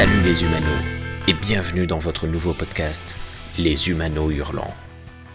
Salut 0.00 0.22
les 0.22 0.42
humanos 0.42 0.82
et 1.28 1.34
bienvenue 1.34 1.86
dans 1.86 1.98
votre 1.98 2.26
nouveau 2.26 2.54
podcast, 2.54 3.14
Les 3.58 3.90
Humanos 3.90 4.32
Hurlants. 4.32 4.72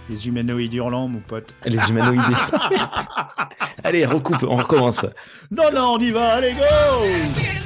Les 0.09 0.27
humanoïdes 0.27 0.73
hurlants, 0.73 1.07
mon 1.07 1.19
pote. 1.19 1.53
Les 1.65 1.77
humanoïdes. 1.87 2.35
Allez, 3.83 4.07
recoupe, 4.07 4.41
on 4.41 4.55
recommence. 4.55 5.05
Non, 5.51 5.71
non, 5.71 5.93
on 5.93 5.99
y 5.99 6.09
va, 6.09 6.33
allez, 6.37 6.53
go 6.53 7.64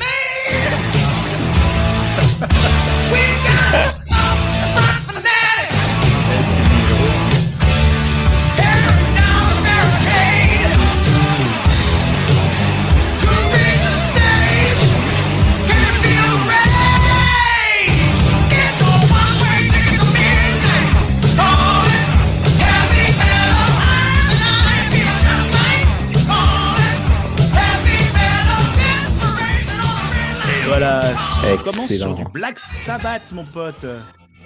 sur 31.98 32.16
du 32.16 32.24
Black 32.34 32.60
Sabbath, 32.60 33.32
mon 33.32 33.46
pote. 33.46 33.86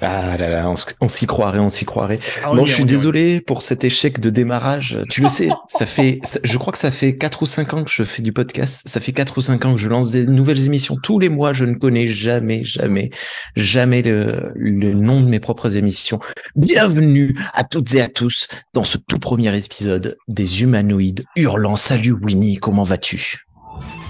Ah 0.01 0.35
là 0.35 0.49
là, 0.49 0.73
on, 0.99 1.07
s'y 1.07 1.27
croirait, 1.27 1.59
on 1.59 1.69
s'y 1.69 1.85
croirait. 1.85 2.19
Ah, 2.43 2.51
on 2.51 2.57
est, 2.57 2.65
je 2.65 2.73
suis 2.73 2.83
désolé 2.83 3.39
pour 3.39 3.61
cet 3.61 3.85
échec 3.85 4.19
de 4.19 4.29
démarrage. 4.29 4.97
Tu 5.09 5.21
le 5.21 5.29
sais, 5.29 5.49
ça 5.69 5.85
fait, 5.85 6.19
ça- 6.23 6.39
je 6.43 6.57
crois 6.57 6.73
que 6.73 6.79
ça 6.79 6.91
fait 6.91 7.15
quatre 7.15 7.41
ou 7.43 7.45
cinq 7.45 7.73
ans 7.73 7.83
que 7.85 7.91
je 7.91 8.03
fais 8.03 8.21
du 8.21 8.33
podcast. 8.33 8.81
Ça 8.85 8.99
fait 8.99 9.13
quatre 9.13 9.37
ou 9.37 9.41
cinq 9.41 9.63
ans 9.63 9.75
que 9.75 9.79
je 9.79 9.87
lance 9.87 10.11
des 10.11 10.25
nouvelles 10.25 10.65
émissions 10.65 10.97
tous 11.01 11.19
les 11.19 11.29
mois. 11.29 11.53
Je 11.53 11.63
ne 11.63 11.75
connais 11.75 12.07
jamais, 12.07 12.65
jamais, 12.65 13.11
jamais 13.55 14.01
le, 14.01 14.51
le 14.55 14.93
nom 14.93 15.21
de 15.21 15.27
mes 15.27 15.39
propres 15.39 15.77
émissions. 15.77 16.19
Bienvenue 16.57 17.37
à 17.53 17.63
toutes 17.63 17.93
et 17.95 18.01
à 18.01 18.09
tous 18.09 18.47
dans 18.73 18.83
ce 18.83 18.97
tout 18.97 19.19
premier 19.19 19.55
épisode 19.55 20.17
des 20.27 20.63
humanoïdes 20.63 21.23
hurlant. 21.37 21.77
Salut 21.77 22.13
Winnie, 22.21 22.57
comment 22.57 22.83
vas-tu? 22.83 23.45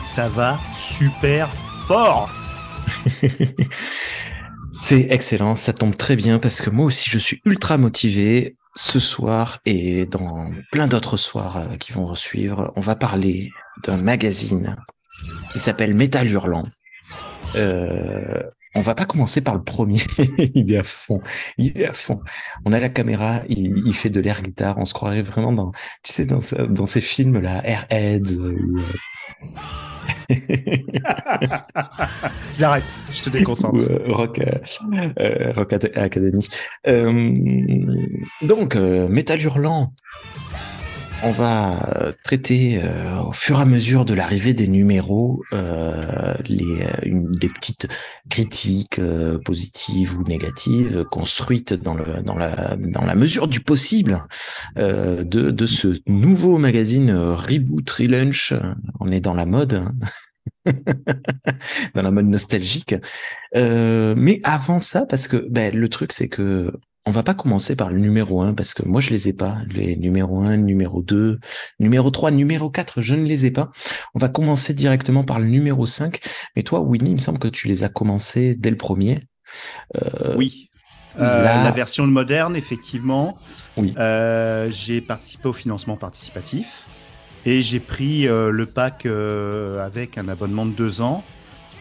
Ça 0.01 0.27
va 0.27 0.57
super 0.97 1.49
fort. 1.87 2.31
C'est 4.71 5.07
excellent, 5.11 5.55
ça 5.55 5.71
tombe 5.71 5.95
très 5.95 6.15
bien 6.15 6.39
parce 6.39 6.61
que 6.61 6.71
moi 6.71 6.87
aussi 6.87 7.09
je 7.09 7.19
suis 7.19 7.41
ultra 7.45 7.77
motivé. 7.77 8.57
Ce 8.75 8.99
soir 8.99 9.59
et 9.67 10.07
dans 10.07 10.51
plein 10.71 10.87
d'autres 10.87 11.15
soirs 11.15 11.57
euh, 11.57 11.75
qui 11.77 11.91
vont 11.91 12.15
suivre, 12.15 12.73
on 12.75 12.81
va 12.81 12.95
parler 12.95 13.51
d'un 13.83 13.97
magazine 13.97 14.77
qui 15.51 15.59
s'appelle 15.59 15.93
Métal 15.93 16.27
Hurlant. 16.27 16.63
Euh, 17.55 18.41
on 18.75 18.81
va 18.81 18.95
pas 18.95 19.05
commencer 19.05 19.41
par 19.41 19.53
le 19.55 19.63
premier. 19.63 19.99
il 20.55 20.71
est 20.71 20.77
à 20.77 20.83
fond. 20.83 21.21
Il 21.57 21.77
est 21.79 21.85
à 21.85 21.93
fond. 21.93 22.19
On 22.65 22.73
a 22.73 22.79
la 22.79 22.89
caméra, 22.89 23.41
il, 23.49 23.83
il 23.85 23.93
fait 23.93 24.09
de 24.09 24.19
l'air 24.19 24.41
guitare. 24.41 24.77
On 24.77 24.85
se 24.85 24.93
croirait 24.93 25.21
vraiment 25.21 25.51
dans, 25.53 25.71
tu 26.03 26.11
sais, 26.11 26.25
dans, 26.25 26.41
ce- 26.41 26.55
dans 26.55 26.85
ces 26.85 27.01
films 27.01 27.39
là, 27.39 27.61
Airheads. 27.65 28.37
Ou, 28.37 28.79
euh, 28.79 28.85
J'arrête, 32.55 32.83
je 33.11 33.21
te 33.23 33.29
déconcentre. 33.29 33.77
euh, 33.79 34.03
Rock, 34.07 34.39
euh, 34.39 34.59
euh, 35.19 35.51
Rock 35.53 35.73
Ad- 35.73 35.91
Academy. 35.95 36.45
Euh, 36.87 37.33
donc, 38.41 38.75
euh, 38.75 39.07
Métal 39.07 39.41
Hurlant, 39.41 39.93
on 41.23 41.31
va 41.31 41.83
euh, 42.01 42.11
traiter 42.23 42.81
euh, 42.83 43.19
au 43.21 43.31
fur 43.31 43.59
et 43.59 43.61
à 43.61 43.65
mesure 43.65 44.05
de 44.05 44.13
l'arrivée 44.13 44.53
des 44.53 44.67
numéros 44.67 45.41
euh, 45.53 46.33
les, 46.45 46.83
euh, 46.83 47.21
des 47.39 47.49
petites 47.49 47.87
critiques 48.29 48.99
euh, 48.99 49.39
positives 49.39 50.17
ou 50.17 50.23
négatives 50.23 51.05
construites 51.05 51.73
dans, 51.73 51.93
le, 51.93 52.21
dans, 52.23 52.37
la, 52.37 52.75
dans 52.77 53.05
la 53.05 53.15
mesure 53.15 53.47
du 53.47 53.59
possible 53.61 54.25
euh, 54.77 55.23
de, 55.23 55.51
de 55.51 55.65
ce 55.65 55.99
nouveau 56.07 56.57
magazine 56.57 57.11
Reboot 57.11 57.89
Relaunch. 57.89 58.53
On 58.99 59.11
est 59.11 59.21
dans 59.21 59.33
la 59.33 59.45
mode. 59.45 59.73
hein. 59.73 59.91
dans 61.93 62.01
la 62.01 62.11
mode 62.11 62.27
nostalgique. 62.27 62.95
Euh, 63.55 64.13
mais 64.17 64.39
avant 64.43 64.79
ça, 64.79 65.05
parce 65.05 65.27
que 65.27 65.37
ben, 65.49 65.75
le 65.75 65.89
truc, 65.89 66.11
c'est 66.13 66.29
que 66.29 66.71
on 67.05 67.11
va 67.11 67.23
pas 67.23 67.33
commencer 67.33 67.75
par 67.75 67.89
le 67.89 67.99
numéro 67.99 68.41
1, 68.41 68.53
parce 68.53 68.73
que 68.73 68.83
moi, 68.87 69.01
je 69.01 69.09
les 69.09 69.27
ai 69.27 69.33
pas. 69.33 69.57
Les 69.69 69.95
numéro 69.97 70.39
1, 70.41 70.57
numéro 70.57 71.01
2, 71.01 71.39
numéro 71.79 72.09
3, 72.11 72.31
numéro 72.31 72.69
4, 72.69 73.01
je 73.01 73.15
ne 73.15 73.25
les 73.25 73.45
ai 73.45 73.51
pas. 73.51 73.71
On 74.15 74.19
va 74.19 74.29
commencer 74.29 74.73
directement 74.73 75.23
par 75.23 75.39
le 75.39 75.45
numéro 75.47 75.85
5. 75.85 76.19
Mais 76.55 76.63
toi, 76.63 76.79
Winnie, 76.81 77.11
il 77.11 77.15
me 77.15 77.19
semble 77.19 77.39
que 77.39 77.49
tu 77.49 77.67
les 77.67 77.83
as 77.83 77.89
commencés 77.89 78.55
dès 78.55 78.69
le 78.69 78.77
premier. 78.77 79.19
Euh, 79.97 80.35
Oui. 80.37 80.69
Euh, 81.19 81.43
La 81.43 81.71
version 81.71 82.07
moderne, 82.07 82.55
effectivement. 82.55 83.37
Oui. 83.77 83.93
Euh, 83.97 84.69
j'ai 84.71 85.01
participé 85.01 85.47
au 85.49 85.53
financement 85.53 85.97
participatif 85.97 86.87
et 87.45 87.61
j'ai 87.61 87.79
pris 87.81 88.23
le 88.23 88.65
pack 88.65 89.05
avec 89.05 90.17
un 90.17 90.29
abonnement 90.29 90.65
de 90.65 90.71
deux 90.71 91.01
ans 91.01 91.23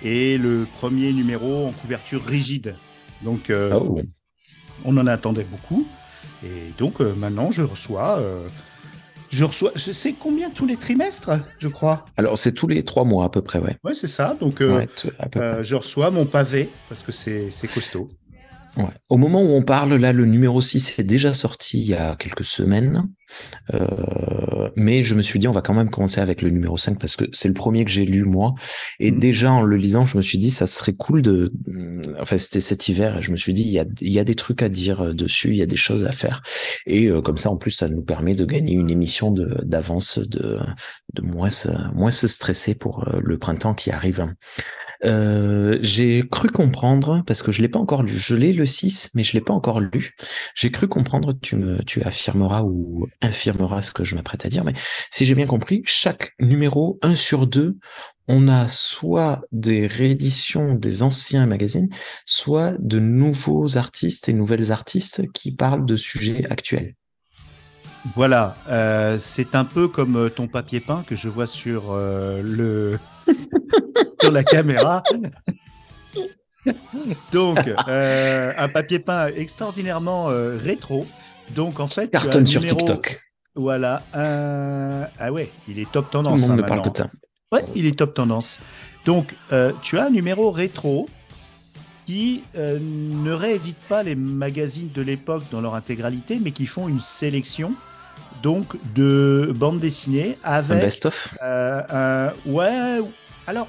et 0.03 0.37
le 0.37 0.67
premier 0.79 1.13
numéro 1.13 1.67
en 1.69 1.71
couverture 1.71 2.25
rigide. 2.25 2.77
Donc, 3.23 3.51
Oh. 3.73 3.99
On 4.85 4.97
en 4.97 5.07
attendait 5.07 5.45
beaucoup. 5.51 5.87
Et 6.45 6.73
donc, 6.79 7.01
euh, 7.01 7.15
maintenant, 7.15 7.51
je 7.53 7.63
reçois. 7.63 8.19
euh, 8.19 8.47
je 9.31 9.45
reçois. 9.45 9.73
Je 9.77 9.93
sais 9.93 10.13
combien 10.13 10.51
tous 10.51 10.67
les 10.67 10.77
trimestres, 10.77 11.31
je 11.59 11.69
crois. 11.69 12.05
Alors, 12.17 12.37
c'est 12.37 12.53
tous 12.53 12.67
les 12.69 12.83
trois 12.85 13.05
mois 13.05 13.25
à 13.25 13.29
peu 13.29 13.41
près, 13.43 13.59
ouais. 13.61 13.77
Ouais, 13.85 13.95
c'est 13.95 14.07
ça. 14.09 14.37
Donc, 14.39 14.61
euh, 14.61 14.77
Ouais, 14.77 14.87
t- 14.87 15.09
à 15.19 15.29
peu 15.29 15.41
près. 15.41 15.65
je 15.65 15.77
reçois 15.77 16.11
mon 16.11 16.27
pavé 16.27 16.69
parce 16.89 17.03
que 17.03 17.13
c'est 17.13 17.51
c'est 17.51 17.69
costaud. 17.69 18.11
Ouais. 18.77 18.85
Au 19.11 19.19
moment 19.19 19.43
où 19.43 19.51
on 19.51 19.63
parle, 19.63 19.95
là, 19.97 20.13
le 20.13 20.25
numéro 20.25 20.61
6 20.61 20.99
est 20.99 21.05
déjà 21.05 21.35
sorti 21.35 21.79
il 21.81 21.87
y 21.87 21.95
a 21.95 22.17
quelques 22.17 22.45
semaines. 22.45 23.07
Euh, 23.75 24.71
mais 24.77 25.03
je 25.03 25.15
me 25.15 25.23
suis 25.23 25.39
dit, 25.39 25.49
on 25.49 25.53
va 25.53 25.63
quand 25.63 25.75
même 25.75 25.91
commencer 25.91 26.21
avec 26.21 26.43
le 26.43 26.51
numéro 26.51 26.77
5 26.77 26.99
parce 26.99 27.17
que 27.17 27.25
c'est 27.33 27.49
le 27.49 27.55
premier 27.55 27.85
que 27.85 27.91
j'ai 27.91 28.05
lu 28.07 28.25
moi. 28.25 28.55
Et 28.99 29.11
Mhm. 29.11 29.19
déjà, 29.19 29.53
en 29.53 29.63
le 29.63 29.77
lisant, 29.77 30.05
je 30.05 30.17
me 30.17 30.23
suis 30.23 30.39
dit, 30.39 30.51
ça 30.51 30.67
serait 30.67 30.95
cool 30.95 31.23
de, 31.23 31.53
enfin, 32.21 32.39
c'était 32.39 32.61
cet 32.61 32.89
hiver 32.89 33.19
et 33.19 33.23
je 33.23 33.31
me 33.31 33.37
suis 33.37 33.53
dit, 33.53 33.63
il 33.63 33.71
y 33.71 33.79
a, 33.79 33.85
il 34.01 34.13
y 34.13 34.19
a 34.19 34.25
des 34.25 34.35
trucs 34.35 34.63
à 34.63 34.69
dire 34.69 35.03
euh, 35.03 35.13
dessus, 35.13 35.49
il 35.51 35.57
y 35.57 35.63
a 35.63 35.67
des 35.67 35.77
choses 35.77 36.05
à 36.05 36.13
faire. 36.13 36.43
Et 36.87 37.07
euh, 37.07 37.21
comme 37.21 37.39
ça, 37.39 37.51
en 37.51 37.57
plus, 37.57 37.71
ça 37.73 37.89
nous 37.89 38.03
permet 38.03 38.35
de 38.35 38.45
gagner 38.45 38.75
une 38.75 38.91
émission 38.91 39.31
de, 39.31 39.59
d'avance, 39.65 40.19
de, 40.19 40.59
de 41.15 41.23
moins 41.23 41.51
se, 41.51 41.69
moins 41.95 42.11
se 42.11 42.27
stresser 42.27 42.75
pour 42.75 43.07
euh, 43.09 43.21
le 43.23 43.39
printemps 43.39 43.75
qui 43.75 43.91
arrive. 43.91 44.27
Euh, 45.05 45.79
j'ai 45.83 46.25
cru 46.31 46.49
comprendre, 46.49 47.23
parce 47.27 47.43
que 47.43 47.53
je 47.53 47.61
l'ai 47.61 47.69
pas 47.69 47.79
encore 47.79 48.03
lu, 48.03 48.13
je 48.13 48.37
l'ai 48.37 48.53
le 48.53 48.67
6, 48.67 49.11
mais 49.15 49.25
je 49.25 49.33
l'ai 49.33 49.41
pas 49.41 49.53
encore 49.53 49.81
lu. 49.81 50.15
J'ai 50.55 50.71
cru 50.71 50.89
comprendre, 50.89 51.35
tu 51.41 51.57
me, 51.57 51.83
tu 51.85 52.03
affirmeras 52.03 52.63
ou 52.63 53.09
infirmeras 53.21 53.83
ce 53.83 53.91
que 53.91 54.05
je 54.05 54.15
m'apprête 54.15 54.47
à 54.47 54.49
dire, 54.49 54.65
mais 54.65 54.75
si 55.11 55.25
j'ai 55.25 55.35
bien 55.35 55.47
compris, 55.47 55.83
chaque 55.85 56.33
numéro, 56.41 56.99
un 57.03 57.17
sur 57.17 57.47
deux, 57.47 57.77
on 58.29 58.49
a 58.49 58.69
soit 58.69 59.41
des 59.51 59.87
rééditions 59.87 60.75
des 60.75 61.03
anciens 61.03 61.47
magazines, 61.47 61.89
soit 62.25 62.75
de 62.79 62.99
nouveaux 62.99 63.77
artistes 63.77 64.29
et 64.29 64.33
nouvelles 64.33 64.71
artistes 64.71 65.31
qui 65.33 65.53
parlent 65.53 65.85
de 65.85 65.97
sujets 65.97 66.47
actuels. 66.49 66.95
Voilà, 68.17 68.57
euh, 68.69 69.17
c'est 69.19 69.55
un 69.55 69.65
peu 69.65 69.87
comme 69.87 70.17
euh, 70.17 70.29
ton 70.29 70.49
papier 70.49 70.81
peint 70.81 71.05
que 71.07 71.15
je 71.15 71.29
vois 71.29 71.47
sur 71.47 71.93
euh, 71.93 72.43
le 72.43 72.99
sur 74.23 74.31
la 74.33 74.45
caméra. 74.45 75.03
Donc, 77.33 77.59
euh, 77.89 78.53
un 78.57 78.69
papier 78.69 78.99
peint 79.01 79.27
extraordinairement 79.29 80.31
euh, 80.31 80.57
rétro. 80.57 81.07
Donc, 81.51 81.81
en 81.81 81.89
fait, 81.89 82.09
Cartonne 82.09 82.47
sur 82.47 82.61
numéro- 82.61 82.79
TikTok. 82.79 83.21
Voilà. 83.55 84.03
Ah 84.15 85.33
ouais, 85.33 85.51
il 85.69 85.79
est 85.79 85.91
top 85.91 86.11
Tout 86.11 86.19
le 86.19 86.25
tendance. 86.25 86.41
monde 86.41 86.51
hein, 86.53 86.57
ne 86.57 86.63
parle 86.63 86.83
que 86.83 86.91
de 86.91 86.97
ça. 86.97 87.11
Ouais, 87.53 87.65
il 87.75 87.85
est 87.87 87.99
top 87.99 88.15
tendance. 88.15 88.59
Donc, 89.05 89.35
euh, 89.53 89.73
tu 89.83 89.99
as 89.99 90.07
un 90.07 90.11
numéro 90.11 90.51
rétro 90.51 91.09
qui 92.07 92.43
ne 92.55 93.33
réédite 93.33 93.77
pas 93.89 94.03
les 94.03 94.15
magazines 94.15 94.91
de 94.95 95.03
l'époque 95.03 95.43
dans 95.51 95.61
leur 95.61 95.75
intégralité, 95.75 96.39
mais 96.43 96.51
qui 96.53 96.67
font 96.67 96.89
une 96.89 97.01
sélection 97.01 97.75
donc 98.43 98.77
de 98.95 99.53
bandes 99.55 99.79
dessinées 99.81 100.37
Un 100.45 100.53
avec 100.55 100.81
best-of. 100.81 101.37
un- 101.43 102.33
ouais. 102.47 103.01
Alors, 103.47 103.69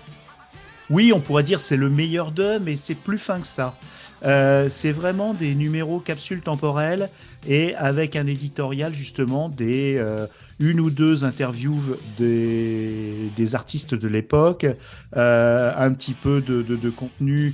oui, 0.89 1.11
on 1.13 1.19
pourrait 1.19 1.43
dire 1.43 1.59
c'est 1.59 1.77
le 1.77 1.89
meilleur 1.89 2.31
d'eux, 2.31 2.59
mais 2.59 2.75
c'est 2.75 2.95
plus 2.95 3.17
fin 3.17 3.39
que 3.39 3.47
ça. 3.47 3.75
Euh, 4.25 4.69
c'est 4.69 4.93
vraiment 4.93 5.33
des 5.33 5.53
numéros 5.53 5.99
capsules 5.99 6.39
temporelles 6.41 7.09
et 7.45 7.75
avec 7.75 8.15
un 8.15 8.25
éditorial 8.25 8.93
justement 8.93 9.49
des 9.49 9.97
euh, 9.97 10.27
une 10.59 10.79
ou 10.79 10.89
deux 10.89 11.25
interviews 11.25 11.81
des, 12.17 13.29
des 13.35 13.55
artistes 13.55 13.95
de 13.95 14.07
l'époque, 14.07 14.65
euh, 15.17 15.71
un 15.77 15.91
petit 15.91 16.13
peu 16.13 16.39
de, 16.41 16.61
de- 16.61 16.77
de 16.77 16.89
contenu 16.89 17.53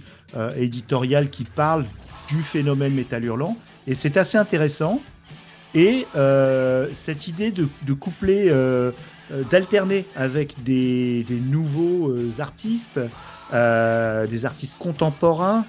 éditorial 0.57 1.31
qui 1.31 1.43
parle 1.43 1.85
du 2.29 2.43
phénomène 2.43 2.93
métal 2.93 3.25
hurlant 3.25 3.57
et 3.87 3.95
c'est 3.95 4.15
assez 4.15 4.37
intéressant. 4.37 5.01
Et 5.73 6.05
cette 6.93 7.27
idée 7.27 7.49
de, 7.51 7.67
de 7.87 7.93
coupler 7.93 8.51
d'alterner 9.49 10.05
avec 10.15 10.63
des, 10.63 11.25
nouveaux 11.29 12.13
artistes, 12.39 12.99
des 13.51 14.45
artistes 14.45 14.77
contemporains 14.77 15.65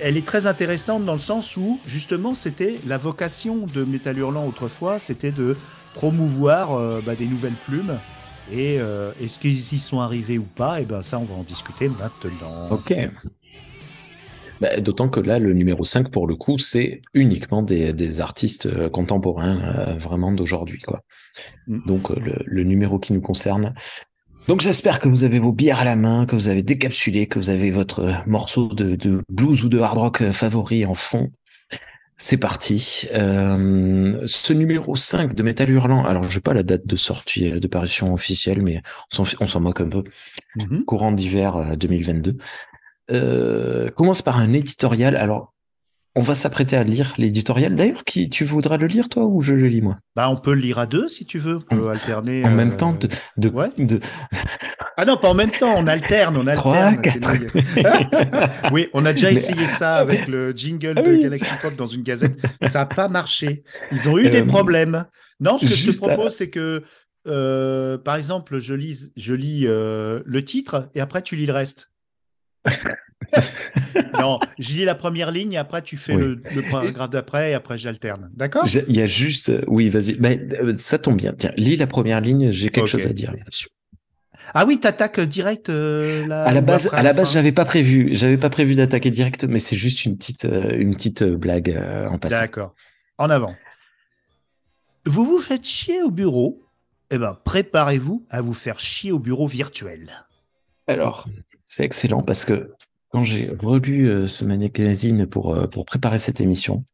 elle 0.00 0.16
est 0.16 0.24
très 0.24 0.46
intéressante 0.46 1.04
dans 1.04 1.14
le 1.14 1.18
sens 1.18 1.56
où, 1.56 1.78
justement, 1.86 2.34
c'était 2.34 2.78
la 2.86 2.98
vocation 2.98 3.66
de 3.66 3.84
Métal 3.84 4.18
Hurlant 4.18 4.46
autrefois, 4.46 4.98
c'était 4.98 5.30
de 5.30 5.56
promouvoir 5.94 6.74
euh, 6.74 7.00
bah, 7.04 7.14
des 7.14 7.26
nouvelles 7.26 7.56
plumes. 7.66 7.98
Et 8.50 8.78
euh, 8.80 9.10
est-ce 9.20 9.38
qu'ils 9.38 9.74
y 9.74 9.78
sont 9.78 10.00
arrivés 10.00 10.38
ou 10.38 10.44
pas? 10.44 10.80
Eh 10.80 10.84
ben 10.84 11.02
ça, 11.02 11.18
on 11.18 11.24
va 11.24 11.34
en 11.34 11.42
discuter 11.42 11.88
maintenant. 11.88 12.68
Ok. 12.70 12.94
Bah, 14.60 14.80
d'autant 14.80 15.08
que 15.08 15.20
là, 15.20 15.38
le 15.38 15.52
numéro 15.52 15.84
5, 15.84 16.10
pour 16.10 16.26
le 16.26 16.34
coup, 16.34 16.58
c'est 16.58 17.02
uniquement 17.14 17.62
des, 17.62 18.20
artistes 18.20 18.66
euh, 18.66 18.88
contemporains, 18.88 19.94
vraiment 19.98 20.32
d'aujourd'hui. 20.32 20.80
quoi. 20.80 21.02
Mm. 21.66 21.86
Donc, 21.86 22.10
le, 22.10 22.64
numéro 22.64 22.98
qui 22.98 23.12
nous 23.12 23.20
concerne, 23.20 23.74
donc 24.48 24.62
j'espère 24.62 24.98
que 24.98 25.10
vous 25.10 25.24
avez 25.24 25.38
vos 25.38 25.52
bières 25.52 25.80
à 25.80 25.84
la 25.84 25.94
main, 25.94 26.24
que 26.24 26.34
vous 26.34 26.48
avez 26.48 26.62
décapsulé, 26.62 27.26
que 27.26 27.38
vous 27.38 27.50
avez 27.50 27.70
votre 27.70 28.00
euh, 28.00 28.14
morceau 28.26 28.68
de, 28.68 29.22
blues 29.28 29.62
ou 29.62 29.68
de 29.68 29.78
hard 29.78 29.98
rock 29.98 30.22
euh, 30.22 30.32
favori 30.32 30.86
en 30.86 30.94
fond. 30.94 31.30
C'est 32.16 32.38
parti. 32.38 33.06
Euh, 33.12 34.22
ce 34.24 34.52
numéro 34.54 34.96
5 34.96 35.34
de 35.34 35.42
Metal 35.42 35.68
Hurlant, 35.68 36.02
alors 36.04 36.24
je 36.24 36.38
n'ai 36.38 36.40
pas 36.40 36.54
la 36.54 36.62
date 36.62 36.86
de 36.86 36.96
sortie, 36.96 37.60
de 37.60 37.66
parution 37.68 38.14
officielle, 38.14 38.62
mais 38.62 38.80
on 39.18 39.46
s'en 39.46 39.60
moque 39.60 39.82
un 39.82 39.88
peu. 39.88 40.02
Mm-hmm. 40.56 40.84
Courant 40.84 41.12
d'hiver 41.12 41.76
2022. 41.76 42.38
Commence 43.08 44.22
par 44.22 44.38
un 44.38 44.52
éditorial. 44.52 45.16
Alors 45.16 45.54
on 46.18 46.20
va 46.20 46.34
s'apprêter 46.34 46.76
à 46.76 46.82
lire 46.82 47.14
l'éditorial. 47.16 47.76
D'ailleurs, 47.76 48.02
qui 48.04 48.28
tu 48.28 48.44
voudras 48.44 48.76
le 48.76 48.88
lire 48.88 49.08
toi 49.08 49.24
ou 49.26 49.40
je 49.40 49.54
le 49.54 49.68
lis 49.68 49.82
moi? 49.82 49.98
Bah, 50.16 50.28
on 50.28 50.36
peut 50.36 50.52
le 50.52 50.60
lire 50.60 50.80
à 50.80 50.86
deux 50.86 51.08
si 51.08 51.24
tu 51.24 51.38
veux. 51.38 51.60
On 51.70 51.76
peut 51.76 51.88
alterner. 51.90 52.44
En 52.44 52.50
même 52.50 52.76
temps, 52.76 52.92
de, 52.92 53.08
de, 53.36 54.00
Ah 54.96 55.04
non, 55.04 55.16
pas 55.16 55.28
en 55.28 55.34
même 55.34 55.52
temps. 55.52 55.74
On 55.76 55.86
alterne, 55.86 56.36
on 56.36 56.46
alterne. 56.48 57.00
3, 57.20 57.30
4. 57.30 58.72
oui, 58.72 58.88
on 58.94 59.06
a 59.06 59.12
déjà 59.12 59.30
essayé 59.30 59.68
ça 59.68 59.96
avec 59.98 60.26
le 60.26 60.50
jingle 60.50 60.94
ah 60.96 61.02
de 61.02 61.16
Galaxy 61.18 61.52
Pop 61.62 61.76
dans 61.76 61.86
une 61.86 62.02
gazette. 62.02 62.36
Ça 62.62 62.80
n'a 62.80 62.86
pas 62.86 63.08
marché. 63.08 63.62
Ils 63.92 64.08
ont 64.08 64.18
eu 64.18 64.28
des 64.28 64.42
euh, 64.42 64.46
problèmes. 64.46 65.04
Non, 65.38 65.56
ce 65.58 65.66
que 65.66 65.74
je 65.74 65.88
te 65.88 65.96
propose, 66.04 66.34
c'est 66.34 66.50
que 66.50 66.82
euh, 67.28 67.96
par 67.96 68.16
exemple, 68.16 68.58
je 68.58 68.74
lis, 68.74 69.12
je 69.16 69.34
lis 69.34 69.66
euh, 69.66 70.22
le 70.24 70.44
titre 70.44 70.88
et 70.96 71.00
après 71.00 71.22
tu 71.22 71.36
lis 71.36 71.46
le 71.46 71.52
reste. 71.52 71.92
Non, 74.14 74.38
je 74.58 74.74
lis 74.74 74.84
la 74.84 74.94
première 74.94 75.30
ligne 75.30 75.52
et 75.52 75.58
après 75.58 75.82
tu 75.82 75.96
fais 75.96 76.14
le, 76.14 76.38
paragraphe 76.70 77.10
d'après 77.10 77.50
et 77.50 77.54
après 77.54 77.78
j'alterne. 77.78 78.30
D'accord? 78.34 78.64
Il 78.88 78.96
y 78.96 79.02
a 79.02 79.06
juste. 79.06 79.52
Oui, 79.66 79.90
vas-y. 79.90 80.18
Euh, 80.22 80.74
ça 80.76 80.98
tombe 80.98 81.16
bien. 81.16 81.32
Tiens, 81.32 81.52
lis 81.56 81.76
la 81.76 81.86
première 81.86 82.20
ligne, 82.20 82.50
j'ai 82.50 82.68
quelque 82.68 82.86
chose 82.86 83.06
à 83.06 83.12
dire 83.12 83.32
là-dessus. 83.32 83.68
Ah 84.54 84.64
oui, 84.66 84.78
t'attaques 84.78 85.20
direct 85.20 85.68
euh, 85.68 86.28
À 86.30 86.52
la 86.52 86.60
base, 86.60 86.88
à 86.92 87.02
la 87.02 87.12
base, 87.12 87.32
j'avais 87.32 87.52
pas 87.52 87.64
prévu, 87.64 88.10
j'avais 88.12 88.36
pas 88.36 88.50
prévu 88.50 88.76
d'attaquer 88.76 89.10
direct, 89.10 89.44
mais 89.44 89.58
c'est 89.58 89.76
juste 89.76 90.04
une 90.04 90.16
petite, 90.16 90.44
euh, 90.44 90.76
une 90.78 90.94
petite 90.94 91.24
blague 91.24 91.76
en 92.10 92.18
passant. 92.18 92.38
D'accord. 92.38 92.74
En 93.18 93.30
avant. 93.30 93.54
Vous 95.06 95.24
vous 95.24 95.38
faites 95.38 95.66
chier 95.66 96.02
au 96.02 96.10
bureau? 96.10 96.62
Eh 97.10 97.18
ben, 97.18 97.36
préparez-vous 97.42 98.26
à 98.30 98.42
vous 98.42 98.52
faire 98.52 98.80
chier 98.80 99.12
au 99.12 99.18
bureau 99.18 99.46
virtuel. 99.46 100.26
Alors, 100.86 101.26
c'est 101.68 101.84
excellent 101.84 102.22
parce 102.22 102.44
que 102.44 102.72
quand 103.10 103.22
j'ai 103.22 103.50
relu 103.58 104.08
euh, 104.08 104.26
ce 104.26 104.44
magazine 104.44 105.26
pour, 105.26 105.54
euh, 105.54 105.66
pour 105.66 105.84
préparer 105.84 106.18
cette 106.18 106.40
émission, 106.40 106.84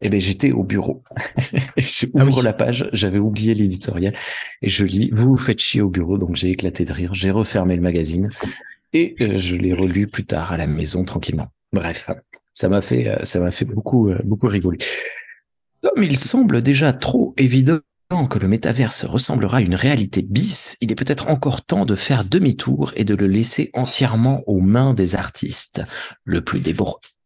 eh 0.00 0.10
ben, 0.10 0.20
j'étais 0.20 0.52
au 0.52 0.62
bureau. 0.62 1.02
J'ouvre 1.76 2.40
ah 2.40 2.42
la 2.42 2.52
page, 2.52 2.90
j'avais 2.92 3.18
oublié 3.18 3.54
l'éditorial 3.54 4.14
et 4.62 4.68
je 4.68 4.84
lis 4.84 5.10
Vous 5.12 5.30
vous 5.30 5.36
faites 5.36 5.60
chier 5.60 5.80
au 5.80 5.88
bureau, 5.88 6.18
donc 6.18 6.36
j'ai 6.36 6.50
éclaté 6.50 6.84
de 6.84 6.92
rire, 6.92 7.14
j'ai 7.14 7.30
refermé 7.30 7.76
le 7.76 7.82
magazine 7.82 8.28
et 8.92 9.14
euh, 9.20 9.36
je 9.36 9.56
l'ai 9.56 9.72
relu 9.72 10.08
plus 10.08 10.26
tard 10.26 10.52
à 10.52 10.56
la 10.56 10.66
maison 10.66 11.04
tranquillement. 11.04 11.48
Bref, 11.72 12.10
ça 12.52 12.68
m'a 12.68 12.82
fait, 12.82 13.24
ça 13.24 13.38
m'a 13.38 13.52
fait 13.52 13.64
beaucoup, 13.64 14.10
beaucoup 14.24 14.48
rigoler. 14.48 14.78
Comme 15.82 16.02
il 16.02 16.16
semble 16.16 16.62
déjà 16.62 16.92
trop 16.92 17.32
évident 17.36 17.78
que 18.08 18.38
le 18.38 18.48
métaverse 18.48 19.04
ressemblera 19.04 19.58
à 19.58 19.60
une 19.60 19.74
réalité 19.74 20.22
bis, 20.22 20.76
il 20.80 20.92
est 20.92 20.96
peut-être 20.96 21.28
encore 21.28 21.62
temps 21.62 21.84
de 21.84 21.96
faire 21.96 22.24
demi-tour 22.24 22.92
et 22.96 23.04
de 23.04 23.14
le 23.14 23.26
laisser 23.26 23.70
entièrement 23.74 24.42
aux 24.46 24.60
mains 24.60 24.94
des 24.94 25.16
artistes. 25.16 25.82
Le 26.24 26.42
plus 26.42 26.60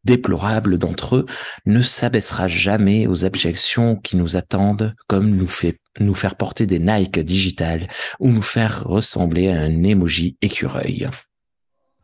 déplorable 0.04 0.78
d'entre 0.78 1.16
eux 1.16 1.26
ne 1.66 1.82
s'abaissera 1.82 2.48
jamais 2.48 3.06
aux 3.06 3.24
objections 3.24 3.96
qui 3.96 4.16
nous 4.16 4.36
attendent, 4.36 4.94
comme 5.06 5.36
nous 5.36 6.14
faire 6.14 6.36
porter 6.36 6.66
des 6.66 6.78
Nike 6.78 7.20
digitales 7.20 7.86
ou 8.18 8.30
nous 8.30 8.42
faire 8.42 8.84
ressembler 8.84 9.50
à 9.50 9.60
un 9.60 9.82
emoji 9.82 10.38
écureuil. 10.40 11.08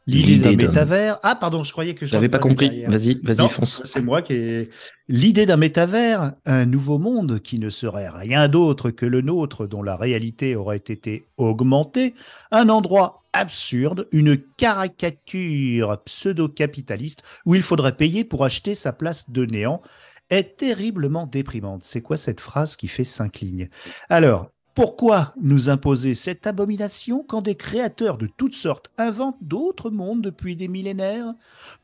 L'idée 0.07 0.39
d'un 0.39 0.57
métavers. 0.57 1.19
Ah, 1.23 1.35
pardon, 1.35 1.65
je 1.65 1.73
croyais 1.73 1.95
que 1.95 2.07
je 2.07 2.15
n'avais 2.15 2.29
pas 2.29 2.39
compris. 2.39 2.85
Vas-y, 2.85 3.21
vas-y, 3.23 3.49
fonce. 3.49 3.83
C'est 3.85 4.03
moi 4.03 4.23
qui 4.23 4.35
ai. 4.35 4.71
L'idée 5.09 5.47
d'un 5.47 5.57
métavers, 5.57 6.33
un 6.45 6.67
nouveau 6.67 6.99
monde 6.99 7.41
qui 7.41 7.59
ne 7.59 7.71
serait 7.71 8.09
rien 8.09 8.49
d'autre 8.49 8.91
que 8.91 9.07
le 9.07 9.21
nôtre, 9.21 9.67
dont 9.67 9.83
la 9.83 9.97
réalité 9.97 10.55
aurait 10.55 10.77
été 10.77 11.27
augmentée, 11.37 12.15
un 12.53 12.69
endroit 12.69 13.25
absurde, 13.33 14.09
une 14.13 14.37
caricature 14.37 16.01
pseudo-capitaliste 16.05 17.23
où 17.45 17.55
il 17.55 17.63
faudrait 17.63 17.97
payer 17.97 18.25
pour 18.25 18.45
acheter 18.45 18.75
sa 18.75 18.93
place 18.93 19.31
de 19.31 19.45
néant 19.45 19.83
est 20.31 20.57
terriblement 20.57 21.27
déprimante. 21.27 21.85
C'est 21.85 22.01
quoi 22.01 22.17
cette 22.17 22.41
phrase 22.41 22.77
qui 22.77 22.89
fait 22.89 23.05
cinq 23.05 23.41
lignes? 23.41 23.69
Alors, 24.09 24.51
pourquoi 24.77 25.33
nous 25.41 25.71
imposer 25.71 26.15
cette 26.15 26.47
abomination 26.47 27.25
quand 27.27 27.41
des 27.41 27.55
créateurs 27.55 28.19
de 28.19 28.27
toutes 28.27 28.55
sortes 28.55 28.91
inventent 28.99 29.39
d'autres 29.41 29.89
mondes 29.89 30.21
depuis 30.21 30.55
des 30.55 30.69
millénaires? 30.69 31.33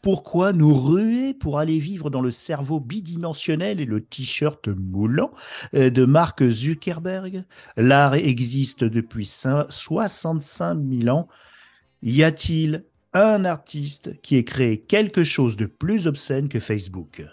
Pourquoi 0.02 0.52
nous 0.52 0.74
ruer 0.74 1.32
pour 1.32 1.58
aller 1.58 1.78
vivre 1.78 2.10
dans 2.10 2.20
le 2.20 2.30
cerveau 2.30 2.80
bidimensionnel 2.80 3.80
et 3.80 3.86
le 3.86 4.02
t-shirt 4.02 4.68
moulant 4.68 5.30
euh, 5.74 5.88
de 5.88 6.04
Mark 6.04 6.46
Zuckerberg? 6.46 7.44
L'art 7.78 8.12
existe 8.12 8.84
depuis 8.84 9.24
65 9.24 10.78
000 10.92 11.16
ans. 11.16 11.28
Y 12.02 12.24
a-t-il 12.24 12.84
un 13.14 13.46
artiste 13.46 14.20
qui 14.20 14.36
ait 14.36 14.44
créé 14.44 14.76
quelque 14.76 15.24
chose 15.24 15.56
de 15.56 15.64
plus 15.64 16.06
obscène 16.06 16.50
que 16.50 16.60
Facebook? 16.60 17.24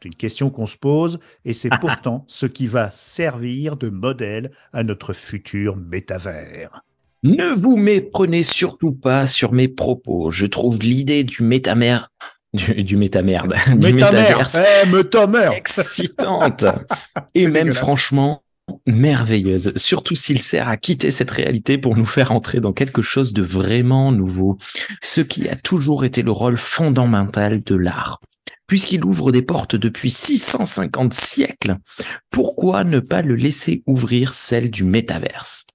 C'est 0.00 0.08
une 0.08 0.14
question 0.14 0.50
qu'on 0.50 0.66
se 0.66 0.76
pose 0.76 1.18
et 1.44 1.54
c'est 1.54 1.70
pourtant 1.80 2.24
ce 2.28 2.46
qui 2.46 2.66
va 2.66 2.90
servir 2.90 3.76
de 3.76 3.88
modèle 3.88 4.50
à 4.72 4.82
notre 4.84 5.12
futur 5.12 5.76
métavers. 5.76 6.82
Ne 7.24 7.52
vous 7.52 7.76
méprenez 7.76 8.44
surtout 8.44 8.92
pas 8.92 9.26
sur 9.26 9.52
mes 9.52 9.66
propos. 9.66 10.30
Je 10.30 10.46
trouve 10.46 10.78
l'idée 10.78 11.24
du 11.24 11.42
métamère 11.42 12.10
du, 12.54 12.84
du 12.84 12.96
métamerde, 12.96 13.54
du 13.76 13.92
métaverse, 13.92 14.56
eh, 14.56 15.56
excitante 15.56 16.64
et 17.34 17.46
même 17.46 17.72
franchement 17.72 18.42
merveilleuse, 18.86 19.72
surtout 19.76 20.14
s'il 20.14 20.40
sert 20.40 20.68
à 20.68 20.76
quitter 20.76 21.10
cette 21.10 21.30
réalité 21.30 21.78
pour 21.78 21.96
nous 21.96 22.04
faire 22.04 22.32
entrer 22.32 22.60
dans 22.60 22.72
quelque 22.72 23.02
chose 23.02 23.32
de 23.32 23.42
vraiment 23.42 24.12
nouveau, 24.12 24.58
ce 25.02 25.20
qui 25.20 25.48
a 25.48 25.56
toujours 25.56 26.04
été 26.04 26.22
le 26.22 26.30
rôle 26.30 26.56
fondamental 26.56 27.62
de 27.62 27.74
l'art 27.74 28.20
puisqu'il 28.68 29.04
ouvre 29.04 29.32
des 29.32 29.42
portes 29.42 29.74
depuis 29.74 30.10
650 30.10 31.12
siècles, 31.12 31.78
pourquoi 32.30 32.84
ne 32.84 33.00
pas 33.00 33.22
le 33.22 33.34
laisser 33.34 33.82
ouvrir 33.86 34.34
celle 34.34 34.70
du 34.70 34.84
métaverse? 34.84 35.66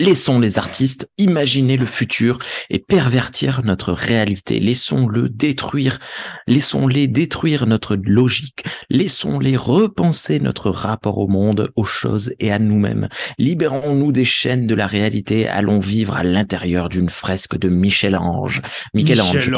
Laissons 0.00 0.38
les 0.38 0.58
artistes 0.58 1.10
imaginer 1.18 1.76
le 1.76 1.86
futur 1.86 2.38
et 2.70 2.78
pervertir 2.78 3.62
notre 3.64 3.92
réalité. 3.92 4.60
Laissons-le 4.60 5.28
détruire, 5.28 5.98
laissons-les 6.46 7.08
détruire 7.08 7.66
notre 7.66 7.96
logique. 7.96 8.64
Laissons-les 8.90 9.56
repenser 9.56 10.38
notre 10.38 10.70
rapport 10.70 11.18
au 11.18 11.26
monde, 11.26 11.72
aux 11.74 11.84
choses 11.84 12.32
et 12.38 12.52
à 12.52 12.58
nous-mêmes. 12.58 13.08
Libérons-nous 13.38 14.12
des 14.12 14.24
chaînes 14.24 14.66
de 14.66 14.74
la 14.74 14.86
réalité. 14.86 15.48
Allons 15.48 15.80
vivre 15.80 16.16
à 16.16 16.22
l'intérieur 16.22 16.88
d'une 16.88 17.08
fresque 17.08 17.58
de 17.58 17.68
Michel-Ange. 17.68 18.62
Michel-Ange, 18.94 19.50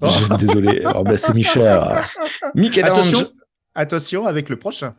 pardon. 0.00 0.36
désolé. 0.36 0.82
Oh, 0.94 1.02
bah, 1.04 1.18
c'est 1.18 1.34
Michel. 1.34 1.80
Michel-Ange. 2.54 3.08
Attention, 3.08 3.28
attention 3.74 4.26
avec 4.26 4.48
le 4.48 4.56
prochain 4.56 4.94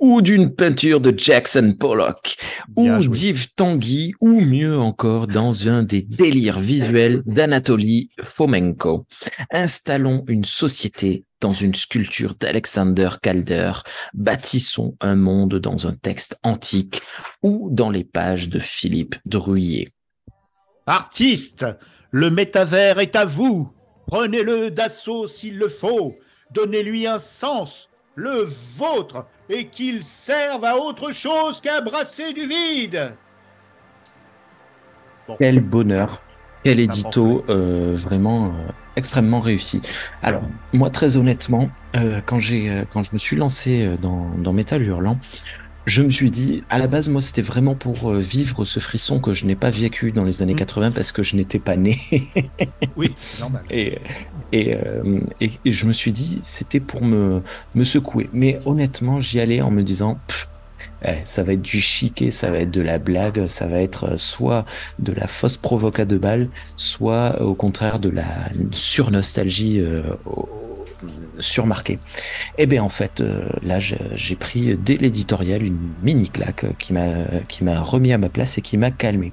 ou 0.00 0.22
d'une 0.22 0.54
peinture 0.54 0.98
de 1.00 1.16
Jackson 1.16 1.76
Pollock, 1.78 2.36
ou 2.74 2.98
d'Yves 2.98 3.54
Tanguy, 3.54 4.14
ou 4.20 4.40
mieux 4.40 4.78
encore 4.78 5.26
dans 5.26 5.68
un 5.68 5.82
des 5.82 6.02
délires 6.02 6.58
visuels 6.58 7.22
d'Anatoly 7.26 8.10
Fomenko. 8.22 9.06
Installons 9.52 10.24
une 10.26 10.46
société 10.46 11.24
dans 11.40 11.52
une 11.52 11.74
sculpture 11.74 12.34
d'Alexander 12.34 13.10
Calder, 13.22 13.72
bâtissons 14.14 14.96
un 15.00 15.16
monde 15.16 15.56
dans 15.56 15.86
un 15.86 15.94
texte 15.94 16.36
antique 16.42 17.02
ou 17.42 17.68
dans 17.70 17.90
les 17.90 18.04
pages 18.04 18.48
de 18.48 18.58
Philippe 18.58 19.16
Druyer. 19.26 19.92
Artiste, 20.86 21.66
le 22.10 22.30
métavers 22.30 22.98
est 22.98 23.16
à 23.16 23.24
vous. 23.24 23.70
Prenez-le 24.06 24.70
d'assaut 24.70 25.28
s'il 25.28 25.56
le 25.56 25.68
faut. 25.68 26.16
Donnez-lui 26.52 27.06
un 27.06 27.18
sens, 27.18 27.89
le 28.14 28.44
vôtre, 28.76 29.26
et 29.48 29.66
qu'il 29.66 30.02
serve 30.02 30.64
à 30.64 30.76
autre 30.76 31.12
chose 31.12 31.60
qu'à 31.60 31.80
brasser 31.80 32.32
du 32.32 32.46
vide. 32.46 33.12
Quel 35.38 35.60
bonheur. 35.60 36.22
Quel 36.64 36.80
édito 36.80 37.42
euh, 37.48 37.94
vraiment 37.96 38.46
euh, 38.46 38.72
extrêmement 38.96 39.40
réussi. 39.40 39.80
Alors, 40.22 40.42
moi, 40.74 40.90
très 40.90 41.16
honnêtement, 41.16 41.70
euh, 41.96 42.20
quand, 42.26 42.38
j'ai, 42.38 42.84
quand 42.92 43.02
je 43.02 43.12
me 43.14 43.18
suis 43.18 43.36
lancé 43.36 43.96
dans, 44.02 44.28
dans 44.36 44.52
Metal 44.52 44.82
Hurlant, 44.82 45.18
je 45.86 46.02
me 46.02 46.10
suis 46.10 46.30
dit, 46.30 46.62
à 46.70 46.78
la 46.78 46.86
base, 46.86 47.08
moi, 47.08 47.20
c'était 47.20 47.42
vraiment 47.42 47.74
pour 47.74 48.12
vivre 48.12 48.64
ce 48.64 48.80
frisson 48.80 49.20
que 49.20 49.32
je 49.32 49.46
n'ai 49.46 49.56
pas 49.56 49.70
vécu 49.70 50.12
dans 50.12 50.24
les 50.24 50.42
années 50.42 50.54
80 50.54 50.90
mm. 50.90 50.92
parce 50.92 51.12
que 51.12 51.22
je 51.22 51.36
n'étais 51.36 51.58
pas 51.58 51.76
né. 51.76 51.98
oui, 52.96 53.14
c'est 53.16 53.40
normal. 53.40 53.64
Et, 53.70 53.98
et, 54.52 54.76
et, 55.40 55.72
je 55.72 55.86
me 55.86 55.92
suis 55.92 56.12
dit, 56.12 56.38
c'était 56.42 56.80
pour 56.80 57.04
me, 57.04 57.42
me 57.74 57.84
secouer. 57.84 58.28
Mais 58.32 58.60
honnêtement, 58.66 59.20
j'y 59.20 59.40
allais 59.40 59.62
en 59.62 59.70
me 59.70 59.82
disant, 59.82 60.18
eh, 61.04 61.16
ça 61.24 61.42
va 61.42 61.54
être 61.54 61.62
du 61.62 61.80
chiquet, 61.80 62.30
ça 62.30 62.50
va 62.50 62.58
être 62.58 62.70
de 62.70 62.82
la 62.82 62.98
blague, 62.98 63.46
ça 63.46 63.66
va 63.66 63.80
être 63.80 64.12
euh, 64.12 64.16
soit 64.18 64.66
de 64.98 65.12
la 65.12 65.26
fausse 65.26 65.56
provoca 65.56 66.04
de 66.04 66.18
balle, 66.18 66.48
soit 66.76 67.36
euh, 67.40 67.44
au 67.44 67.54
contraire 67.54 67.98
de 67.98 68.10
la 68.10 68.26
surnostalgie 68.72 69.80
euh, 69.80 70.02
surmarquée. 71.38 71.94
Et 72.58 72.64
eh 72.64 72.66
bien 72.66 72.82
en 72.82 72.88
fait, 72.88 73.22
là 73.62 73.78
j'ai 73.80 74.36
pris 74.36 74.76
dès 74.76 74.96
l'éditorial 74.96 75.62
une 75.62 75.78
mini 76.02 76.28
claque 76.28 76.66
qui 76.78 76.92
m'a 76.92 77.80
remis 77.80 78.12
à 78.12 78.18
ma 78.18 78.28
place 78.28 78.58
et 78.58 78.60
qui 78.60 78.76
m'a 78.76 78.90
calmé. 78.90 79.32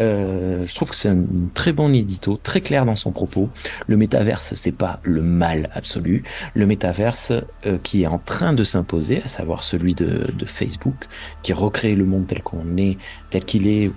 Euh, 0.00 0.66
je 0.66 0.74
trouve 0.74 0.90
que 0.90 0.96
c'est 0.96 1.08
un 1.08 1.24
très 1.54 1.72
bon 1.72 1.94
édito, 1.94 2.38
très 2.42 2.60
clair 2.60 2.84
dans 2.84 2.96
son 2.96 3.12
propos. 3.12 3.48
Le 3.86 3.96
métaverse, 3.96 4.54
c'est 4.54 4.76
pas 4.76 5.00
le 5.02 5.22
mal 5.22 5.70
absolu. 5.72 6.24
Le 6.54 6.66
métaverse 6.66 7.32
euh, 7.66 7.78
qui 7.82 8.02
est 8.02 8.06
en 8.06 8.18
train 8.18 8.52
de 8.52 8.64
s'imposer, 8.64 9.22
à 9.22 9.28
savoir 9.28 9.64
celui 9.64 9.94
de, 9.94 10.24
Facebook, 10.46 11.06
qui 11.42 11.52
recrée 11.52 11.94
le 11.94 12.04
monde 12.04 12.26
tel 12.26 12.42
qu'on 12.42 12.76
est, 12.76 12.98
tel 13.30 13.44
qu'il 13.44 13.66
est, 13.66 13.90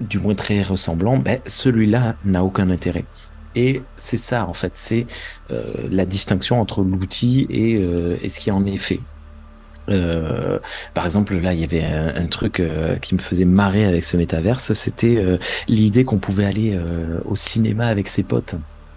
du 0.00 0.18
moins 0.18 0.34
très 0.34 0.62
ressemblant, 0.62 1.18
ben, 1.18 1.40
celui-là 1.46 2.16
n'a 2.24 2.44
aucun 2.44 2.70
intérêt. 2.70 3.04
Et 3.56 3.82
c'est 3.96 4.16
ça, 4.16 4.46
en 4.46 4.52
fait, 4.52 4.72
c'est 4.74 5.06
euh, 5.50 5.88
la 5.90 6.06
distinction 6.06 6.60
entre 6.60 6.82
l'outil 6.82 7.46
et, 7.50 7.76
euh, 7.76 8.16
et, 8.22 8.28
ce 8.28 8.38
qui 8.38 8.50
en 8.50 8.64
est 8.64 8.76
fait. 8.76 9.00
Euh, 9.90 10.58
par 10.94 11.04
exemple, 11.04 11.36
là, 11.36 11.52
il 11.52 11.60
y 11.60 11.64
avait 11.64 11.84
un, 11.84 12.26
truc 12.26 12.60
euh, 12.60 12.96
qui 12.96 13.14
me 13.14 13.20
faisait 13.20 13.44
marrer 13.44 13.84
avec 13.84 14.04
ce 14.04 14.16
métaverse, 14.16 14.72
c'était 14.72 15.16
euh, 15.16 15.38
l'idée 15.68 16.04
qu'on 16.04 16.18
pouvait 16.18 16.44
aller 16.44 16.78
au 17.24 17.36
cinéma 17.36 17.86
avec 17.86 18.08
ses 18.08 18.22
potes. 18.22 18.56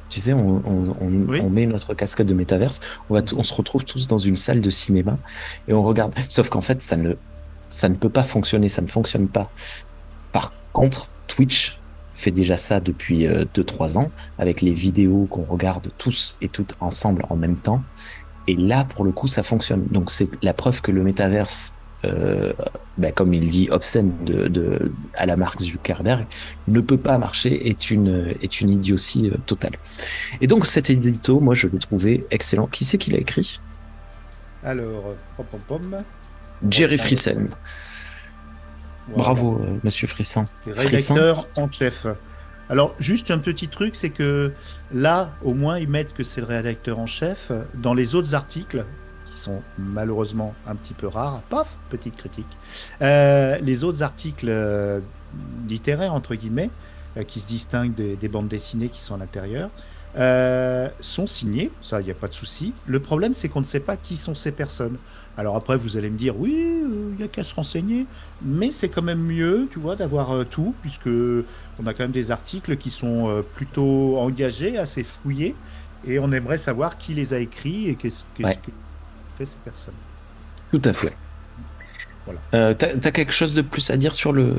Tu 0.09 0.19
sais, 0.19 0.33
on, 0.33 0.61
on, 1.01 1.49
met 1.49 1.65
notre 1.65 1.95
casque 1.95 2.21
de 2.21 2.33
métaverse, 2.35 2.81
on, 3.09 3.15
va 3.15 3.21
on 3.35 3.43
se 3.43 3.53
retrouve 3.53 3.83
tous 3.83 4.07
dans 4.07 4.19
une 4.19 4.35
salle 4.35 4.61
de 4.61 4.69
cinéma 4.69 5.17
et 5.67 5.73
on 5.73 5.81
regarde. 5.81 6.13
Sauf 6.29 6.49
qu'en 6.49 6.61
fait, 6.61 6.83
ça 6.83 6.97
ne, 6.97 7.15
ça 7.67 7.89
ne 7.89 7.95
peut 7.95 8.09
pas 8.09 8.23
fonctionner, 8.23 8.69
ça 8.69 8.83
ne 8.83 8.87
fonctionne 8.87 9.27
pas. 9.27 9.49
Par 10.31 10.53
contre, 10.71 11.09
Twitch 11.25 11.79
fait 12.23 12.31
déjà 12.31 12.57
ça 12.57 12.79
depuis 12.79 13.25
2-3 13.25 13.97
ans, 13.97 14.11
avec 14.37 14.61
les 14.61 14.73
vidéos 14.73 15.27
qu'on 15.29 15.43
regarde 15.43 15.91
tous 15.97 16.37
et 16.41 16.47
toutes 16.47 16.75
ensemble 16.79 17.25
en 17.29 17.35
même 17.35 17.55
temps. 17.55 17.83
Et 18.47 18.55
là, 18.55 18.83
pour 18.83 19.05
le 19.05 19.11
coup, 19.11 19.27
ça 19.27 19.43
fonctionne. 19.43 19.85
Donc 19.91 20.11
c'est 20.11 20.29
la 20.43 20.53
preuve 20.53 20.81
que 20.81 20.91
le 20.91 21.03
métaverse, 21.03 21.75
euh, 22.05 22.53
ben, 22.97 23.13
comme 23.13 23.33
il 23.33 23.47
dit 23.47 23.69
obscène 23.71 24.11
de, 24.25 24.47
de, 24.47 24.91
à 25.15 25.25
la 25.25 25.37
marque 25.37 25.61
Zuckerberg, 25.61 26.25
ne 26.67 26.81
peut 26.81 26.97
pas 26.97 27.17
marcher, 27.17 27.69
est 27.69 27.89
une, 27.91 28.33
est 28.41 28.59
une 28.59 28.69
idiotie 28.69 29.29
euh, 29.29 29.37
totale. 29.45 29.77
Et 30.41 30.47
donc 30.47 30.65
cet 30.65 30.89
édito, 30.89 31.39
moi 31.39 31.55
je 31.55 31.67
l'ai 31.67 31.79
trouvé 31.79 32.25
excellent. 32.31 32.67
Qui 32.67 32.83
c'est 32.83 32.97
qui 32.97 33.11
l'a 33.11 33.19
écrit? 33.19 33.61
Alors, 34.63 35.15
pom, 35.37 35.45
pom, 35.49 35.61
pom. 35.67 36.03
Jerry 36.69 36.97
Bravo, 39.09 39.59
euh, 39.61 39.79
monsieur 39.83 40.07
Frisson. 40.07 40.45
Rédacteur 40.65 41.47
en 41.55 41.69
chef. 41.71 42.05
Alors, 42.69 42.95
juste 42.99 43.29
un 43.31 43.39
petit 43.39 43.67
truc, 43.67 43.95
c'est 43.95 44.09
que 44.09 44.53
là, 44.93 45.31
au 45.43 45.53
moins, 45.53 45.79
ils 45.79 45.89
mettent 45.89 46.13
que 46.13 46.23
c'est 46.23 46.41
le 46.41 46.47
rédacteur 46.47 46.99
en 46.99 47.05
chef. 47.05 47.51
Dans 47.75 47.93
les 47.93 48.15
autres 48.15 48.33
articles, 48.35 48.85
qui 49.33 49.39
sont 49.39 49.61
malheureusement 49.77 50.53
un 50.67 50.75
petit 50.75 50.93
peu 50.93 51.07
rares, 51.07 51.41
paf, 51.49 51.77
petite 51.89 52.15
critique, 52.15 52.47
euh, 53.01 53.57
les 53.61 53.83
autres 53.83 54.03
articles 54.03 54.47
euh, 54.47 54.99
littéraires, 55.67 56.13
entre 56.13 56.35
guillemets, 56.35 56.69
euh, 57.17 57.23
qui 57.23 57.39
se 57.39 57.47
distinguent 57.47 57.95
des, 57.95 58.27
bandes 58.29 58.47
dessinées 58.47 58.89
qui 58.89 59.01
sont 59.01 59.15
à 59.15 59.17
l'intérieur, 59.17 59.69
sont 61.01 61.27
signés, 61.27 61.71
ça, 61.81 61.99
il 61.99 62.05
n'y 62.05 62.11
a 62.11 62.15
pas 62.15 62.27
de 62.27 62.33
souci. 62.33 62.73
Le 62.85 62.99
problème, 62.99 63.33
c'est 63.33 63.49
qu'on 63.49 63.61
ne 63.61 63.65
sait 63.65 63.79
pas 63.79 63.97
qui 63.97 64.15
sont 64.15 64.35
ces 64.35 64.51
personnes. 64.51 64.97
Alors 65.37 65.55
après, 65.55 65.77
vous 65.77 65.97
allez 65.97 66.09
me 66.09 66.17
dire, 66.17 66.39
oui, 66.39 66.53
il 66.53 67.15
n'y 67.17 67.23
a 67.23 67.27
qu'à 67.27 67.43
se 67.43 67.55
renseigner, 67.55 68.05
mais 68.43 68.71
c'est 68.71 68.89
quand 68.89 69.01
même 69.01 69.21
mieux, 69.21 69.67
tu 69.71 69.79
vois, 69.79 69.95
d'avoir 69.95 70.45
tout, 70.45 70.75
puisque 70.81 71.07
on 71.07 71.87
a 71.87 71.93
quand 71.93 72.03
même 72.03 72.11
des 72.11 72.29
articles 72.29 72.77
qui 72.77 72.89
sont 72.89 73.29
euh, 73.29 73.41
plutôt 73.41 74.17
engagés, 74.19 74.77
assez 74.77 75.03
fouillés, 75.03 75.55
et 76.05 76.19
on 76.19 76.31
aimerait 76.31 76.57
savoir 76.57 76.97
qui 76.97 77.13
les 77.13 77.33
a 77.33 77.39
écrits 77.39 77.89
et 77.89 77.95
qu'est-ce 77.95 78.25
que 78.37 78.43
fait 79.37 79.45
ces 79.45 79.57
personnes. 79.63 79.93
Tout 80.69 80.81
à 80.85 80.93
fait. 80.93 81.13
Voilà. 82.25 82.39
Euh, 82.53 82.73
T'as 82.73 82.87
as 82.87 83.11
quelque 83.11 83.33
chose 83.33 83.53
de 83.53 83.61
plus 83.61 83.89
à 83.89 83.97
dire 83.97 84.13
sur 84.13 84.31
le 84.31 84.55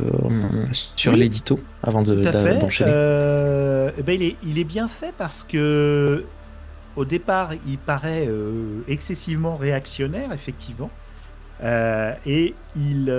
sur 0.72 1.12
l'édito 1.12 1.58
avant 1.82 2.02
d'enchaîner? 2.02 2.90
Euh, 2.92 3.90
eh 3.96 4.02
ben 4.02 4.20
il, 4.20 4.22
est, 4.22 4.36
il 4.44 4.58
est 4.58 4.64
bien 4.64 4.86
fait 4.88 5.14
parce 5.16 5.44
que 5.44 6.24
au 6.96 7.04
départ 7.04 7.52
il 7.66 7.78
paraît 7.78 8.26
euh, 8.28 8.80
excessivement 8.88 9.54
réactionnaire 9.54 10.32
effectivement 10.32 10.90
et 12.26 12.54
il 12.76 13.10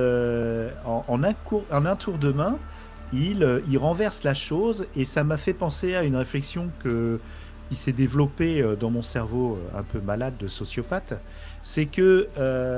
en, 0.86 1.06
en, 1.08 1.24
un 1.24 1.34
en 1.72 1.86
un 1.86 1.96
tour 1.96 2.18
de 2.20 2.32
main 2.32 2.60
euh, 3.14 3.62
il, 3.70 3.78
renverse 3.78 4.24
la 4.24 4.34
chose 4.34 4.86
et 4.96 5.06
ça 5.06 5.24
m'a 5.24 5.38
fait 5.38 5.54
penser 5.54 5.96
à 5.96 6.04
une 6.04 6.16
réflexion 6.16 6.70
qui 6.84 7.76
s'est 7.76 7.92
développée 7.92 8.62
euh, 8.62 8.76
dans 8.76 8.90
mon 8.90 9.02
cerveau 9.02 9.58
euh, 9.58 9.80
un 9.80 9.84
peu 9.84 10.00
malade 10.00 10.36
de 10.38 10.48
sociopathe. 10.48 11.14
C'est 11.62 11.86
que 11.86 12.28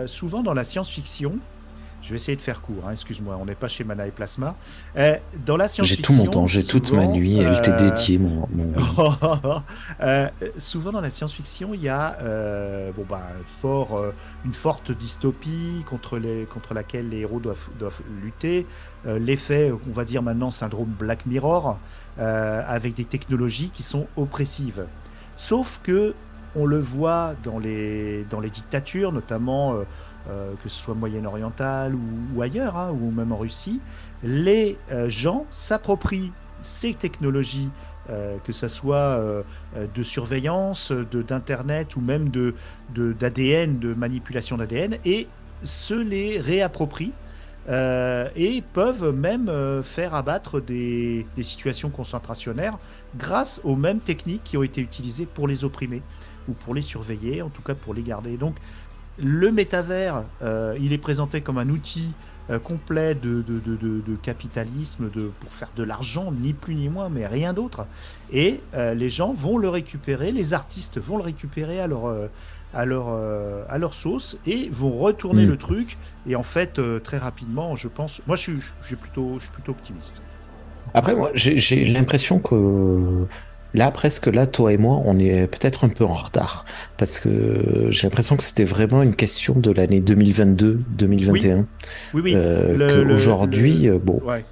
souvent 0.07 0.43
dans 0.43 0.53
la 0.53 0.63
science-fiction, 0.63 1.37
je 2.07 2.13
vais 2.13 2.15
essayer 2.15 2.37
de 2.37 2.41
faire 2.41 2.61
court, 2.61 2.83
hein, 2.87 2.91
excuse-moi, 2.91 3.37
on 3.37 3.43
n'est 3.43 3.53
pas 3.53 3.67
chez 3.67 3.83
Mana 3.83 4.07
et 4.07 4.11
Plasma. 4.11 4.55
Euh, 4.95 5.17
dans 5.45 5.57
la 5.57 5.67
science 5.67 5.87
J'ai 5.87 5.97
tout 5.97 6.13
mon 6.13 6.25
temps, 6.25 6.47
j'ai 6.47 6.63
toute 6.63 6.93
ma 6.93 7.05
nuit, 7.05 7.37
elle 7.37 7.57
était 7.57 7.71
euh, 7.71 7.89
dédiée, 7.89 8.17
mon. 8.17 8.47
euh, 10.01 10.29
souvent 10.57 10.93
dans 10.93 11.01
la 11.01 11.09
science-fiction, 11.09 11.73
il 11.73 11.81
y 11.81 11.89
a 11.89 12.17
euh, 12.21 12.91
bon, 12.95 13.05
bah, 13.09 13.27
fort, 13.45 14.01
une 14.45 14.53
forte 14.53 14.93
dystopie 14.93 15.83
contre, 15.85 16.17
les, 16.17 16.45
contre 16.45 16.73
laquelle 16.73 17.09
les 17.09 17.19
héros 17.19 17.41
doivent, 17.41 17.67
doivent 17.77 18.01
lutter. 18.23 18.65
L'effet, 19.05 19.73
on 19.73 19.91
va 19.91 20.05
dire 20.05 20.23
maintenant, 20.23 20.49
syndrome 20.49 20.93
Black 20.97 21.25
Mirror, 21.25 21.77
avec 22.17 22.93
des 22.93 23.05
technologies 23.05 23.69
qui 23.69 23.83
sont 23.83 24.07
oppressives. 24.15 24.85
Sauf 25.35 25.81
que 25.83 26.15
on 26.55 26.65
le 26.65 26.79
voit 26.79 27.35
dans 27.43 27.59
les, 27.59 28.23
dans 28.29 28.39
les 28.39 28.49
dictatures, 28.49 29.11
notamment 29.11 29.75
euh, 30.29 30.53
que 30.61 30.67
ce 30.67 30.77
soit 30.77 30.93
moyen-oriental 30.93 31.93
ou, 31.95 32.41
ailleurs, 32.41 32.75
hein, 32.75 32.91
ou 32.91 33.11
même 33.11 33.31
en 33.31 33.37
Russie, 33.37 33.79
les 34.23 34.77
euh, 34.91 35.07
gens 35.07 35.45
s'approprient 35.51 36.33
ces 36.61 36.93
technologies, 36.93 37.69
euh, 38.09 38.35
que 38.43 38.51
ce 38.51 38.67
soit 38.67 39.21
de 39.95 40.03
surveillance, 40.03 40.91
d'Internet 40.91 41.95
ou 41.95 42.01
même 42.01 42.29
d'ADN, 42.29 42.53
de, 42.93 43.13
d'ADN, 43.13 43.79
de, 43.79 43.93
manipulation 43.93 44.57
d'ADN, 44.57 44.97
et 45.05 45.27
se 45.63 45.93
les 45.93 46.41
réapproprient. 46.41 47.13
et 47.69 48.63
peuvent 48.73 49.13
même 49.13 49.51
faire 49.83 50.13
abattre 50.13 50.59
des, 50.59 51.25
des, 51.35 51.43
situations 51.43 51.89
concentrationnaires 51.89 52.77
grâce 53.17 53.61
aux 53.63 53.75
mêmes 53.75 53.99
techniques 53.99 54.43
qui 54.43 54.57
ont 54.57 54.63
été 54.63 54.81
utilisées 54.81 55.25
pour 55.25 55.47
les 55.47 55.63
opprimer 55.63 56.01
ou 56.47 56.53
pour 56.53 56.73
les 56.73 56.81
surveiller, 56.81 57.41
en 57.41 57.49
tout 57.49 57.61
cas 57.61 57.75
pour 57.75 57.93
les 57.93 58.03
garder. 58.03 58.37
Donc 58.37 58.55
le 59.19 59.51
métavers, 59.51 60.23
euh, 60.41 60.77
il 60.79 60.93
est 60.93 60.97
présenté 60.97 61.41
comme 61.41 61.57
un 61.57 61.69
outil 61.69 62.11
euh, 62.49 62.59
complet 62.59 63.15
de, 63.15 63.43
capitalisme 64.21 65.09
de, 65.09 65.31
pour 65.39 65.51
faire 65.51 65.69
de 65.75 65.83
l'argent, 65.83 66.31
ni 66.31 66.53
plus 66.53 66.75
ni 66.75 66.89
moins, 66.89 67.09
mais 67.09 67.25
rien 67.25 67.53
d'autre. 67.53 67.87
Et 68.31 68.61
euh, 68.75 68.93
les 68.93 69.09
gens 69.09 69.33
vont 69.33 69.57
le 69.57 69.69
récupérer, 69.69 70.31
les 70.31 70.53
artistes 70.53 70.99
vont 70.99 71.17
le 71.17 71.23
récupérer 71.23 71.79
à 71.79 71.87
leur, 71.87 72.13
à 72.73 72.85
leur, 72.85 73.07
à 73.69 73.77
leur 73.77 73.93
sauce 73.93 74.37
et 74.45 74.69
vont 74.71 74.97
retourner 74.97 75.45
mm. 75.45 75.49
le 75.49 75.57
truc. 75.57 75.97
Et 76.27 76.35
en 76.35 76.43
fait, 76.43 76.79
très 77.03 77.17
rapidement, 77.17 77.75
je 77.75 77.87
pense, 77.87 78.21
moi 78.27 78.35
je 78.35 78.51
suis, 78.81 78.95
plutôt, 78.95 79.35
je 79.37 79.43
suis 79.43 79.53
plutôt 79.53 79.71
optimiste. 79.71 80.21
Après, 80.93 81.15
moi, 81.15 81.31
j'ai 81.33 81.85
l'impression 81.85 82.39
que 82.39 83.27
Là, 83.77 83.91
presque 83.91 84.25
là, 84.25 84.47
toi 84.47 84.73
et 84.73 84.77
moi, 84.77 84.99
on 85.05 85.19
est 85.19 85.45
peut-être 85.45 85.85
un 85.85 85.89
peu 85.89 86.03
en 86.03 86.15
retard 86.15 86.65
parce 86.97 87.19
que 87.19 87.87
j'ai 87.91 88.07
l'impression 88.07 88.35
que 88.35 88.41
c'était 88.41 88.63
vraiment 88.63 89.03
une 89.03 89.15
question 89.15 89.53
de 89.53 89.69
l'année 89.69 90.01
2022-2021. 90.01 91.65
Oui, 92.15 92.21
oui. 92.23 92.33
Euh, 92.35 93.13
Aujourd'hui, 93.13 93.87
euh, 93.87 93.99
bon. 93.99 94.19
Ouais. 94.25 94.43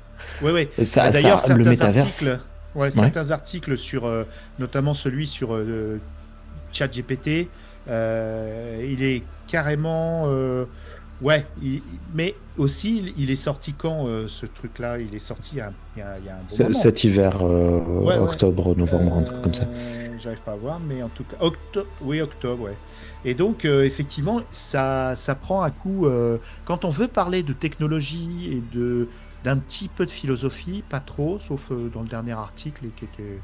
Oui, 0.44 0.52
oui. 0.54 0.86
Ça, 0.86 1.10
D'ailleurs, 1.10 1.42
le 1.50 1.64
métaverse. 1.64 2.28
Articles, 2.28 2.46
ouais, 2.76 2.92
certains 2.92 3.32
articles 3.32 3.78
sur, 3.78 4.06
euh, 4.06 4.26
notamment 4.60 4.94
celui 4.94 5.26
sur 5.26 5.60
ChatGPT, 6.72 7.48
il 7.88 9.04
est 9.04 9.24
carrément 9.48 10.30
Ouais, 11.22 11.46
il- 11.62 11.82
mais 12.14 12.36
aussi, 12.58 13.14
il 13.18 13.30
est 13.32 13.36
sorti 13.38 13.74
quand 13.74 14.08
euh, 14.08 14.28
ce 14.28 14.46
truc-là? 14.46 15.00
Il 15.00 15.16
est 15.16 15.20
sorti 15.20 15.56
il 15.56 15.58
y 15.60 15.62
a, 15.62 15.72
il 15.96 16.00
y 16.00 16.02
un 16.02 16.36
bon 16.36 16.64
moment. 16.64 16.74
Cet 16.74 17.04
hiver, 17.06 17.38
euh, 17.42 17.80
Ouais, 18.02 18.16
ouais. 18.16 18.18
octobre, 18.18 18.76
novembre, 18.76 19.18
un 19.20 19.24
truc 19.24 19.42
comme 19.42 19.54
ça. 19.54 19.64
Euh, 19.64 20.18
J'arrive 20.20 20.42
pas 20.42 20.54
à 20.54 20.56
voir, 20.56 20.80
mais 20.80 21.02
en 21.04 21.10
tout 21.10 21.24
cas, 21.24 21.38
octobre, 21.40 21.88
oui, 22.02 22.20
octobre, 22.22 22.64
ouais. 22.64 22.76
Et 23.24 23.34
donc, 23.34 23.64
euh, 23.66 23.84
effectivement, 23.86 24.42
ça, 24.52 25.16
ça 25.16 25.36
prend 25.36 25.62
un 25.64 25.72
coup. 25.72 26.06
euh, 26.06 26.38
quand 26.66 26.84
on 26.86 26.90
veut 26.90 27.08
parler 27.08 27.44
de 27.44 27.54
technologie 27.54 28.50
et 28.52 28.62
de 28.76 29.08
d'un 29.44 29.58
petit 29.58 29.90
peu 29.90 30.08
de 30.08 30.12
philosophie, 30.12 30.84
pas 30.90 31.00
trop, 31.00 31.38
sauf 31.40 31.72
euh, 31.72 31.88
dans 31.94 32.02
le 32.02 32.08
dernier 32.08 32.32
article 32.32 32.86
qui 32.96 33.06
était, 33.06 33.40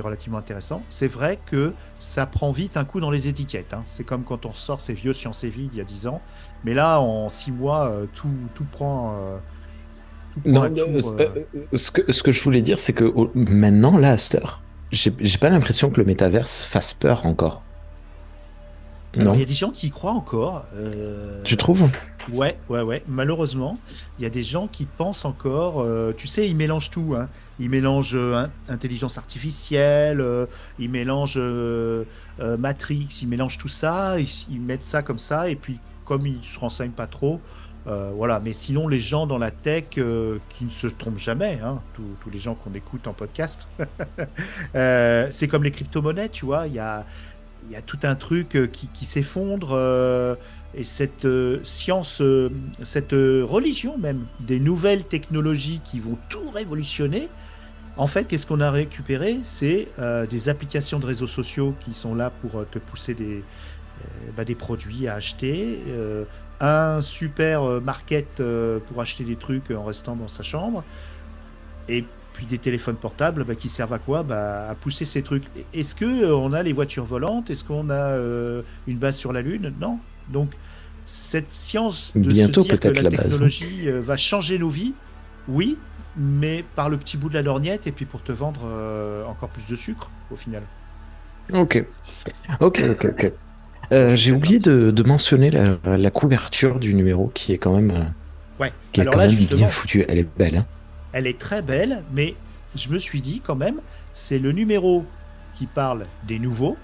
relativement 0.00 0.38
intéressant. 0.38 0.86
C'est 0.88 1.06
vrai 1.08 1.38
que 1.44 1.74
ça 1.98 2.24
prend 2.26 2.50
vite 2.52 2.76
un 2.76 2.84
coup 2.84 3.00
dans 3.00 3.10
les 3.10 3.28
étiquettes. 3.28 3.74
hein. 3.74 3.82
C'est 3.84 4.04
comme 4.04 4.24
quand 4.24 4.46
on 4.46 4.54
sort 4.54 4.80
ces 4.80 4.94
vieux 4.94 5.12
Science 5.12 5.44
et 5.44 5.50
Vie 5.50 5.68
il 5.72 5.76
y 5.76 5.80
a 5.80 5.84
10 5.84 6.06
ans. 6.06 6.22
Mais 6.64 6.72
là, 6.72 7.00
en 7.00 7.28
6 7.28 7.52
mois, 7.52 7.88
euh, 7.90 8.06
tout, 8.06 8.50
tout 8.54 8.64
prend. 8.64 9.14
euh, 9.18 9.38
tout 10.30 10.40
prend 10.40 10.50
Non, 10.50 10.70
tour, 10.70 10.86
euh, 11.20 11.28
ce, 11.74 11.90
que, 11.90 12.10
ce 12.12 12.22
que 12.22 12.32
je 12.32 12.42
voulais 12.42 12.62
dire, 12.62 12.80
c'est 12.80 12.92
que 12.94 13.04
maintenant, 13.34 13.98
là, 13.98 14.12
à 14.12 14.18
cette 14.18 14.36
heure, 14.42 14.64
j'ai 14.90 15.12
j'ai 15.20 15.38
pas 15.38 15.50
l'impression 15.50 15.90
que 15.90 16.00
le 16.00 16.06
métaverse 16.06 16.64
fasse 16.64 16.94
peur 16.94 17.26
encore. 17.26 17.66
Non, 19.16 19.34
il 19.34 19.40
y 19.40 19.42
a 19.42 19.46
des 19.46 19.52
gens 19.54 19.70
qui 19.70 19.88
y 19.88 19.90
croient 19.90 20.12
encore. 20.12 20.64
euh, 20.74 21.42
tu 21.44 21.56
trouves? 21.58 21.88
Ouais, 22.32 22.56
ouais, 22.70 22.80
ouais. 22.80 23.02
Malheureusement, 23.08 23.76
il 24.18 24.22
y 24.22 24.26
a 24.26 24.30
des 24.30 24.42
gens 24.42 24.68
qui 24.68 24.86
pensent 24.86 25.24
encore. 25.26 25.80
euh, 25.82 26.14
tu 26.16 26.26
sais, 26.26 26.48
ils 26.48 26.56
mélangent 26.56 26.90
tout. 26.90 27.14
Hein. 27.18 27.28
Ils 27.58 27.68
mélangent 27.68 28.14
euh, 28.16 28.36
in- 28.36 28.50
intelligence 28.72 29.18
artificielle, 29.18 30.20
euh, 30.20 30.46
ils 30.78 30.88
mélangent 30.88 31.38
Matrix, 32.38 33.08
ils 33.22 33.28
mélangent 33.28 33.58
tout 33.58 33.68
ça. 33.68 34.18
Ils, 34.18 34.28
ils 34.50 34.60
mettent 34.60 34.84
ça 34.84 35.02
comme 35.02 35.18
ça. 35.18 35.48
Et 35.50 35.56
puis, 35.56 35.78
comme 36.04 36.26
ils 36.26 36.42
se 36.44 36.58
renseignent 36.58 36.90
pas 36.92 37.06
trop, 37.06 37.40
voilà. 37.84 38.40
Mais 38.40 38.52
sinon, 38.52 38.88
les 38.88 39.00
gens 39.00 39.26
dans 39.26 39.38
la 39.38 39.50
tech 39.50 39.84
qui 39.90 40.64
ne 40.64 40.70
se 40.70 40.86
trompent 40.86 41.18
jamais, 41.18 41.58
hein, 41.62 41.80
tous, 41.94 42.02
tous 42.22 42.30
les 42.30 42.38
gens 42.38 42.54
qu'on 42.54 42.72
écoute 42.74 43.06
en 43.08 43.12
podcast, 43.12 43.68
c'est 44.74 45.48
comme 45.48 45.64
les 45.64 45.70
crypto-monnaies, 45.70 46.28
tu 46.28 46.44
vois. 46.44 46.66
Il 46.66 46.74
y 46.74 46.78
a, 46.78 47.04
il 47.66 47.72
y 47.72 47.76
a 47.76 47.82
tout 47.82 47.98
un 48.02 48.14
truc 48.14 48.56
euh, 48.56 48.66
qui, 48.66 49.06
s'effondre. 49.06 49.70
euh, 49.72 50.34
et 50.74 50.84
cette 50.84 51.26
euh, 51.26 51.60
science, 51.64 52.22
cette 52.82 53.12
religion 53.12 53.98
même, 53.98 54.24
des 54.40 54.58
nouvelles 54.58 55.04
technologies 55.04 55.82
qui 55.84 56.00
vont 56.00 56.16
tout 56.30 56.48
révolutionner, 56.50 57.28
en 57.98 58.06
fait, 58.06 58.24
qu'est-ce 58.24 58.46
qu'on 58.46 58.60
a 58.60 58.70
récupéré? 58.70 59.40
C'est 59.42 59.88
des 60.30 60.48
applications 60.48 60.98
de 60.98 61.04
réseaux 61.04 61.26
sociaux 61.26 61.74
qui 61.80 61.92
sont 61.92 62.14
là 62.14 62.30
pour 62.30 62.64
te 62.70 62.78
pousser 62.78 63.12
des, 63.12 63.44
bah, 64.34 64.46
des 64.46 64.54
produits 64.54 65.08
à 65.08 65.16
acheter, 65.16 65.80
un 66.60 67.02
super 67.02 67.82
market 67.82 68.42
pour 68.86 69.02
acheter 69.02 69.24
des 69.24 69.36
trucs 69.36 69.70
en 69.70 69.84
restant 69.84 70.16
dans 70.16 70.28
sa 70.28 70.42
chambre, 70.42 70.84
et 71.86 72.06
puis 72.32 72.46
des 72.46 72.58
téléphones 72.58 72.96
portables 72.96 73.44
bah, 73.44 73.54
qui 73.54 73.68
servent 73.68 73.92
à 73.92 73.98
quoi? 73.98 74.22
Bah, 74.22 74.68
À 74.70 74.74
pousser 74.74 75.04
ces 75.04 75.22
trucs. 75.22 75.44
Est-ce 75.74 75.94
que 75.94 76.04
euh, 76.04 76.34
on 76.36 76.52
a 76.52 76.62
les 76.62 76.72
voitures 76.72 77.04
volantes? 77.04 77.50
Est-ce 77.50 77.64
qu'on 77.64 77.90
a 77.90 77.94
euh, 78.16 78.62
une 78.86 78.98
base 78.98 79.16
sur 79.16 79.32
la 79.32 79.42
Lune? 79.42 79.72
Non. 79.80 79.98
Donc, 80.30 80.52
cette 81.04 81.50
science 81.50 82.12
de 82.14 82.28
Bientôt 82.30 82.62
se 82.62 82.68
dire 82.68 82.80
que 82.80 82.88
la, 82.88 83.02
la 83.02 83.10
base. 83.10 83.22
technologie 83.30 83.88
euh, 83.88 84.00
va 84.00 84.16
changer 84.16 84.58
nos 84.58 84.70
vies, 84.70 84.94
oui, 85.48 85.76
mais 86.16 86.64
par 86.74 86.88
le 86.88 86.96
petit 86.96 87.16
bout 87.16 87.28
de 87.28 87.34
la 87.34 87.42
lorgnette 87.42 87.86
et 87.86 87.92
puis 87.92 88.04
pour 88.04 88.22
te 88.22 88.32
vendre 88.32 88.60
euh, 88.66 89.24
encore 89.26 89.48
plus 89.48 89.66
de 89.68 89.76
sucre 89.76 90.10
au 90.30 90.36
final. 90.36 90.62
Ok. 91.52 91.84
Ok, 92.60 92.82
ok, 92.88 93.04
ok. 93.10 93.32
Euh, 93.92 94.16
J'ai 94.16 94.32
oublié 94.32 94.58
de, 94.58 94.90
de 94.90 95.02
mentionner 95.02 95.50
la, 95.50 95.76
la 95.98 96.10
couverture 96.10 96.78
du 96.78 96.94
numéro 96.94 97.30
qui 97.34 97.52
est 97.52 97.58
quand 97.58 97.74
même, 97.74 98.14
Ouais. 98.60 98.72
qui 98.92 99.00
est 99.00 99.04
quand 99.06 99.18
là, 99.18 99.26
même 99.26 99.36
bien 99.36 99.68
foutue. 99.68 100.04
Elle 100.08 100.18
est 100.18 100.28
belle. 100.38 100.56
hein. 100.58 100.66
Elle 101.12 101.26
est 101.26 101.38
très 101.38 101.62
belle, 101.62 102.02
mais 102.12 102.34
je 102.74 102.88
me 102.88 102.98
suis 102.98 103.20
dit 103.20 103.40
quand 103.44 103.54
même, 103.56 103.80
c'est 104.14 104.38
le 104.38 104.52
numéro 104.52 105.04
qui 105.54 105.66
parle 105.66 106.06
des 106.26 106.38
nouveaux. 106.38 106.76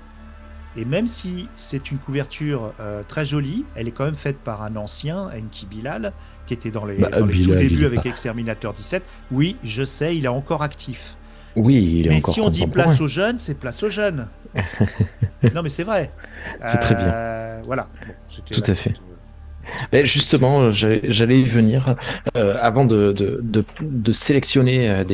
Et 0.77 0.85
même 0.85 1.09
si 1.09 1.49
c'est 1.57 1.91
une 1.91 1.99
couverture 1.99 2.73
euh, 2.79 3.03
très 3.09 3.25
jolie, 3.25 3.65
elle 3.75 3.89
est 3.89 3.91
quand 3.91 4.05
même 4.05 4.17
faite 4.17 4.39
par 4.39 4.63
un 4.63 4.77
ancien, 4.77 5.29
Enki 5.35 5.67
Bilal, 5.67 6.13
qui 6.47 6.55
était 6.55 6.71
dans 6.71 6.85
les, 6.85 6.97
Bah, 6.99 7.09
dans 7.09 7.27
les 7.27 7.33
tout 7.33 7.39
Bilal, 7.49 7.59
débuts 7.69 7.87
avec 7.87 8.03
pas- 8.03 8.09
Exterminator 8.11 8.75
17. 8.75 9.03
Oui, 9.33 9.57
je 9.65 9.83
sais, 9.83 10.17
il 10.17 10.25
est 10.25 10.29
encore 10.29 10.63
actif. 10.63 11.17
Oui, 11.57 11.77
il 12.01 12.07
est 12.07 12.11
mais 12.11 12.17
encore 12.19 12.35
si 12.35 12.41
on 12.41 12.51
dit 12.51 12.67
place 12.67 13.01
aux 13.01 13.09
jeunes, 13.09 13.39
c'est 13.41 13.55
place 13.55 13.83
aux 13.83 13.89
jeunes. 13.89 14.29
non, 15.55 15.63
mais 15.63 15.69
c'est 15.71 15.83
vrai. 15.85 16.13
C'est 16.65 16.79
très 16.79 16.95
bien. 16.95 17.07
Euh, 17.09 17.61
Voilà. 17.65 17.89
Bon, 18.07 18.15
Tout 18.53 18.63
à 18.71 18.75
fait. 18.75 18.95
Justement, 20.05 20.63
euh, 20.63 20.71
j'allais 20.71 21.41
y 21.41 21.45
venir 21.45 21.95
euh, 22.37 22.57
avant 22.61 22.85
de, 22.85 23.15
sélectionner 24.13 24.91
euh, 24.91 25.05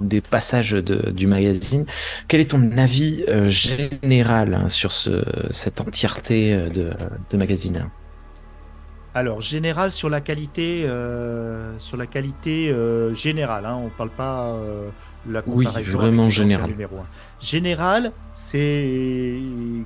des, 0.00 0.20
passages 0.20 0.72
du 0.72 1.26
magazine. 1.26 1.86
Quel 2.28 2.40
est 2.40 2.50
ton 2.50 2.70
avis 2.76 3.24
général 3.48 4.54
hein, 4.54 4.68
sur 4.68 4.92
ce, 4.92 5.24
cette 5.50 5.80
entièreté 5.80 6.56
de, 6.70 7.36
magazine? 7.36 7.90
Alors, 9.14 9.40
général 9.40 9.90
sur 9.90 10.08
la 10.08 10.20
qualité, 10.20 10.86
sur 11.78 11.96
la 11.96 12.06
qualité 12.06 12.72
générale. 13.14 13.66
Hein, 13.66 13.80
on 13.84 13.88
parle 13.88 14.10
pas 14.10 14.56
la 15.26 15.42
Oui, 15.46 15.64
comparaison 15.66 15.98
vraiment 15.98 16.22
les 16.24 16.28
anciens 16.28 16.44
général. 16.46 16.70
numéros, 16.70 16.98
hein. 17.00 17.06
Général, 17.40 18.12
c'est 18.34 19.40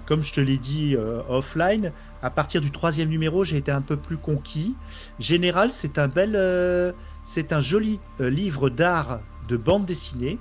comme 0.07 0.23
je 0.23 0.33
te 0.33 0.40
l'ai 0.40 0.57
dit 0.59 0.95
euh, 0.97 1.21
offline. 1.29 1.92
À 2.23 2.31
partir 2.31 2.61
du 2.61 2.71
troisième 2.71 3.09
numéro, 3.09 3.45
j'ai 3.45 3.57
été 3.57 3.71
un 3.73 3.81
peu 3.81 3.97
plus 3.97 4.16
conquis. 4.18 4.75
Général, 5.18 5.71
c'est 5.71 5.99
un 5.99 6.09
bel, 6.09 6.33
euh, 6.37 6.92
c'est 7.25 7.53
un 7.53 7.61
joli 7.61 7.99
euh, 8.21 8.31
livre 8.31 8.68
d'art 8.71 9.21
de 9.49 9.57
bande 9.57 9.87
dessinée. 9.87 10.38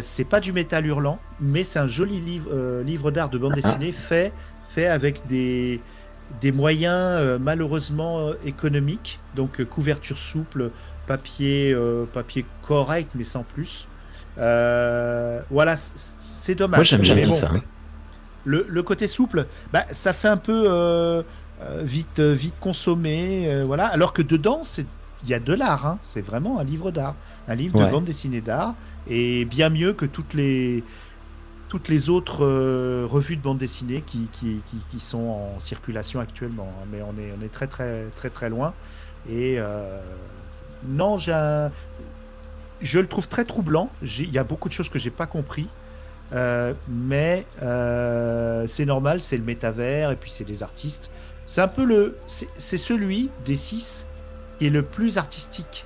C'est 0.00 0.24
pas 0.28 0.40
du 0.40 0.52
métal 0.52 0.84
hurlant, 0.84 1.18
mais 1.40 1.64
c'est 1.64 1.78
un 1.78 1.86
joli 1.86 2.20
livre, 2.20 2.82
livre 2.84 3.10
d'art 3.10 3.30
de 3.30 3.38
bande 3.38 3.52
Ah. 3.54 3.60
dessinée 3.62 3.92
fait, 3.92 4.30
fait 4.68 4.86
avec 4.86 5.26
des, 5.26 5.80
des 6.42 6.52
moyens 6.52 7.38
malheureusement 7.40 8.30
économiques, 8.44 9.20
donc 9.34 9.64
couverture 9.64 10.18
souple, 10.18 10.70
papier, 11.14 11.72
euh, 11.74 12.04
papier 12.12 12.44
correct 12.62 13.10
mais 13.16 13.24
sans 13.24 13.42
plus. 13.42 13.88
Euh, 14.38 15.40
voilà, 15.50 15.74
c'est 15.76 16.54
dommage. 16.54 16.78
Moi, 16.78 16.84
j'aime 16.84 17.02
bien 17.02 17.16
bon, 17.26 17.30
ça. 17.30 17.48
hein. 17.52 17.62
Le, 18.44 18.64
le 18.68 18.82
côté 18.82 19.06
souple, 19.08 19.46
bah, 19.72 19.84
ça 19.90 20.12
fait 20.12 20.28
un 20.28 20.36
peu 20.36 20.64
euh, 20.66 21.22
vite, 21.82 22.20
vite 22.20 22.58
consommé, 22.60 23.62
voilà. 23.66 23.86
Alors 23.88 24.12
que 24.12 24.22
dedans, 24.22 24.62
c'est 24.64 24.86
il 25.22 25.28
y 25.28 25.34
a 25.34 25.40
de 25.40 25.52
l'art, 25.52 25.84
hein. 25.86 25.98
c'est 26.00 26.22
vraiment 26.24 26.58
un 26.60 26.64
livre 26.64 26.90
d'art, 26.90 27.14
un 27.46 27.54
livre 27.54 27.78
Ouais. 27.78 27.86
de 27.86 27.90
bande 27.92 28.06
dessinée 28.06 28.40
d'art, 28.40 28.72
et 29.06 29.44
bien 29.44 29.68
mieux 29.68 29.92
que 29.92 30.06
toutes 30.06 30.32
les 30.32 30.82
toutes 31.68 31.88
les 31.88 32.08
autres 32.08 32.42
euh, 32.44 33.06
revues 33.08 33.36
de 33.36 33.42
bande 33.42 33.58
dessinée 33.58 34.02
qui, 34.06 34.28
qui, 34.32 34.62
qui, 34.68 34.78
qui 34.90 35.00
sont 35.00 35.28
en 35.56 35.60
circulation 35.60 36.18
actuellement. 36.20 36.72
hein. 36.80 36.86
Mais 36.90 37.00
on 37.02 37.14
est, 37.20 37.32
on 37.38 37.44
est 37.44 37.52
très 37.52 37.66
très 37.68 38.06
très 38.16 38.30
très 38.30 38.48
loin. 38.48 38.72
Et 39.28 39.56
euh, 39.58 40.00
non, 40.86 41.16
un- 41.28 41.70
je 42.80 42.98
le 42.98 43.06
trouve 43.06 43.28
très 43.28 43.44
troublant. 43.44 43.90
Il 44.02 44.30
y 44.30 44.38
a 44.38 44.44
beaucoup 44.44 44.68
de 44.68 44.74
choses 44.74 44.88
que 44.88 44.98
j'ai 44.98 45.10
pas 45.10 45.26
compris. 45.26 45.68
Euh, 46.32 46.74
mais 46.88 47.44
euh, 47.60 48.64
c'est 48.68 48.84
normal, 48.84 49.20
c'est 49.20 49.36
le 49.36 49.42
métavers 49.42 50.12
et 50.12 50.16
puis 50.16 50.30
c'est 50.30 50.44
des 50.44 50.62
artistes. 50.62 51.10
C'est 51.44 51.60
un 51.60 51.66
peu 51.68 51.84
le, 51.84 52.16
c'est 52.28 52.78
celui 52.78 53.30
des 53.44 53.56
six 53.56 54.06
qui 54.58 54.66
est 54.66 54.70
le 54.70 54.82
plus 54.82 55.18
artistique 55.18 55.84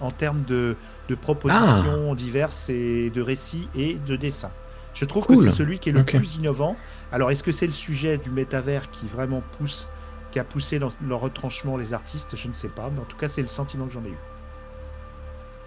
en 0.00 0.10
termes 0.10 0.42
de, 0.46 0.76
de 1.08 1.14
propositions 1.14 2.14
diverses 2.14 2.68
et 2.68 3.08
de 3.08 3.22
récits 3.22 3.68
et 3.74 3.94
de 3.94 4.16
dessins. 4.16 4.52
Je 4.92 5.04
trouve 5.06 5.24
Cool. 5.24 5.36
que 5.36 5.42
c'est 5.42 5.56
celui 5.56 5.78
qui 5.78 5.88
est 5.88 5.92
le 5.92 6.04
plus 6.04 6.36
innovant. 6.36 6.76
Alors 7.12 7.30
est-ce 7.30 7.42
que 7.42 7.52
c'est 7.52 7.66
le 7.66 7.72
sujet 7.72 8.18
du 8.18 8.28
métavers 8.30 8.90
qui 8.90 9.06
vraiment 9.06 9.42
pousse, 9.58 9.86
qui 10.30 10.38
a 10.38 10.44
poussé 10.44 10.78
dans 10.78 10.88
leur 11.06 11.20
retranchement 11.20 11.76
les 11.76 11.92
artistes 11.94 12.36
Je 12.36 12.48
ne 12.48 12.52
sais 12.52 12.68
pas, 12.68 12.90
mais 12.94 13.00
en 13.00 13.04
tout 13.04 13.16
cas 13.16 13.28
c'est 13.28 13.42
le 13.42 13.48
sentiment 13.48 13.86
que 13.86 13.92
j'en 13.92 14.04
ai 14.04 14.10
eu. 14.10 14.18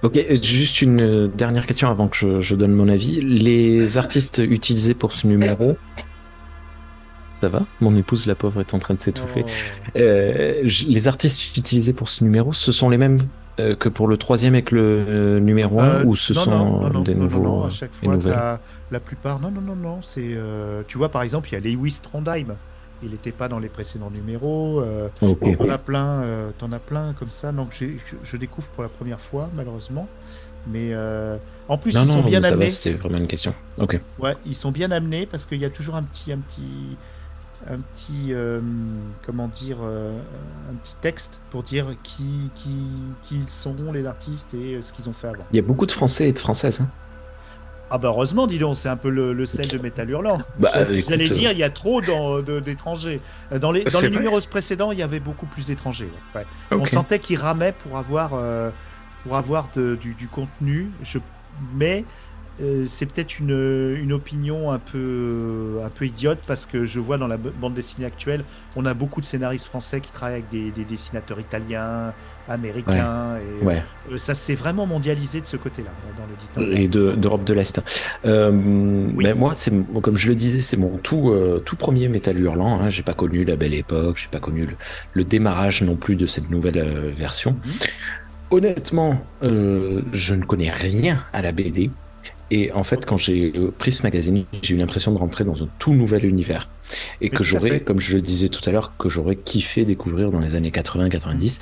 Ok, 0.04 0.17
euh, 0.17 0.36
juste 0.41 0.82
une 0.82 1.02
euh, 1.02 1.28
dernière 1.28 1.65
question 1.65 1.89
avant 1.89 2.08
que 2.10 2.17
je, 2.17 2.41
je 2.41 2.56
donne 2.56 2.73
mon 2.73 2.89
avis. 2.89 3.21
Les 3.21 3.97
artistes 3.97 4.39
utilisés 4.45 4.93
pour 4.93 5.13
ce 5.13 5.28
numéro. 5.28 5.78
Ça 7.39 7.49
va? 7.49 7.62
Mon 7.82 7.95
épouse, 7.97 8.26
la 8.26 8.36
pauvre, 8.36 8.62
est 8.62 8.73
en 8.73 8.80
train 8.80 8.93
de 8.93 8.99
s'étouffer. 9.02 9.45
Euh, 9.97 10.62
je- 10.65 10.86
les 10.86 11.08
artistes 11.08 11.58
utilisés 11.58 11.93
pour 11.93 12.08
ce 12.10 12.23
numéro, 12.23 12.54
ce 12.54 12.71
sont 12.71 12.89
les 12.89 12.97
mêmes 12.97 13.21
euh, 13.60 13.76
que 13.76 13.88
pour 13.89 14.08
le 14.08 14.17
troisième 14.17 14.54
avec 14.56 14.71
le 14.71 14.82
euh, 14.82 15.39
numéro 15.39 15.80
1 15.80 15.86
Euh, 15.86 16.04
ou 16.06 16.15
ce 16.15 16.34
non, 16.34 16.41
sont 16.41 16.52
non, 16.52 16.82
non, 16.82 16.89
non, 16.89 17.02
des 17.02 17.13
non, 17.13 17.19
non, 17.19 17.23
nouveaux 17.26 17.43
non, 17.43 17.63
à 17.63 17.67
euh, 17.67 17.69
chaque 17.69 17.93
fois, 17.93 18.60
la 18.91 18.99
plupart, 18.99 19.39
non, 19.39 19.52
non, 19.52 19.62
non, 19.62 19.76
non, 19.76 20.02
c'est, 20.02 20.21
euh, 20.34 20.84
tu 20.88 20.97
vois, 20.97 21.10
par 21.10 21.21
exemple, 21.21 21.49
il 21.49 21.54
y 21.54 21.56
a 21.56 21.60
Lewis 21.60 21.99
Trondheim, 22.02 22.56
il 23.03 23.11
n'était 23.11 23.31
pas 23.31 23.47
dans 23.49 23.59
les 23.59 23.69
précédents 23.69 24.09
numéros, 24.11 24.81
euh, 24.81 25.09
Ok. 25.21 25.57
t'en 25.57 25.69
as 25.69 25.77
plein, 25.77 26.21
euh, 26.23 26.51
t'en 26.57 26.71
as 26.71 26.79
plein 26.79 27.13
comme 27.13 27.31
ça, 27.31 27.51
donc 27.51 27.69
je, 27.71 27.85
je 28.23 28.37
découvre 28.37 28.69
pour 28.71 28.83
la 28.83 28.89
première 28.89 29.19
fois, 29.21 29.49
malheureusement, 29.55 30.07
mais 30.65 30.93
euh, 30.93 31.37
en 31.67 31.77
plus, 31.77 31.93
Non, 31.95 32.03
ils 32.03 32.07
non, 32.07 32.13
sont 32.13 32.23
bien 32.23 32.41
ça 32.41 32.55
amenés, 32.55 32.69
c'est 32.69 32.93
vraiment 32.93 33.17
une 33.17 33.27
question. 33.27 33.53
Ok. 33.77 33.99
ouais, 34.19 34.35
ils 34.45 34.55
sont 34.55 34.71
bien 34.71 34.91
amenés 34.91 35.25
parce 35.25 35.45
qu'il 35.45 35.59
y 35.59 35.65
a 35.65 35.69
toujours 35.69 35.95
un 35.95 36.03
petit, 36.03 36.31
un 36.31 36.39
petit, 36.39 36.97
un 37.67 37.79
petit, 37.79 38.33
euh, 38.33 38.61
comment 39.25 39.47
dire, 39.47 39.77
euh, 39.83 40.17
un 40.71 40.75
petit 40.75 40.95
texte 41.01 41.41
pour 41.49 41.63
dire 41.63 41.95
qui, 42.03 42.51
qui, 42.55 43.15
qui 43.23 43.35
ils 43.37 43.49
sont 43.49 43.91
les 43.93 44.05
artistes 44.05 44.53
et 44.53 44.81
ce 44.81 44.91
qu'ils 44.93 45.09
ont 45.09 45.13
fait 45.13 45.27
avant. 45.27 45.45
Il 45.51 45.55
y 45.57 45.59
a 45.59 45.61
beaucoup 45.63 45.85
de 45.85 45.91
Français 45.91 46.29
et 46.29 46.33
de 46.33 46.39
Françaises. 46.39 46.81
hein. 46.81 46.91
Ah 47.95 47.99
bah 47.99 48.08
heureusement, 48.08 48.47
dis 48.47 48.58
donc, 48.58 48.75
c'est 48.75 48.89
un 48.89 48.97
peu 48.97 49.10
le, 49.12 49.34
le 49.34 49.45
sel 49.45 49.67
de 49.67 49.77
Métal 49.77 50.10
Hurlant. 50.10 50.39
Bah, 50.58 50.69
J'allais 50.73 51.27
euh, 51.29 51.29
dire, 51.29 51.51
il 51.51 51.60
y 51.60 51.63
a 51.63 51.69
trop 51.69 52.01
d'étrangers. 52.01 53.21
Dans 53.51 53.71
les, 53.71 53.84
dans 53.84 54.01
les 54.01 54.10
numéros 54.10 54.41
précédents, 54.49 54.91
il 54.91 54.97
y 54.97 55.03
avait 55.03 55.19
beaucoup 55.19 55.45
plus 55.45 55.67
d'étrangers. 55.67 56.10
ouais. 56.34 56.41
On 56.71 56.86
sentait 56.88 57.19
qu'ils 57.19 57.38
ramaient 57.38 57.71
pour 57.84 57.99
avoir, 57.99 58.32
euh, 58.34 58.71
pour 59.23 59.36
avoir 59.38 59.69
de- 59.75 59.95
du, 60.01 60.15
du 60.15 60.27
contenu. 60.27 60.89
Je, 61.03 61.19
mais 61.75 62.03
euh, 62.61 62.85
c'est 62.85 63.05
peut-être 63.07 63.39
une, 63.39 63.95
une 63.99 64.13
opinion 64.13 64.71
un 64.71 64.79
peu, 64.79 65.79
un 65.83 65.89
peu 65.89 66.05
idiote 66.05 66.39
parce 66.47 66.65
que 66.65 66.85
je 66.85 66.99
vois 66.99 67.17
dans 67.17 67.27
la 67.27 67.37
bande 67.37 67.73
dessinée 67.73 68.05
actuelle, 68.05 68.43
on 68.75 68.85
a 68.85 68.93
beaucoup 68.93 69.21
de 69.21 69.25
scénaristes 69.25 69.65
français 69.65 70.01
qui 70.01 70.11
travaillent 70.11 70.35
avec 70.35 70.49
des, 70.49 70.71
des 70.71 70.83
dessinateurs 70.85 71.39
italiens, 71.39 72.13
américains. 72.47 73.37
Et, 73.37 73.65
Ouais. 73.65 73.81
euh, 74.11 74.17
ça 74.17 74.35
s'est 74.35 74.55
vraiment 74.55 74.85
mondialisé 74.85 75.41
de 75.41 75.45
ce 75.45 75.57
côté-là 75.57 75.89
dans 76.17 76.25
l'éditeur. 76.27 76.79
et 76.79 76.87
de- 76.87 77.13
d'Europe 77.13 77.43
de, 77.43 77.53
l'Est. 77.53 77.81
Euh, 78.25 78.51
ben 78.51 79.35
moi, 79.37 79.53
comme 80.01 80.17
je 80.17 80.27
le 80.27 80.35
disais, 80.35 80.61
c'est 80.61 80.77
mon 80.77 80.97
tout 80.97 81.29
euh, 81.31 81.59
tout 81.65 81.75
premier 81.75 82.07
métal 82.07 82.37
hurlant. 82.39 82.79
Hein. 82.81 82.89
J'ai 82.89 83.03
pas 83.03 83.13
connu 83.13 83.45
la 83.45 83.55
belle 83.55 83.73
époque, 83.73 84.17
j'ai 84.17 84.27
pas 84.29 84.39
connu 84.39 84.65
le, 84.65 84.73
le 85.13 85.23
démarrage 85.23 85.81
non 85.81 85.95
plus 85.95 86.15
de 86.15 86.27
cette 86.27 86.49
nouvelle 86.51 86.77
euh, 86.77 87.11
version. 87.15 87.53
Mhm. 87.65 87.71
Honnêtement, 88.51 89.19
euh, 89.41 90.01
je 90.11 90.35
ne 90.35 90.43
connais 90.45 90.69
rien 90.69 91.23
à 91.33 91.41
la 91.41 91.51
BD. 91.51 91.89
Et 92.51 92.71
en 92.73 92.84
fait, 92.84 93.06
quand 93.06 93.17
j'ai 93.17 93.51
euh, 93.56 93.71
pris 93.77 93.91
ce 93.91 94.03
magazine, 94.03 94.45
j'ai 94.62 94.75
eu 94.75 94.77
l'impression 94.77 95.12
de 95.12 95.17
rentrer 95.17 95.43
dans 95.43 95.63
un 95.63 95.67
tout 95.79 95.93
nouvel 95.93 96.25
univers. 96.25 96.69
Et 97.21 97.29
que 97.29 97.43
j'aurais, 97.43 97.79
comme 97.79 97.99
je 97.99 98.15
le 98.15 98.21
disais 98.21 98.49
tout 98.49 98.62
à 98.69 98.71
l'heure, 98.71 98.93
que 98.97 99.10
j'aurais 99.10 99.36
kiffé 99.36 99.86
découvrir 99.86 100.29
dans 100.32 100.39
les 100.39 100.53
années 100.56 100.69
80-90. 100.71 101.60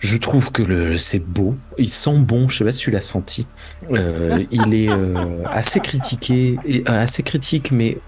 Je 0.00 0.16
trouve 0.16 0.50
que 0.50 0.62
le, 0.62 0.98
c'est 0.98 1.20
beau, 1.24 1.54
il 1.78 1.88
sent 1.88 2.16
bon, 2.18 2.48
je 2.48 2.58
sais 2.58 2.64
pas 2.64 2.72
si 2.72 2.80
tu 2.80 2.90
l'as 2.90 3.00
senti. 3.02 3.46
Euh, 3.92 4.42
il 4.50 4.74
est 4.74 4.88
euh, 4.90 5.44
assez 5.46 5.78
critiqué, 5.78 6.56
et, 6.66 6.80
euh, 6.88 7.02
assez 7.02 7.22
critique, 7.22 7.70
mais 7.70 7.98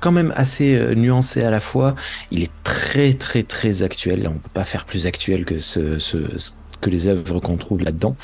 quand 0.00 0.12
même 0.12 0.32
assez 0.36 0.78
nuancé 0.96 1.42
à 1.42 1.50
la 1.50 1.60
fois. 1.60 1.94
Il 2.30 2.42
est 2.42 2.52
très 2.62 3.12
très 3.14 3.42
très 3.42 3.82
actuel. 3.82 4.26
On 4.28 4.38
peut 4.38 4.48
pas 4.54 4.64
faire 4.64 4.86
plus 4.86 5.06
actuel 5.06 5.44
que 5.44 5.58
ce, 5.58 5.98
ce- 5.98 6.38
ce- 6.38 6.52
que 6.80 6.88
les 6.90 7.06
œuvres 7.08 7.40
qu'on 7.40 7.56
trouve 7.58 7.82
là-dedans. 7.82 8.16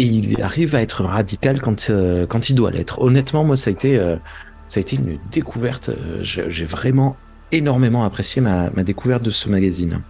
Et 0.00 0.04
il 0.04 0.42
arrive 0.42 0.74
à 0.74 0.82
être 0.82 1.04
radical 1.04 1.60
quand 1.60 1.90
euh, 1.90 2.26
quand 2.26 2.48
il 2.50 2.54
doit 2.54 2.70
l'être. 2.70 3.00
Honnêtement, 3.02 3.44
moi, 3.44 3.56
ça 3.56 3.70
a 3.70 3.72
été 3.72 3.98
euh, 3.98 4.16
ça 4.68 4.80
a 4.80 4.82
été 4.82 4.96
une 4.96 5.18
découverte. 5.30 5.90
euh, 5.90 6.22
J'ai 6.22 6.64
vraiment 6.64 7.16
énormément 7.52 8.04
apprécié 8.04 8.40
ma, 8.42 8.70
ma 8.70 8.82
découverte 8.84 9.22
de 9.22 9.30
ce 9.30 9.48
magazine. 9.48 10.04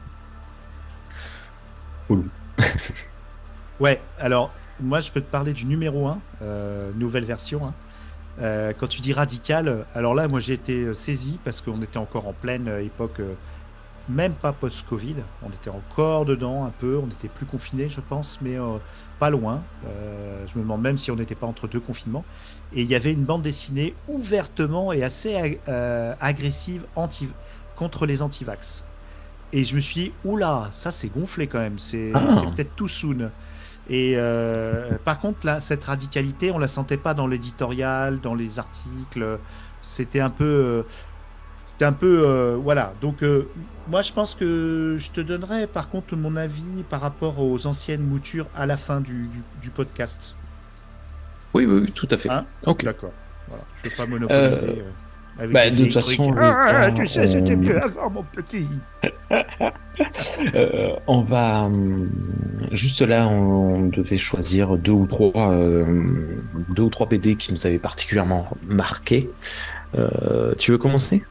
Ouais, 3.81 4.07
alors 4.19 4.55
moi 4.79 5.01
je 5.01 5.11
peux 5.11 5.21
te 5.21 5.31
parler 5.31 5.53
du 5.55 5.65
numéro 5.67 6.07
1, 6.09 6.23
nouvelle 6.95 7.25
version. 7.25 7.67
hein. 7.67 7.77
Euh, 8.41 8.73
quand 8.75 8.89
tu 8.89 9.01
dis 9.03 9.13
radical, 9.13 9.87
alors 9.95 10.15
là 10.15 10.29
moi 10.29 10.41
j'ai 10.41 10.55
été 10.55 10.95
saisi 10.95 11.41
parce 11.45 11.61
qu'on 11.63 11.83
était 11.83 11.99
encore 11.99 12.27
en 12.29 12.35
pleine 12.35 12.69
époque, 12.83 13.21
euh, 13.21 13.35
même 14.09 14.37
pas 14.37 14.53
post-Covid, 14.55 15.17
on 15.43 15.51
était 15.53 15.71
encore 15.71 16.27
dedans 16.27 16.65
un 16.67 16.73
peu, 16.73 16.99
on 16.99 17.09
était 17.11 17.29
plus 17.31 17.47
confinés 17.47 17.89
je 17.91 18.01
pense, 18.03 18.41
mais 18.43 18.59
euh, 18.59 18.79
pas 19.21 19.31
loin. 19.31 19.63
Euh, 19.87 20.45
je 20.53 20.59
me 20.59 20.63
demande 20.65 20.81
même 20.83 20.99
si 20.99 21.11
on 21.13 21.17
n'était 21.17 21.37
pas 21.37 21.47
entre 21.47 21.69
deux 21.69 21.79
confinements. 21.81 22.25
Et 22.75 22.83
il 22.83 22.89
y 22.91 22.95
avait 22.97 23.13
une 23.13 23.25
bande 23.25 23.43
dessinée 23.43 23.95
ouvertement 24.09 24.93
et 24.93 25.03
assez 25.05 25.35
ag- 25.37 25.59
euh, 25.69 26.15
agressive 26.21 26.83
anti 26.97 27.29
contre 27.77 28.07
les 28.07 28.23
antivax. 28.23 28.85
Et 29.53 29.65
je 29.65 29.75
me 29.75 29.81
suis 29.81 29.95
dit, 30.01 30.13
oula, 30.25 30.69
ça 30.73 30.91
c'est 30.91 31.09
gonflé 31.13 31.47
quand 31.47 31.59
même, 31.59 31.79
c'est 31.79 32.11
Ah. 32.15 32.21
peut-être 32.55 32.75
tout 32.77 32.89
soon. 32.89 33.31
Et 33.89 34.15
euh, 34.17 34.91
par 35.05 35.19
contre, 35.19 35.45
là, 35.45 35.59
cette 35.61 35.85
radicalité, 35.85 36.51
on 36.53 36.59
la 36.59 36.69
sentait 36.69 36.97
pas 36.97 37.13
dans 37.15 37.27
l'éditorial, 37.27 38.21
dans 38.21 38.35
les 38.37 38.59
articles. 38.61 39.39
C'était 39.83 40.21
un 40.21 40.31
peu, 40.31 40.85
c'était 41.71 41.85
un 41.85 41.93
peu, 41.93 42.25
euh, 42.27 42.57
voilà. 42.61 42.93
Donc, 43.01 43.23
euh, 43.23 43.49
moi, 43.89 44.03
je 44.03 44.13
pense 44.13 44.35
que 44.35 44.97
je 44.99 45.11
te 45.13 45.21
donnerai, 45.21 45.67
par 45.69 45.89
contre, 45.89 46.17
mon 46.17 46.35
avis 46.37 46.83
par 46.89 47.01
rapport 47.01 47.39
aux 47.41 47.67
anciennes 47.67 48.03
moutures 48.03 48.47
à 48.57 48.67
la 48.67 48.77
fin 48.77 49.01
du, 49.01 49.29
du- 49.29 49.43
du 49.63 49.71
podcast. 49.71 50.35
Oui, 51.55 51.67
oui, 51.67 51.83
oui, 51.85 51.93
tout 51.93 52.09
à 52.11 52.17
fait. 52.17 52.29
Hein 52.31 52.45
ok. 52.67 52.85
D'accord. 52.85 53.13
Voilà. 53.49 53.65
Je 53.83 53.89
veux 53.89 53.97
pas 53.97 54.07
monopoliser. 54.07 54.83
Euh, 55.41 55.49
bah, 55.53 55.71
de 55.71 55.77
toute 55.85 55.95
façon, 55.95 56.31
oui, 56.31 56.37
Ah, 56.39 56.89
on- 56.91 56.95
tu 56.95 57.07
sais, 57.07 57.31
c'était 57.31 57.57
mieux 57.57 57.83
avant, 57.83 58.11
mon 58.11 58.23
petit. 58.25 58.67
Euh, 60.55 60.95
on 61.07 61.21
va 61.23 61.63
hum, 61.65 62.07
juste 62.73 63.03
là, 63.03 63.29
on 63.29 63.89
devait 63.89 64.17
choisir 64.19 64.79
deux 64.79 64.93
ou 64.93 65.07
trois, 65.07 65.53
euh, 65.53 66.07
deux 66.71 66.83
ou 66.85 66.89
trois 66.89 67.07
BD 67.07 67.35
qui 67.35 67.53
nous 67.53 67.67
avaient 67.67 67.79
particulièrement 67.79 68.49
marqué. 68.67 69.29
Euh, 69.99 70.55
tu 70.57 70.71
veux 70.73 70.79
commencer? 70.79 71.23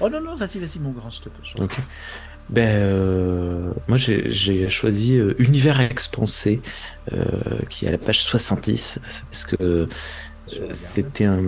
Oh 0.00 0.08
non, 0.08 0.20
non, 0.20 0.34
vas-y, 0.34 0.58
vas-y, 0.58 0.78
mon 0.80 0.92
grand, 0.92 1.10
je 1.10 1.20
te 1.22 1.28
peux. 1.28 1.42
Ok. 1.56 1.80
Ben, 2.48 2.68
euh, 2.82 3.72
moi 3.88 3.96
j'ai 3.96 4.68
choisi 4.68 5.16
euh, 5.18 5.34
Univers 5.38 5.80
expansé, 5.80 6.62
euh, 7.12 7.60
qui 7.70 7.84
est 7.86 7.88
à 7.88 7.92
la 7.92 7.98
page 7.98 8.22
70, 8.22 9.00
parce 9.30 9.44
que 9.44 9.88
c'était 10.72 11.24
un, 11.26 11.40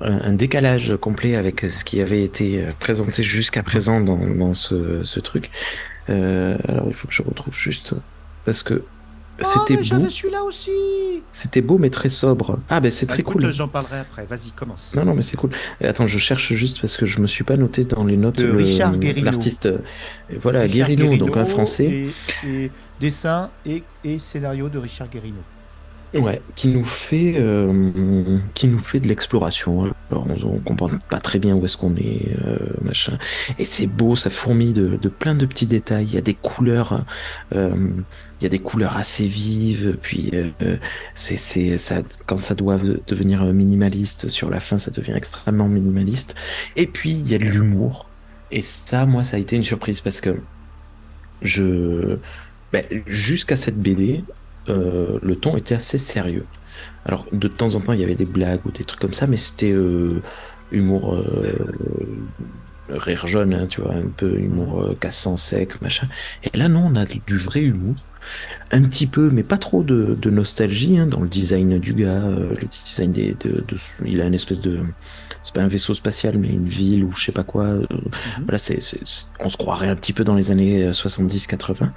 un- 0.00 0.32
décalage 0.34 0.96
complet 1.00 1.36
avec 1.36 1.60
ce 1.62 1.84
qui 1.84 2.00
avait 2.00 2.22
été 2.24 2.64
présenté 2.80 3.22
jusqu'à 3.22 3.62
présent 3.62 4.00
dans, 4.00 4.18
dans 4.18 4.54
ce, 4.54 5.04
ce 5.04 5.20
truc. 5.20 5.50
Alors 6.08 6.86
il 6.88 6.94
faut 6.94 7.08
que 7.08 7.14
je 7.14 7.22
retrouve 7.22 7.56
juste, 7.56 7.94
parce 8.44 8.62
que 8.62 8.90
c'était 9.40 9.74
mais 9.74 9.76
beau, 9.80 9.82
j'avais 9.84 10.10
celui-là 10.10 10.42
aussi. 10.44 10.70
c'était 11.30 11.60
beau 11.62 11.78
mais 11.78 11.90
très 11.90 12.08
sobre. 12.10 12.58
Ah 12.68 12.80
ben 12.80 12.90
c'est 12.90 13.06
Bah, 13.06 13.14
très 13.14 13.20
écoute, 13.22 13.42
cool. 13.42 13.52
J'en 13.52 13.68
parlerai 13.68 13.98
après. 14.00 14.26
Vas-y, 14.26 14.50
commence. 14.50 14.94
Non, 14.94 15.04
non, 15.04 15.14
mais 15.14 15.22
c'est 15.22 15.36
cool. 15.36 15.50
Attends, 15.82 16.06
je 16.06 16.18
cherche 16.18 16.52
juste 16.54 16.80
parce 16.80 16.96
que 16.96 17.06
je 17.06 17.18
me 17.20 17.26
suis 17.26 17.44
pas 17.44 17.56
noté 17.56 17.84
dans 17.84 18.04
les 18.04 18.16
notes 18.16 18.36
De 18.38 18.44
le- 18.46 18.56
Richard 18.58 18.96
Guérino. 18.98 19.24
l'artiste. 19.24 19.66
euh, 19.66 19.78
Voilà, 20.40 20.66
Guérino, 20.68 21.16
donc 21.16 21.36
un 21.36 21.44
français. 21.46 22.10
Et, 22.44 22.48
et 22.64 22.70
dessin 23.00 23.50
et, 23.66 23.82
et 24.04 24.18
scénario 24.18 24.68
de 24.68 24.78
Richard 24.78 25.08
Guérino. 25.08 25.40
Ouais, 26.14 26.42
qui 26.56 26.68
nous 26.68 26.84
fait, 26.84 27.36
euh, 27.38 28.38
qui 28.52 28.66
nous 28.66 28.80
fait 28.80 29.00
de 29.00 29.08
l'exploration. 29.08 29.84
Alors, 30.10 30.26
on, 30.28 30.46
on 30.46 30.58
comprend 30.58 30.90
pas 31.08 31.20
très 31.20 31.38
bien 31.38 31.54
où 31.54 31.64
est-ce 31.64 31.78
qu'on 31.78 31.96
est, 31.96 32.36
euh, 32.44 32.58
machin. 32.82 33.18
Et 33.58 33.64
c'est 33.64 33.86
beau, 33.86 34.14
ça 34.14 34.28
fourmille 34.28 34.74
de, 34.74 35.08
plein 35.08 35.34
de 35.34 35.46
petits 35.46 35.64
détails. 35.66 36.04
Il 36.04 36.14
y 36.14 36.18
a 36.18 36.20
des 36.20 36.34
couleurs, 36.34 37.06
euh, 37.54 37.74
il 38.40 38.42
y 38.42 38.46
a 38.46 38.50
des 38.50 38.58
couleurs 38.58 38.98
assez 38.98 39.26
vives. 39.26 39.96
Puis 40.02 40.30
euh, 40.34 40.76
c'est, 41.14 41.38
c'est, 41.38 41.78
ça, 41.78 42.02
quand 42.26 42.36
ça 42.36 42.54
doit 42.54 42.76
de- 42.76 43.00
devenir 43.06 43.42
minimaliste 43.46 44.28
sur 44.28 44.50
la 44.50 44.60
fin, 44.60 44.76
ça 44.76 44.90
devient 44.90 45.14
extrêmement 45.16 45.68
minimaliste. 45.68 46.34
Et 46.76 46.86
puis 46.86 47.12
il 47.12 47.30
y 47.30 47.34
a 47.34 47.38
de 47.38 47.44
l'humour. 47.44 48.06
Et 48.50 48.60
ça, 48.60 49.06
moi, 49.06 49.24
ça 49.24 49.38
a 49.38 49.40
été 49.40 49.56
une 49.56 49.64
surprise 49.64 50.02
parce 50.02 50.20
que 50.20 50.36
je, 51.40 52.18
ben, 52.72 52.84
jusqu'à 53.06 53.56
cette 53.56 53.78
BD, 53.80 54.24
euh, 54.68 55.18
le 55.22 55.36
ton 55.36 55.56
était 55.56 55.74
assez 55.74 55.98
sérieux. 55.98 56.48
Alors, 57.04 57.26
de 57.32 57.48
temps 57.48 57.74
en 57.74 57.80
temps, 57.80 57.92
il 57.92 58.00
y 58.00 58.04
avait 58.04 58.14
des 58.16 58.26
blagues 58.26 58.64
ou 58.66 58.70
des 58.72 58.84
trucs 58.84 59.00
comme 59.00 59.12
ça, 59.14 59.26
mais 59.26 59.36
c'était 59.36 59.72
euh, 59.72 60.22
humour 60.70 61.14
euh, 61.16 61.56
rire 62.88 63.26
jaune, 63.26 63.54
hein, 63.54 63.66
tu 63.68 63.80
vois, 63.80 63.94
un 63.94 64.08
peu 64.10 64.38
humour 64.40 64.94
cassant, 65.00 65.36
sec, 65.36 65.80
machin. 65.80 66.08
Et 66.42 66.56
là, 66.56 66.68
non, 66.68 66.90
on 66.92 66.96
a 66.96 67.04
du 67.06 67.36
vrai 67.36 67.60
humour. 67.60 67.94
Un 68.72 68.82
petit 68.84 69.06
peu, 69.08 69.30
mais 69.30 69.42
pas 69.44 69.58
trop 69.58 69.84
de, 69.84 70.14
de 70.14 70.30
nostalgie 70.30 70.98
hein, 70.98 71.06
dans 71.08 71.20
le 71.20 71.28
design 71.28 71.78
du 71.78 71.94
gars, 71.94 72.20
le 72.28 72.68
design 72.84 73.12
des, 73.12 73.34
de, 73.34 73.64
de- 73.66 73.76
il 74.06 74.20
a 74.20 74.26
une 74.26 74.34
espèce 74.34 74.60
de, 74.60 74.84
c'est 75.42 75.54
pas 75.54 75.62
un 75.62 75.68
vaisseau 75.68 75.94
spatial, 75.94 76.38
mais 76.38 76.48
une 76.50 76.68
ville 76.68 77.04
ou 77.04 77.12
je 77.12 77.24
sais 77.26 77.32
pas 77.32 77.44
quoi. 77.44 77.80
Voilà, 78.44 78.58
c'est- 78.58 78.80
on 79.40 79.48
se 79.48 79.56
croirait 79.56 79.88
un 79.88 79.96
petit 79.96 80.12
peu 80.12 80.24
dans 80.24 80.34
les 80.36 80.50
années 80.52 80.92
70-80, 80.92 81.92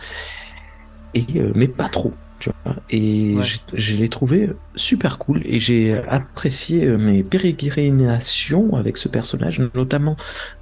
et 1.13 1.25
euh, 1.39 1.51
mais 1.55 1.67
pas 1.67 1.89
trop. 1.89 2.24
Tu 2.39 2.49
vois. 2.65 2.75
Et 2.89 3.35
Ouais. 3.37 3.43
je 3.73 3.95
l'ai 3.95 4.09
trouvé 4.09 4.49
super 4.75 5.17
cool 5.17 5.41
et 5.45 5.59
j'ai 5.59 5.97
apprécié 6.07 6.85
euh, 6.85 6.97
mes 6.97 7.23
pérégrinations 7.23 8.75
avec 8.75 8.97
ce 8.97 9.07
personnage, 9.07 9.61
notamment 9.73 10.17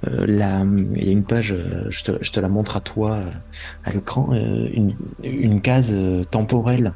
euh, 0.06 0.24
la, 0.26 0.64
il 0.96 1.04
y 1.04 1.08
a 1.08 1.12
une 1.12 1.24
page, 1.24 1.52
euh, 1.52 1.84
je 1.90 2.04
te, 2.04 2.12
je 2.20 2.30
te 2.30 2.40
la 2.40 2.48
montre 2.48 2.76
à 2.76 2.80
toi 2.80 3.20
à 3.84 3.90
l'écran, 3.92 4.32
une, 4.32 4.94
une 5.22 5.60
case 5.60 5.94
temporelle 6.30 6.94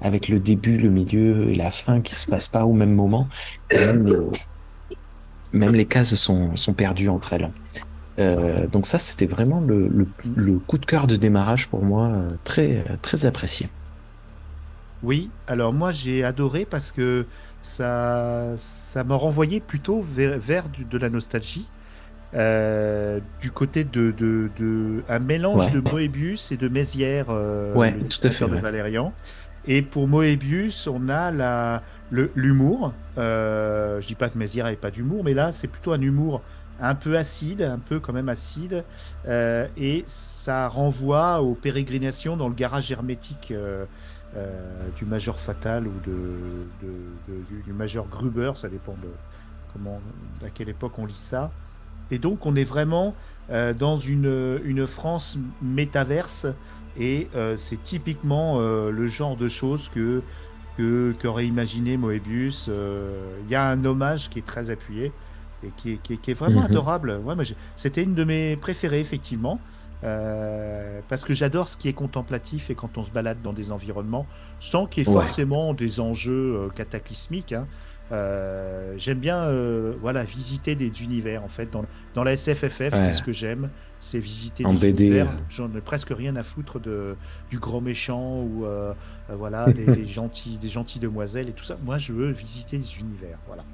avec 0.00 0.28
le 0.28 0.38
début, 0.40 0.78
le 0.78 0.90
milieu 0.90 1.50
et 1.50 1.54
la 1.54 1.70
fin 1.70 2.00
qui 2.00 2.14
se 2.14 2.26
passe 2.26 2.48
pas 2.48 2.64
au 2.64 2.72
même 2.72 2.94
moment. 2.94 3.28
Même, 3.72 4.06
les, 4.06 4.16
même 5.52 5.74
les 5.74 5.86
cases 5.86 6.14
sont, 6.14 6.54
sont 6.56 6.72
perdues 6.74 7.08
entre 7.08 7.32
elles. 7.32 7.50
Euh, 8.18 8.66
donc 8.68 8.86
ça, 8.86 8.98
c'était 8.98 9.26
vraiment 9.26 9.60
le, 9.60 9.88
le, 9.88 10.06
le 10.36 10.58
coup 10.58 10.78
de 10.78 10.86
cœur 10.86 11.06
de 11.06 11.16
démarrage 11.16 11.68
pour 11.68 11.82
moi, 11.84 12.12
très, 12.44 12.84
très 13.02 13.26
apprécié. 13.26 13.68
Oui, 15.02 15.30
alors 15.46 15.72
moi 15.72 15.92
j'ai 15.92 16.24
adoré 16.24 16.66
parce 16.66 16.92
que 16.92 17.26
ça 17.62 18.52
ça 18.56 19.04
m'a 19.04 19.14
renvoyé 19.14 19.60
plutôt 19.60 20.00
vers, 20.02 20.38
vers 20.38 20.68
du- 20.68 20.84
de 20.84 20.98
la 20.98 21.08
nostalgie. 21.10 21.68
euh, 22.34 23.20
du 23.40 23.50
côté 23.50 23.84
de, 23.84 24.12
de, 24.12 24.50
de 24.56 25.02
un 25.08 25.18
mélange 25.18 25.66
de 25.70 25.80
Moebius 25.80 26.52
et 26.52 26.56
de 26.56 26.68
Mézières, 26.68 27.26
euh, 27.30 27.74
ouais, 27.74 27.92
tout 27.92 28.18
à 28.22 28.30
fait, 28.30 28.44
de 28.48 28.56
Valérian. 28.62 29.12
Et 29.66 29.82
pour 29.82 30.06
Moebius, 30.08 30.86
on 30.86 31.08
a 31.08 31.30
la, 31.32 31.82
l'humour. 32.10 32.94
Euh, 33.18 34.00
je 34.00 34.06
dis 34.06 34.14
pas 34.14 34.28
que 34.28 34.38
Mézières 34.38 34.64
n'avait 34.66 34.76
pas 34.76 34.90
d'humour, 34.92 35.24
mais 35.24 35.34
là, 35.34 35.52
c'est 35.52 35.68
plutôt 35.68 35.92
un 35.92 36.00
humour 36.00 36.42
un 36.80 36.94
peu 36.94 37.18
acide, 37.18 37.62
un 37.62 37.78
peu 37.78 38.00
quand 38.00 38.12
même 38.14 38.28
acide, 38.30 38.84
euh, 39.28 39.66
et 39.76 40.02
ça 40.06 40.68
renvoie 40.68 41.42
aux 41.42 41.54
pérégrinations 41.54 42.36
dans 42.36 42.48
le 42.48 42.54
garage 42.54 42.90
hermétique 42.92 43.50
euh, 43.50 43.84
du 44.96 45.04
Major 45.04 45.38
Fatal 45.40 45.86
ou 45.86 45.92
de, 46.06 46.86
du, 47.64 47.72
Major 47.72 48.06
Gruber, 48.06 48.52
ça 48.54 48.68
dépend 48.68 48.92
de 48.92 49.08
comment, 49.72 50.00
à 50.44 50.50
quelle 50.50 50.68
époque 50.68 50.98
on 50.98 51.06
lit 51.06 51.14
ça. 51.14 51.50
Et 52.12 52.18
donc 52.18 52.46
on 52.46 52.54
est 52.54 52.64
vraiment 52.64 53.14
dans 53.48 53.96
une, 53.96 54.60
une, 54.64 54.86
France 54.86 55.36
métaverse, 55.62 56.46
et 56.96 57.28
c'est 57.56 57.82
typiquement 57.82 58.60
le 58.60 59.08
genre 59.08 59.36
de 59.36 59.48
choses 59.48 59.90
que 59.94 60.22
qu'aurait 61.20 61.46
imaginé 61.46 61.96
Moebius. 61.96 62.68
Il 62.68 63.50
y 63.50 63.54
a 63.54 63.68
un 63.68 63.84
hommage 63.84 64.30
qui 64.30 64.38
est 64.38 64.46
très 64.46 64.70
appuyé 64.70 65.12
et 65.64 65.70
qui 65.76 65.92
est, 65.92 66.20
qui 66.20 66.30
est, 66.30 66.34
vraiment 66.34 66.60
mhm. 66.60 66.66
adorable. 66.66 67.20
Ouais, 67.24 67.34
C'était 67.76 68.02
une 68.02 68.14
de 68.14 68.24
mes 68.24 68.56
préférées, 68.56 69.00
effectivement. 69.00 69.60
Euh, 70.02 71.00
parce 71.08 71.24
que 71.24 71.34
j'adore 71.34 71.68
ce 71.68 71.76
qui 71.76 71.88
est 71.88 71.92
contemplatif 71.92 72.70
et 72.70 72.74
quand 72.74 72.96
on 72.96 73.02
se 73.02 73.10
balade 73.10 73.42
dans 73.42 73.52
des 73.52 73.70
environnements 73.70 74.26
sans 74.58 74.86
qu'il 74.86 75.06
y 75.06 75.10
ait 75.10 75.12
forcément 75.12 75.74
des 75.74 76.00
enjeux 76.00 76.56
euh, 76.56 76.68
cataclysmiques. 76.74 77.52
Hein. 77.52 77.66
Euh, 78.12 78.94
j'aime 78.96 79.18
bien 79.18 79.52
voilà, 80.00 80.24
visiter 80.24 80.74
des 80.74 80.90
univers 81.02 81.44
en 81.44 81.48
fait. 81.48 81.70
Dans, 81.70 81.84
dans 82.14 82.24
la 82.24 82.34
SFFF, 82.34 82.90
c'est 82.92 83.12
ce 83.12 83.22
que 83.22 83.32
j'aime, 83.32 83.70
c'est 84.00 84.18
visiter 84.18 84.66
en 84.66 84.72
des 84.72 84.92
BD. 84.92 85.06
univers. 85.06 85.28
J'en 85.48 85.72
ai 85.76 85.80
presque 85.80 86.10
rien 86.10 86.34
à 86.34 86.42
foutre 86.42 86.80
de, 86.80 87.14
du 87.50 87.60
grand 87.60 87.80
méchant 87.80 88.40
ou 88.40 88.64
voilà, 89.28 89.70
des, 89.70 89.84
des, 89.96 90.06
gentils, 90.06 90.58
des 90.58 90.68
gentilles 90.68 91.00
demoiselles 91.00 91.50
et 91.50 91.52
tout 91.52 91.64
ça. 91.64 91.76
Moi, 91.84 91.98
je 91.98 92.12
veux 92.12 92.30
visiter 92.32 92.78
des 92.78 92.98
univers. 92.98 93.38
Voilà. 93.46 93.64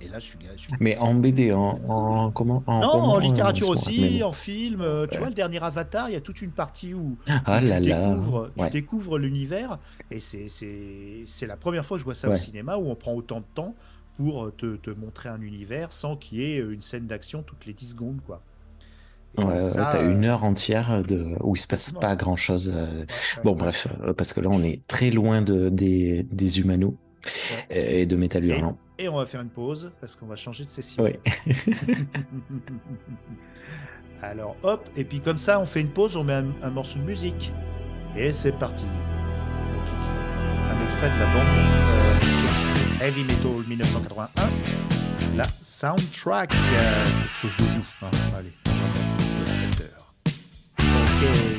Et 0.00 0.08
là, 0.08 0.20
je 0.20 0.26
suis, 0.26 0.38
Mais 0.78 0.96
en 0.98 1.14
BD, 1.14 1.52
en, 1.52 2.30
comment 2.30 2.62
Non, 2.68 2.82
en 2.82 3.18
littérature 3.18 3.70
aussi, 3.70 4.22
en 4.22 4.32
film. 4.32 4.80
Euh, 4.80 5.06
tu 5.10 5.18
vois, 5.18 5.28
le 5.28 5.34
dernier 5.34 5.62
Avatar, 5.62 6.08
il 6.08 6.12
y 6.12 6.16
a 6.16 6.20
toute 6.20 6.40
une 6.40 6.52
partie 6.52 6.94
où 6.94 7.16
ah 7.26 7.60
tu, 7.60 7.66
découvres, 7.66 8.50
tu 8.56 8.70
découvres 8.70 9.18
l'univers. 9.18 9.78
Et 10.10 10.20
c'est 10.20 11.46
la 11.46 11.56
première 11.56 11.84
fois 11.84 11.96
que 11.96 12.00
je 12.00 12.04
vois 12.04 12.14
ça 12.14 12.28
au 12.28 12.36
cinéma 12.36 12.76
où 12.76 12.88
on 12.88 12.94
prend 12.94 13.14
autant 13.14 13.40
de 13.40 13.46
temps 13.54 13.74
pour 14.16 14.50
te, 14.56 14.76
te 14.76 14.90
montrer 14.90 15.28
un 15.28 15.40
univers 15.40 15.92
sans 15.92 16.16
qu'il 16.16 16.38
y 16.38 16.44
ait 16.44 16.58
une 16.58 16.82
scène 16.82 17.06
d'action 17.06 17.42
toutes 17.42 17.66
les 17.66 17.72
10 17.72 17.90
secondes, 17.90 18.20
quoi. 18.26 18.42
ouais, 19.36 19.72
t'as 19.74 20.04
une 20.04 20.24
heure 20.24 20.42
entière 20.42 21.02
de... 21.04 21.36
où 21.40 21.54
il 21.54 21.58
se 21.58 21.68
passe 21.68 21.92
pas 21.92 22.16
grand 22.16 22.36
chose. 22.36 22.72
Euh. 22.74 23.04
bon, 23.44 23.54
bref, 23.54 23.86
euh, 24.02 24.12
parce 24.12 24.32
que 24.32 24.40
là, 24.40 24.48
on 24.50 24.62
est 24.62 24.84
très 24.88 25.10
loin 25.10 25.40
de, 25.42 25.68
des, 25.68 26.24
des 26.24 26.60
humanos 26.60 26.94
et 27.70 28.06
de 28.06 28.16
Métal 28.16 28.44
Hurlant. 28.44 28.78
Et 28.98 29.08
on 29.08 29.16
va 29.16 29.26
faire 29.26 29.40
une 29.40 29.50
pause 29.50 29.92
parce 30.00 30.16
qu'on 30.16 30.26
va 30.26 30.36
changer 30.36 30.64
de 30.64 30.70
session. 30.70 31.04
Oui. 31.04 31.12
Alors 34.22 34.56
hop, 34.64 34.88
et 34.96 35.04
puis 35.04 35.20
comme 35.20 35.38
ça 35.38 35.60
on 35.60 35.66
fait 35.66 35.80
une 35.80 35.90
pause, 35.90 36.16
on 36.16 36.24
met 36.24 36.32
un, 36.34 36.70
morceau 36.70 36.98
de 36.98 37.04
musique. 37.04 37.52
Et 38.16 38.32
c'est 38.32 38.52
parti. 38.52 38.86
Un 40.70 40.84
extrait 40.84 41.10
de 41.10 41.18
la 41.18 41.26
bande 41.26 41.46
euh, 41.56 43.04
Heavy 43.04 43.22
Metal 43.22 43.64
1981. 43.68 44.28
La 45.36 45.44
soundtrack, 45.44 46.52
euh, 46.52 47.04
quelque 47.04 47.36
chose 47.40 47.56
de 47.58 47.64
doux. 47.76 47.86
Hein. 48.02 48.10
Allez, 48.36 48.52
Ok. 50.78 51.57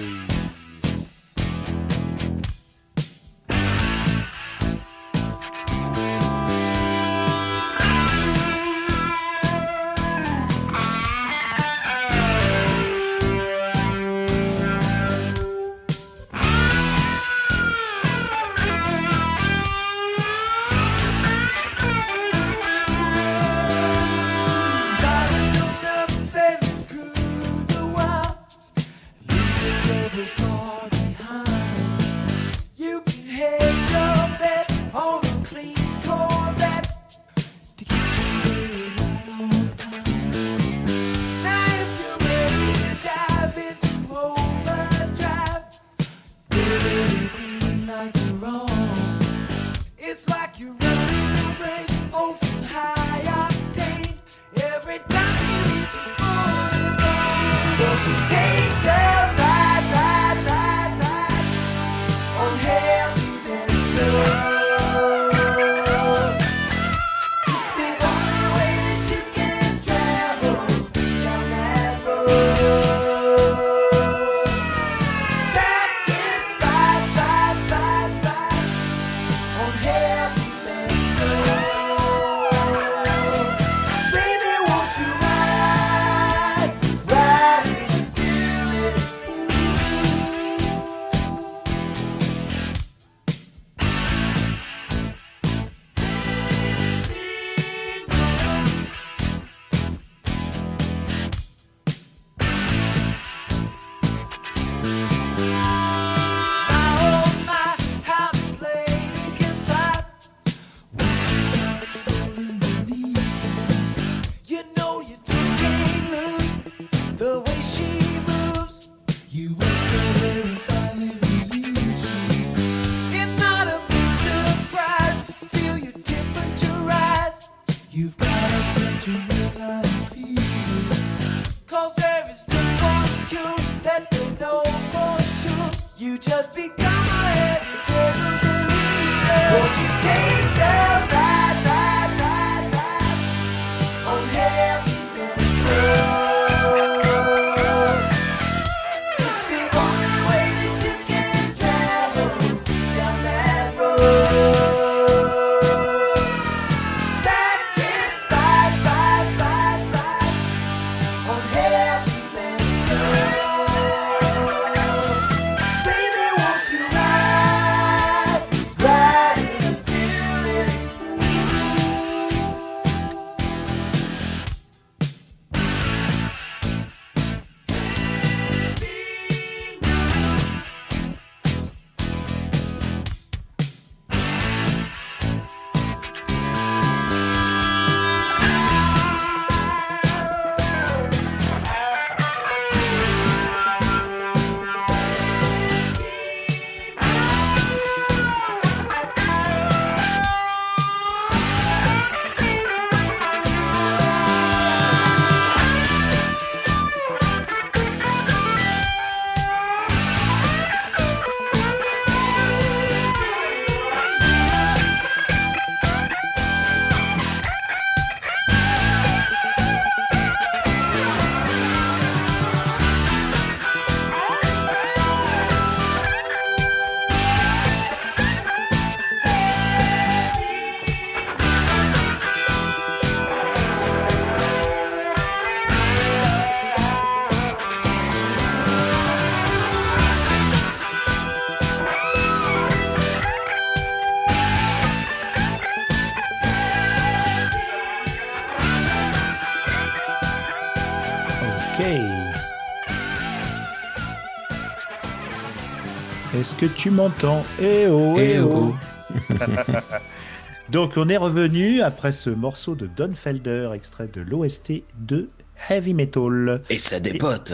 Que 256.59 256.65
tu 256.65 256.91
m'entends 256.91 257.45
Eh 257.61 257.87
oh, 257.87 258.15
eh, 258.17 258.33
Eh 258.33 258.39
oh. 258.39 258.73
oh. 258.73 259.33
Donc 260.69 260.97
on 260.97 261.07
est 261.07 261.15
revenu 261.15 261.81
après 261.81 262.11
ce 262.11 262.29
morceau 262.29 262.75
de 262.75 262.85
Don 262.85 263.13
Felder, 263.13 263.69
extrait 263.73 264.07
de 264.07 264.19
l'OST 264.19 264.83
de 264.99 265.29
Heavy 265.69 265.93
Metal. 265.93 266.61
Et 266.69 266.77
ça 266.77 266.99
dépote. 266.99 267.53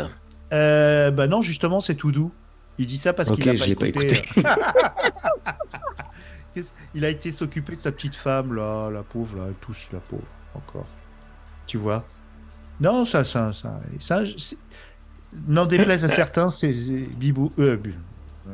Euh, 0.53 1.11
bah 1.11 1.27
non, 1.27 1.41
justement, 1.41 1.81
c'est 1.81 1.93
tout 1.93 2.11
doux. 2.11 2.31
Il 2.79 2.87
dit 2.87 2.97
ça 2.97 3.13
parce 3.13 3.31
qu'il 3.31 3.47
a 3.47 3.53
pas 3.53 3.57
je 3.57 3.65
l'ai 3.65 3.75
pas 3.75 3.87
écouté. 3.87 4.21
Il 6.95 7.03
a 7.03 7.09
été 7.09 7.31
s'occuper 7.31 7.75
de 7.75 7.81
sa 7.81 7.91
petite 7.91 8.15
femme, 8.15 8.55
là, 8.55 8.89
la 8.89 9.03
pauvre, 9.03 9.37
là, 9.37 9.47
tous, 9.59 9.89
la 9.91 9.99
pauvre, 9.99 10.23
encore. 10.55 10.87
Tu 11.67 11.77
vois? 11.77 12.05
Non, 12.79 13.03
ça, 13.03 13.25
ça, 13.25 13.51
ça, 13.51 13.81
ça 13.99 14.23
n'en 15.47 15.65
déplaise 15.65 16.05
à 16.05 16.07
certains, 16.21 16.47
c'est 16.49 16.71
Bibou, 16.71 17.51
euh, 17.59 17.77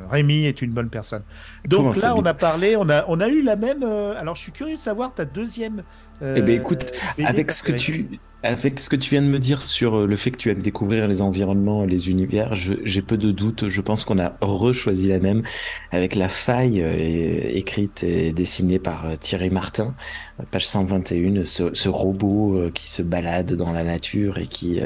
Rémi 0.10 0.45
est 0.45 0.62
une 0.62 0.71
bonne 0.73 0.89
personne. 0.89 1.23
Donc 1.65 1.80
Comment 1.88 1.93
là, 1.95 2.15
on 2.15 2.25
a 2.25 2.34
parlé, 2.34 2.75
on 2.77 2.89
a, 2.89 3.06
on 3.08 3.19
a 3.19 3.27
eu 3.30 3.41
la 3.41 3.56
même. 3.56 3.84
euh, 3.84 4.13
alors, 4.19 4.36
je 4.36 4.41
suis 4.41 4.51
curieux 4.51 4.75
de 4.75 4.82
savoir 4.82 5.13
ta 5.13 5.25
deuxième. 5.25 5.84
euh, 6.21 6.36
Eh 6.36 6.41
ben 6.41 6.56
écoute, 6.56 6.91
avec 7.21 7.51
ce 7.51 7.63
que 7.63 7.71
tu 7.71 8.21
avec 8.43 8.80
ce 8.80 8.89
que 8.89 8.95
tu 8.95 9.12
viens 9.12 9.21
de 9.21 9.27
me 9.27 9.38
dire 9.38 9.62
sur 9.62 9.95
euh, 9.99 10.08
le 10.08 10.15
fait 10.15 10.32
que 10.32 10.38
tu 10.38 10.49
aimes 10.49 10.62
découvrir 10.62 11.08
les 11.08 11.21
environnements, 11.21 11.84
les 11.86 12.10
univers, 12.10 12.56
j'ai 12.56 13.01
peu 13.04 13.17
de 13.17 13.32
doutes. 13.32 13.69
Je 13.69 13.82
pense 13.82 14.04
qu'on 14.06 14.17
a 14.19 14.38
rechoisi 14.41 15.08
la 15.08 15.19
même 15.19 15.43
avec 15.91 16.15
la 16.15 16.30
faille 16.30 16.82
euh, 16.82 16.93
écrite 17.54 18.04
et 18.04 18.34
dessinée 18.34 18.80
par 18.80 19.17
Thierry 19.19 19.49
Martin, 19.51 19.95
page 20.51 20.67
121, 20.67 21.45
ce, 21.45 21.73
ce 21.73 21.89
robot 21.89 22.71
qui 22.73 22.89
se 22.89 23.01
balade 23.04 23.54
dans 23.54 23.71
la 23.73 23.84
nature 23.84 24.38
et 24.39 24.47
qui 24.47 24.80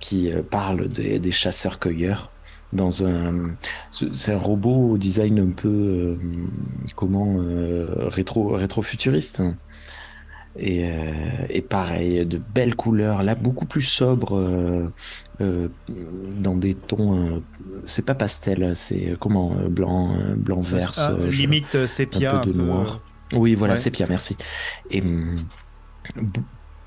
qui 0.00 0.30
parle 0.50 0.88
des, 0.88 1.18
des 1.18 1.32
chasseurs-cueilleurs. 1.32 2.31
Dans 2.72 3.04
un, 3.04 3.56
ce- 3.90 4.12
c'est 4.14 4.32
un 4.32 4.38
robot 4.38 4.92
au 4.92 4.98
design 4.98 5.38
un 5.40 5.52
peu 5.52 5.68
euh, 5.68 6.46
comment 6.96 7.36
euh, 7.40 8.08
rétro 8.08 8.48
rétro-futuriste. 8.54 9.42
Et, 10.54 10.84
euh, 10.90 11.46
et 11.48 11.62
pareil, 11.62 12.26
de 12.26 12.36
belles 12.38 12.76
couleurs, 12.76 13.22
là 13.22 13.34
beaucoup 13.34 13.64
plus 13.66 13.80
sobre, 13.82 14.34
euh, 15.40 15.68
dans 15.88 16.56
des 16.56 16.74
tons. 16.78 17.42
c'est 17.84 18.04
pas 18.04 18.14
pastel, 18.14 18.76
c'est 18.76 19.16
comment 19.20 19.54
blanc, 19.68 20.14
blanc 20.36 20.60
vert, 20.60 20.92
Ah, 20.96 21.16
limite 21.26 21.74
euh, 21.74 21.86
un 22.12 22.20
sépia. 22.20 22.22
peu 22.22 22.38
de 22.38 22.52
noir. 22.52 23.02
Oui, 23.32 23.54
voilà, 23.54 23.74
Ouais. 23.74 23.82
bien, 23.90 24.06
merci. 24.08 24.36
Et 24.90 25.00
hum, 25.02 25.48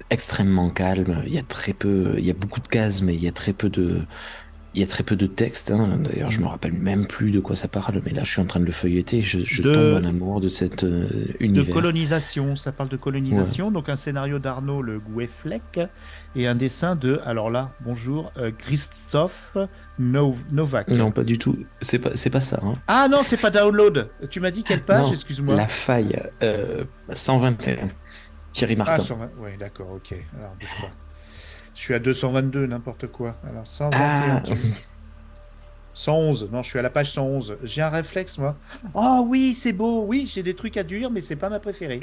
extrêmement 0.09 0.69
calme. 0.71 1.23
Il 1.25 1.33
y 1.33 1.37
a 1.37 1.43
très 1.43 1.73
peu, 1.73 2.15
il 2.17 2.25
y 2.25 2.29
a 2.31 2.33
beaucoup 2.33 2.59
de 2.61 2.67
cases, 2.67 3.01
mais 3.01 3.15
il 3.15 3.21
y 3.21 3.27
a 3.27 3.31
très 3.31 3.53
peu 3.53 3.69
de, 3.69 4.05
il 4.75 4.81
y 4.81 4.83
a 4.83 4.87
très 4.87 5.03
peu 5.03 5.15
de 5.15 5.25
texte. 5.25 5.71
hein. 5.71 5.97
D'ailleurs, 6.03 6.29
je 6.31 6.41
me 6.41 6.47
rappelle 6.47 6.73
même 6.73 7.07
plus 7.07 7.31
de 7.31 7.39
quoi 7.39 7.55
ça 7.55 7.67
parle, 7.67 8.01
mais 8.05 8.11
là, 8.11 8.23
je 8.25 8.31
suis 8.31 8.41
en 8.41 8.45
train 8.45 8.59
de 8.59 8.65
le 8.65 8.71
feuilleter. 8.73 9.21
Je, 9.21 9.39
je 9.45 9.61
De- 9.61 9.73
tombe 9.73 10.03
en 10.03 10.07
amour 10.07 10.41
de 10.41 10.49
cet 10.49 10.83
euh, 10.83 11.07
de 11.09 11.35
univers. 11.39 11.73
colonisation. 11.73 12.55
Ça 12.55 12.71
parle 12.71 12.89
de 12.89 12.97
colonisation. 12.97 13.71
Donc 13.71 13.87
un 13.89 13.95
scénario 13.95 14.37
d'Arnaud 14.37 14.81
Le 14.81 14.99
Gouefleck 14.99 15.79
et 16.35 16.45
un 16.47 16.55
dessin 16.55 16.95
de, 16.95 17.19
alors 17.25 17.49
là, 17.49 17.71
bonjour, 17.79 18.31
euh, 18.37 18.51
Christophe 18.55 19.55
Nov- 19.99 20.43
Novak. 20.51 20.89
Non, 20.89 21.11
pas 21.11 21.23
du 21.23 21.37
tout. 21.37 21.57
C'est 21.81 21.99
pas, 21.99 22.11
c'est 22.15 22.29
pas 22.29 22.41
ça. 22.41 22.59
hein. 22.63 22.73
Ah 22.87 23.07
non, 23.09 23.19
c'est 23.23 23.37
pas 23.37 23.49
download. 23.51 24.09
Tu 24.29 24.39
m'as 24.41 24.51
dit 24.51 24.63
quelle 24.63 24.81
page 24.83 25.11
Excuse-moi. 25.11 25.55
La 25.55 25.67
faille, 25.67 26.19
euh, 26.43 26.83
121. 27.11 27.87
Thierry 28.51 28.73
Ah, 28.73 28.77
Martin. 28.83 29.03
sur... 29.03 29.17
oui, 29.39 29.51
d'accord, 29.59 29.91
ok. 29.95 30.15
Alors, 30.37 30.55
bouge 30.59 30.69
pas. 30.81 30.91
Je 31.75 31.81
suis 31.81 31.93
à 31.93 31.99
222, 31.99 32.65
n'importe 32.67 33.07
quoi. 33.07 33.35
Alors, 33.49 33.67
121. 33.67 34.01
Ah. 34.01 34.41
tu- 34.45 34.53
111. 35.93 36.49
Non, 36.51 36.61
je 36.61 36.69
suis 36.69 36.79
à 36.79 36.81
la 36.81 36.89
page 36.89 37.11
111. 37.11 37.57
J'ai 37.63 37.81
un 37.81 37.89
réflexe, 37.89 38.37
moi. 38.37 38.55
Oh 38.93 39.25
oui, 39.29 39.53
c'est 39.53 39.73
beau. 39.73 40.03
Oui, 40.05 40.29
j'ai 40.33 40.43
des 40.43 40.53
trucs 40.53 40.77
à 40.77 40.83
dire, 40.83 41.09
mais 41.11 41.21
c'est 41.21 41.35
pas 41.35 41.49
ma 41.49 41.59
préférée. 41.59 41.99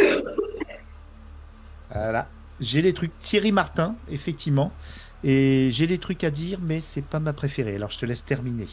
Voilà. 1.91 2.29
J'ai 2.61 2.81
des 2.83 2.95
trucs. 2.95 3.19
Thierry 3.19 3.53
Martin, 3.53 3.97
effectivement. 4.11 4.73
Et 5.25 5.71
j'ai 5.73 5.87
des 5.87 5.99
trucs 5.99 6.25
à 6.25 6.31
dire, 6.31 6.59
mais 6.63 6.81
c'est 6.81 7.03
pas 7.05 7.21
ma 7.21 7.33
préférée. 7.33 7.77
Alors, 7.77 7.91
je 7.91 7.99
te 7.99 8.07
laisse 8.07 8.25
terminer. 8.25 8.67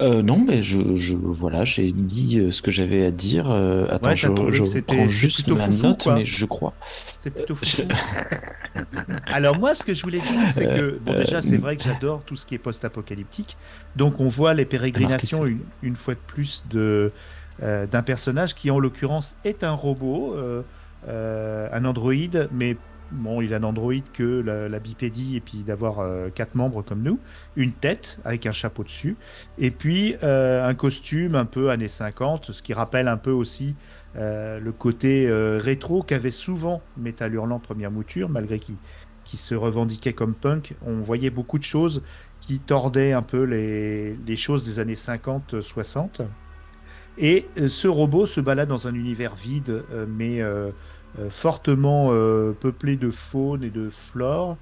Euh, 0.00 0.22
non, 0.22 0.38
mais 0.38 0.62
je, 0.62 0.94
je 0.94 1.14
voilà, 1.16 1.64
j'ai 1.64 1.90
dit 1.90 2.38
euh, 2.38 2.50
ce 2.50 2.62
que 2.62 2.70
j'avais 2.70 3.04
à 3.04 3.10
dire. 3.10 3.50
Euh, 3.50 3.86
attends, 3.90 4.10
Ouais, 4.10 4.16
je, 4.16 4.28
je 4.52 4.80
prends 4.80 5.08
juste 5.08 5.48
ma 5.48 5.56
foufou, 5.56 5.82
note, 5.88 6.02
quoi. 6.04 6.14
mais 6.14 6.24
je 6.24 6.46
crois. 6.46 6.72
C'est 6.86 7.30
plutôt 7.30 7.56
Alors 9.26 9.58
moi, 9.58 9.74
ce 9.74 9.82
que 9.82 9.94
je 9.94 10.02
voulais 10.02 10.20
dire, 10.20 10.50
c'est 10.50 10.66
que 10.66 10.98
bon, 11.04 11.14
déjà, 11.14 11.42
c'est 11.42 11.56
vrai 11.56 11.76
que 11.76 11.82
j'adore 11.82 12.22
tout 12.24 12.36
ce 12.36 12.46
qui 12.46 12.54
est 12.54 12.58
post-apocalyptique. 12.58 13.56
Donc, 13.96 14.20
on 14.20 14.28
voit 14.28 14.54
les 14.54 14.64
pérégrinations 14.64 15.46
une, 15.46 15.60
une 15.82 15.96
fois 15.96 16.14
de 16.14 16.20
plus 16.26 16.64
de 16.70 17.10
euh, 17.62 17.86
d'un 17.86 18.02
personnage 18.02 18.54
qui, 18.54 18.70
en 18.70 18.78
l'occurrence, 18.78 19.34
est 19.44 19.64
un 19.64 19.72
robot, 19.72 20.36
un 21.08 21.84
androïde, 21.84 22.48
mais 22.52 22.76
bon, 23.10 23.40
il 23.40 23.54
a 23.54 23.56
un 23.58 23.62
androïde 23.62 24.04
que 24.12 24.40
la, 24.40 24.78
bipédie 24.78 25.36
et 25.36 25.40
puis 25.40 25.58
d'avoir 25.58 26.00
euh, 26.00 26.28
quatre 26.28 26.54
membres 26.54 26.82
comme 26.82 27.02
nous, 27.02 27.18
une 27.56 27.72
tête 27.72 28.18
avec 28.24 28.46
un 28.46 28.52
chapeau 28.52 28.84
dessus, 28.84 29.16
et 29.58 29.70
puis 29.70 30.14
euh, 30.22 30.66
un 30.66 30.74
costume 30.74 31.34
un 31.34 31.44
peu 31.44 31.70
années 31.70 31.88
50, 31.88 32.52
ce 32.52 32.62
qui 32.62 32.74
rappelle 32.74 33.08
un 33.08 33.16
peu 33.16 33.30
aussi 33.30 33.74
euh, 34.16 34.60
le 34.60 34.72
côté 34.72 35.28
rétro 35.30 36.02
qu'avait 36.02 36.30
souvent 36.30 36.82
Metal 36.96 37.32
Hurlant 37.32 37.58
première 37.58 37.90
mouture, 37.90 38.28
malgré 38.28 38.58
qu'il 38.58 38.76
qui 39.24 39.36
se 39.36 39.54
revendiquait 39.54 40.14
comme 40.14 40.32
punk. 40.32 40.74
On 40.86 41.00
voyait 41.00 41.28
beaucoup 41.28 41.58
de 41.58 41.64
choses 41.64 42.02
qui 42.40 42.60
tordaient 42.60 43.12
un 43.12 43.20
peu 43.20 43.42
les, 43.42 44.16
les 44.26 44.36
choses 44.36 44.64
des 44.64 44.78
années 44.78 44.94
50-60. 44.94 46.22
Et 47.18 47.46
ce 47.66 47.88
robot 47.88 48.24
se 48.24 48.40
balade 48.40 48.70
dans 48.70 48.88
un 48.88 48.94
univers 48.94 49.34
vide, 49.34 49.82
mais 50.08 50.40
fortement 51.30 52.08
euh, 52.10 52.52
peuplé 52.52 52.96
de 52.96 53.10
faune 53.10 53.64
et 53.64 53.70
de 53.70 53.88
flore, 53.88 54.56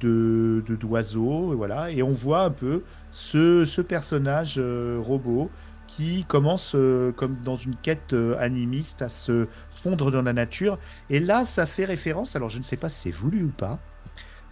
de 0.00 0.62
d'oiseaux, 0.68 1.54
voilà. 1.56 1.90
Et 1.90 2.02
on 2.02 2.12
voit 2.12 2.44
un 2.44 2.50
peu 2.50 2.82
ce, 3.10 3.80
personnage 3.80 4.56
euh, 4.58 4.98
robot 5.00 5.50
qui 5.86 6.24
commence 6.24 6.74
euh, 6.74 7.12
comme 7.12 7.36
dans 7.36 7.56
une 7.56 7.74
quête 7.76 8.12
euh, 8.12 8.36
animiste 8.38 9.02
à 9.02 9.08
se 9.08 9.46
fondre 9.72 10.10
dans 10.10 10.22
la 10.22 10.32
nature. 10.32 10.78
Et 11.10 11.20
là, 11.20 11.44
ça 11.44 11.66
fait 11.66 11.84
référence, 11.84 12.36
alors 12.36 12.48
je 12.48 12.58
ne 12.58 12.62
sais 12.62 12.76
pas 12.76 12.88
si 12.88 13.00
c'est 13.00 13.10
voulu 13.10 13.44
ou 13.44 13.50
pas, 13.50 13.78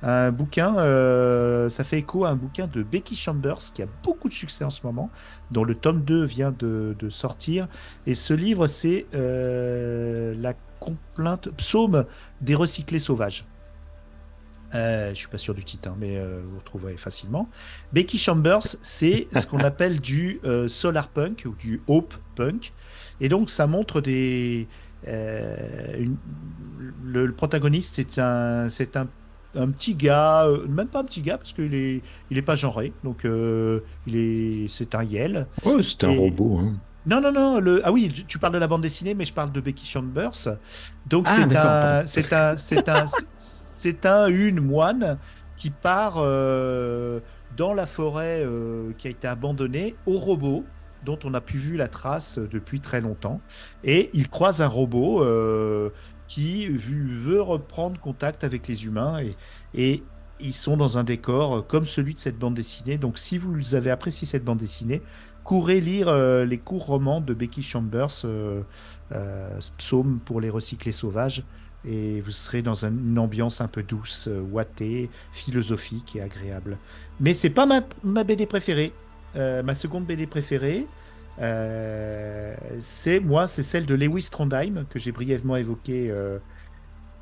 à 0.02 0.26
un 0.26 0.32
bouquin, 0.32 0.78
euh, 0.78 1.68
ça 1.68 1.82
fait 1.82 1.98
écho 1.98 2.24
à 2.24 2.30
un 2.30 2.36
bouquin 2.36 2.68
de 2.68 2.82
Becky 2.82 3.16
Chambers 3.16 3.58
qui 3.74 3.82
a 3.82 3.86
beaucoup 4.04 4.28
de 4.28 4.34
succès 4.34 4.64
en 4.64 4.70
ce 4.70 4.80
moment, 4.84 5.10
dont 5.50 5.64
le 5.64 5.74
tome 5.74 6.02
2 6.02 6.24
vient 6.24 6.52
de, 6.52 6.94
sortir. 7.10 7.68
Et 8.06 8.14
ce 8.14 8.34
livre, 8.34 8.66
c'est 8.66 9.06
euh, 9.14 10.34
la 10.38 10.54
complainte, 10.96 11.48
psaume 11.56 12.04
des 12.40 12.54
recyclés 12.54 12.98
sauvages. 12.98 13.44
Euh, 14.74 15.10
je 15.10 15.14
suis 15.14 15.28
pas 15.28 15.38
sûr 15.38 15.54
du 15.54 15.64
titre, 15.64 15.88
hein, 15.88 15.96
mais 15.98 16.16
euh, 16.18 16.42
vous 16.44 16.58
retrouverez 16.58 16.98
facilement. 16.98 17.48
Becky 17.94 18.18
Chambers, 18.18 18.62
c'est 18.82 19.26
ce 19.34 19.46
qu'on 19.46 19.58
appelle 19.64 19.98
du 20.00 20.40
euh, 20.44 20.68
solar 20.68 21.08
punk 21.08 21.44
ou 21.46 21.54
du 21.58 21.80
hope 21.86 22.14
punk. 22.34 22.72
Et 23.20 23.28
donc, 23.30 23.48
ça 23.48 23.66
montre 23.66 24.00
des. 24.02 24.68
euh, 25.06 25.96
une- 25.98 26.16
le, 27.02 27.24
le 27.26 27.32
protagoniste, 27.32 27.94
c'est 27.96 28.18
un, 28.20 28.68
c'est 28.68 28.96
un, 28.98 29.08
un 29.54 29.70
petit 29.70 29.94
gars, 29.94 30.44
euh, 30.46 30.66
même 30.68 30.88
pas 30.88 31.00
un 31.00 31.04
petit 31.04 31.22
gars, 31.22 31.38
parce 31.38 31.54
qu'il 31.54 31.74
est, 31.74 32.02
il 32.30 32.36
est 32.36 32.42
pas 32.42 32.54
genré. 32.54 32.92
Donc, 33.04 33.24
euh, 33.24 33.80
il 34.06 34.16
est, 34.16 34.66
c'est 34.68 34.94
un 34.94 35.02
Yel. 35.02 35.46
Ouais, 35.64 35.82
c'est 35.82 36.04
un 36.04 36.10
robot. 36.10 36.58
Hein. 36.58 36.74
Non, 37.08 37.20
non, 37.20 37.32
non. 37.32 37.58
Le... 37.58 37.80
Ah 37.84 37.90
oui, 37.92 38.12
tu- 38.26 38.38
parles 38.38 38.52
de 38.52 38.58
la 38.58 38.68
bande 38.68 38.82
dessinée, 38.82 39.14
mais 39.14 39.24
je 39.24 39.32
parle 39.32 39.50
de 39.50 39.60
Becky 39.60 39.86
Chambers. 39.86 40.30
Donc 41.06 41.26
Ah, 41.28 41.34
c'est 41.36 41.56
un, 41.56 42.06
c'est 42.06 42.32
un, 42.32 42.56
c'est 42.56 42.88
un, 42.88 43.06
c'est 43.38 44.06
un, 44.06 44.26
une 44.28 44.60
moine 44.60 45.18
qui 45.56 45.70
part 45.70 46.14
euh, 46.18 47.20
dans 47.56 47.72
la 47.74 47.86
forêt 47.86 48.42
euh, 48.44 48.92
qui 48.98 49.08
a 49.08 49.10
été 49.10 49.26
abandonnée 49.26 49.96
au 50.06 50.18
robot 50.18 50.64
dont 51.04 51.18
on 51.24 51.30
n'a 51.30 51.40
plus 51.40 51.58
vu 51.58 51.76
la 51.76 51.88
trace 51.88 52.38
depuis 52.38 52.80
très 52.80 53.00
longtemps. 53.00 53.40
Et 53.84 54.10
il 54.14 54.28
croise 54.28 54.60
un 54.62 54.66
robot 54.68 55.22
euh, 55.22 55.90
qui 56.26 56.66
vu- 56.66 57.08
veut 57.14 57.40
reprendre 57.40 57.98
contact 58.00 58.44
avec 58.44 58.68
les 58.68 58.84
humains 58.84 59.18
et, 59.20 59.36
et 59.74 60.02
ils 60.40 60.52
sont 60.54 60.76
dans 60.76 60.98
un 60.98 61.04
décor 61.04 61.66
comme 61.66 61.86
celui 61.86 62.14
de 62.14 62.18
cette 62.20 62.38
bande 62.38 62.54
dessinée. 62.54 62.98
Donc 62.98 63.18
si 63.18 63.38
vous 63.38 63.74
avez 63.74 63.90
apprécié 63.90 64.26
cette 64.26 64.44
bande 64.44 64.58
dessinée, 64.58 65.02
courez 65.48 65.80
lire 65.80 66.08
euh, 66.08 66.44
les 66.44 66.58
courts 66.58 66.86
romans 66.86 67.20
de 67.22 67.32
Becky 67.34 67.62
Chambers, 67.62 68.08
euh, 68.24 68.62
euh, 69.12 69.58
Psaume 69.78 70.20
pour 70.24 70.40
les 70.40 70.50
recyclés 70.50 70.92
sauvages, 70.92 71.42
et 71.84 72.20
vous 72.20 72.30
serez 72.30 72.62
dans 72.62 72.84
un- 72.84 72.90
une 72.92 73.18
ambiance 73.18 73.60
un 73.60 73.68
peu 73.68 73.82
douce, 73.82 74.28
ouatée, 74.52 75.08
philosophique 75.32 76.16
et 76.16 76.20
agréable. 76.20 76.76
Mais 77.20 77.32
c'est 77.34 77.50
pas 77.50 77.66
ma, 77.66 77.80
ma 78.04 78.24
BD 78.24 78.46
préférée. 78.46 78.92
Ma 79.36 79.74
seconde 79.74 80.04
BD 80.04 80.26
préférée, 80.26 80.84
euh, 81.40 82.54
c'est 82.80 83.20
moi, 83.20 83.46
c'est 83.46 83.62
celle 83.62 83.86
de 83.86 83.94
Lewis 83.94 84.28
Trondheim 84.32 84.84
que 84.90 84.98
j'ai 84.98 85.12
brièvement 85.12 85.54
évoquée 85.56 86.10
euh, 86.10 86.38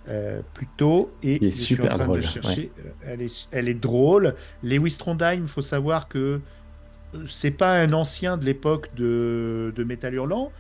euh, 0.09 0.41
plus 0.55 0.68
tôt. 0.79 1.11
Et 1.22 1.39
Il 1.43 1.49
est 1.49 1.53
je 1.53 1.57
suis 1.57 1.74
en 1.83 1.85
super 1.85 1.95
train 1.97 1.99
de 1.99 2.05
drôle, 2.05 2.22
chercher. 2.22 2.72
Euh, 2.79 2.91
Elle, 3.12 3.22
est, 3.22 3.49
elle 3.51 3.68
est 3.68 3.74
drôle. 3.74 4.35
Lewis 4.62 4.97
Trondheim, 4.99 5.43
il 5.43 5.49
faut 5.49 5.61
savoir 5.62 6.09
que 6.09 6.41
c'est 7.27 7.51
pas 7.51 7.81
un 7.81 7.93
ancien 7.93 8.37
de 8.37 8.45
l'époque 8.45 8.91
de, 8.97 9.73
de 9.75 9.85
Metal 9.85 10.13
Hurlant, 10.15 10.53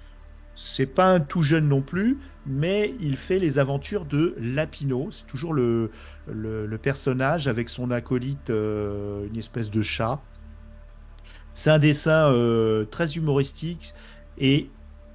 c'est 0.56 0.86
pas 0.86 1.12
un 1.12 1.20
tout 1.20 1.42
jeune 1.42 1.68
non 1.68 1.82
plus, 1.82 2.18
mais 2.46 2.94
il 2.98 3.16
fait 3.16 3.38
les 3.38 3.58
aventures 3.58 4.06
de 4.06 4.34
Lapino. 4.38 5.10
C'est 5.10 5.26
toujours 5.26 5.52
le, 5.52 5.90
personnage 6.82 7.46
avec 7.46 7.68
son 7.68 7.90
acolyte, 7.90 8.48
euh, 8.48 9.26
une 9.28 9.36
espèce 9.36 9.70
de 9.70 9.82
chat. 9.82 10.18
C'est 11.52 11.70
un 11.70 11.78
dessin 11.78 12.32
euh, 12.32 12.86
très 12.86 13.16
humoristique 13.16 13.92
et 14.38 14.70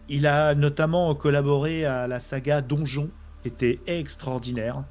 il 0.09 0.27
a 0.27 0.53
notamment 0.53 1.13
collaboré 1.15 1.85
à 1.85 2.07
la 2.07 2.19
saga 2.19 2.61
Donjon, 2.61 3.09
était 3.45 3.79
extraordinaire. 3.87 4.83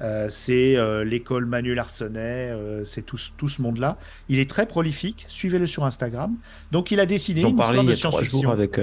Euh, 0.00 0.26
c'est 0.28 0.76
l'école 1.04 1.46
Manuel 1.46 1.78
Arsenet, 1.78 2.54
c'est 2.84 3.02
tout, 3.02 3.18
tout, 3.36 3.48
ce 3.48 3.62
monde-là. 3.62 3.98
Il 4.28 4.38
est 4.38 4.48
très 4.48 4.66
prolifique, 4.66 5.24
suivez-le 5.28 5.66
sur 5.66 5.84
Instagram. 5.84 6.36
Donc 6.72 6.90
il 6.90 7.00
a 7.00 7.06
dessiné 7.06 7.42
une 7.42 7.58
histoire 7.58 7.84
de 7.84 7.94
science-fiction. 7.94 8.50
avec 8.50 8.80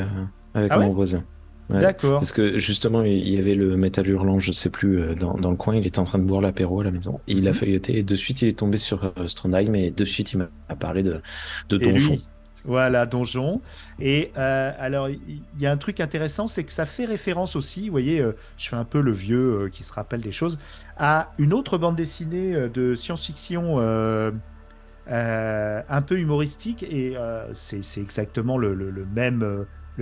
avec 0.53 0.71
ah 0.71 0.79
mon 0.79 0.91
voisin. 0.91 1.23
D'accord. 1.69 2.19
Parce 2.19 2.31
que 2.31 2.57
justement, 2.57 3.03
il 3.03 3.29
y 3.29 3.37
avait 3.37 3.55
le 3.55 3.77
métal 3.77 4.07
hurlant, 4.07 4.39
je 4.39 4.51
sais 4.51 4.69
plus, 4.69 4.99
euh, 4.99 5.13
dans, 5.13 5.35
dans 5.35 5.51
le 5.51 5.55
coin, 5.55 5.75
il 5.75 5.85
était 5.85 5.99
en 5.99 6.03
train 6.03 6.17
de 6.17 6.23
boire 6.23 6.41
l'apéro 6.41 6.81
à 6.81 6.83
la 6.83 6.91
maison. 6.91 7.19
Et 7.27 7.33
il 7.33 7.47
a 7.47 7.51
mhm. 7.51 7.57
feuilleté 7.57 7.97
et 7.97 8.03
de 8.03 8.15
suite, 8.15 8.41
il 8.41 8.47
est 8.47 8.57
tombé 8.57 8.77
sur 8.77 9.03
euh, 9.03 9.27
Strondheim 9.27 9.73
et 9.75 9.91
de 9.91 10.05
suite, 10.05 10.33
il 10.33 10.37
m'a 10.37 10.75
parlé 10.75 11.03
de, 11.03 11.21
de 11.69 11.77
Donjon. 11.77 12.17
Voilà, 12.65 13.05
Donjon. 13.05 13.61
Et 13.99 14.31
euh, 14.37 14.71
alors, 14.79 15.09
il 15.09 15.41
y, 15.59 15.65
a 15.65 15.71
un 15.71 15.77
truc 15.77 15.99
intéressant, 15.99 16.47
c'est 16.47 16.63
que 16.63 16.73
ça 16.73 16.85
fait 16.85 17.05
référence 17.05 17.55
aussi, 17.55 17.85
vous 17.85 17.91
voyez, 17.91 18.23
je 18.57 18.69
fais 18.69 18.75
un 18.75 18.85
peu 18.85 19.01
le 19.01 19.11
vieux 19.11 19.69
qui 19.71 19.83
se 19.83 19.93
rappelle 19.93 20.21
des 20.21 20.31
choses, 20.31 20.59
à 20.97 21.31
une 21.37 21.53
autre 21.53 21.77
bande 21.77 21.95
dessinée 21.95 22.69
de 22.69 22.95
science-fiction 22.95 23.79
un 25.07 26.01
peu 26.01 26.19
humoristique. 26.19 26.83
Et 26.83 27.15
c'est 27.53 28.01
exactement 28.01 28.57
le, 28.57 29.05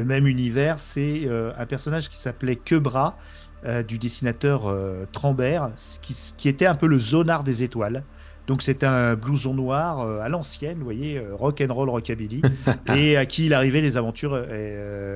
même 0.06 0.28
univers. 0.28 0.80
C'est 0.80 1.24
euh, 1.26 1.52
un 1.58 1.66
personnage 1.66 2.10
qui 2.10 2.18
s'appelait 2.18 2.56
Quebra, 2.56 3.18
euh, 3.66 3.82
du 3.82 3.98
dessinateur 3.98 4.68
euh, 4.68 5.06
Trambert, 5.12 5.72
qui, 6.02 6.16
qui, 6.38 6.48
était 6.48 6.68
un 6.68 6.76
peu 6.76 6.88
le 6.88 6.98
zonard 6.98 7.44
des 7.44 7.64
étoiles. 7.64 8.04
Donc 8.48 8.62
c'est 8.62 8.84
un 8.84 9.16
blouson 9.16 9.54
noir 9.54 10.00
à 10.00 10.30
l'ancienne, 10.30 10.78
vous 10.78 10.86
voyez, 10.86 11.22
rock 11.34 11.62
and 11.62 11.74
roll 11.74 11.90
rockabilly, 11.90 12.42
et 12.96 13.18
à 13.18 13.26
qui 13.26 13.46
il 13.46 13.54
arrivait 13.54 13.82
les 13.82 13.98
aventures 13.98 14.42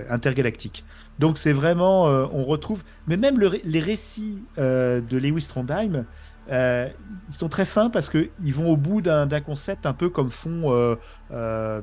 intergalactiques. 0.10 0.84
Donc 1.20 1.38
c'est 1.38 1.54
vraiment, 1.54 2.06
on 2.06 2.44
retrouve, 2.44 2.84
mais 3.08 3.16
même 3.16 3.40
les 3.40 3.80
récits 3.80 4.40
de 4.58 5.18
Lewis 5.18 5.48
Trondheim, 5.48 6.06
euh, 6.52 6.90
ils 7.30 7.34
sont 7.34 7.48
très 7.48 7.66
fins 7.66 7.90
parce 7.90 8.10
qu'ils 8.10 8.54
vont 8.54 8.70
au 8.70 8.76
bout 8.76 9.02
d'un 9.02 9.42
concept 9.42 9.86
un 9.86 9.94
peu 9.94 10.10
comme 10.10 10.32
font 10.32 10.74
euh, 10.74 10.96
euh, 11.32 11.82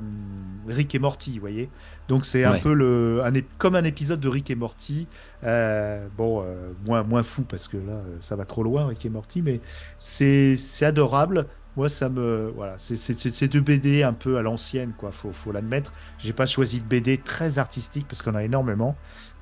Rick 0.67 0.93
et 0.93 0.99
Morty, 0.99 1.33
vous 1.33 1.39
voyez. 1.39 1.69
Donc 2.07 2.25
c'est 2.25 2.43
un 2.43 2.59
peu 2.59 2.73
le, 2.73 3.21
un, 3.23 3.31
comme 3.57 3.75
un 3.75 3.83
épisode 3.83 4.19
de 4.19 4.29
Rick 4.29 4.51
et 4.51 4.55
Morty. 4.55 5.07
bon, 5.43 6.45
moins, 6.85 7.03
moins 7.03 7.23
fou 7.23 7.43
parce 7.43 7.67
que 7.67 7.77
là, 7.77 8.01
ça 8.19 8.35
va 8.35 8.45
trop 8.45 8.63
loin, 8.63 8.87
Rick 8.87 9.05
et 9.05 9.09
Morty, 9.09 9.41
mais 9.41 9.59
c'est 9.97 10.57
adorable. 10.83 11.47
Moi, 11.75 11.87
ça 11.87 12.09
me. 12.09 12.51
Voilà, 12.55 12.75
c'est 12.77 13.47
de 13.47 13.59
BD 13.59 14.03
un 14.03 14.13
peu 14.13 14.37
à 14.37 14.41
l'ancienne, 14.41 14.91
quoi, 14.97 15.11
faut, 15.11 15.31
faut 15.31 15.51
l'admettre. 15.51 15.93
J'ai 16.17 16.33
pas 16.33 16.45
choisi 16.45 16.81
de 16.81 16.85
BD 16.85 17.17
très 17.17 17.57
artistique 17.57 18.05
parce 18.07 18.21
qu'on 18.21 18.35
a 18.35 18.43
énormément. 18.43 18.95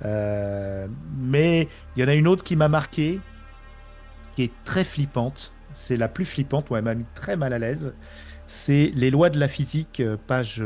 mais 0.03 1.67
il 1.95 2.01
y 2.01 2.05
en 2.05 2.07
a 2.07 2.13
une 2.13 2.28
autre 2.28 2.43
qui 2.45 2.55
m'a 2.55 2.69
marqué, 2.69 3.19
qui 4.38 4.43
est 4.43 4.63
très 4.65 4.83
flippante. 4.83 5.51
C'est 5.73 5.97
la 5.97 6.07
plus 6.07 6.23
flippante, 6.23 6.69
ouais, 6.69 6.77
elle 6.77 6.85
m'a 6.85 6.93
mis 6.93 7.07
très 7.15 7.35
mal 7.35 7.53
à 7.53 7.57
l'aise. 7.57 7.95
C'est 8.45 8.91
Les 8.93 9.09
lois 9.09 9.31
de 9.31 9.39
la 9.39 9.47
physique, 9.47 9.99
euh, 9.99 10.15
page 10.27 10.61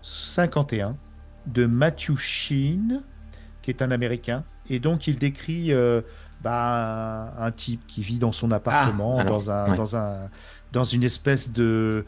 51, 0.00 0.88
euh, 0.88 0.92
de 1.46 1.66
Matthew 1.66 2.16
Sheen, 2.16 3.02
qui 3.60 3.70
est 3.70 3.82
un 3.82 3.90
Américain. 3.90 4.44
Et 4.70 4.78
donc, 4.78 5.08
il 5.08 5.18
décrit 5.18 5.74
euh, 5.74 6.00
bah, 6.40 7.34
un, 7.38 7.52
type 7.52 7.86
qui 7.86 8.00
vit 8.00 8.18
dans 8.18 8.32
son 8.32 8.50
appartement, 8.50 9.18
ah, 9.18 9.24
dans, 9.24 9.50
un, 9.50 9.74
dans, 9.74 9.94
un, 9.94 10.30
dans 10.72 10.84
une 10.84 11.04
espèce 11.04 11.52
de, 11.52 12.06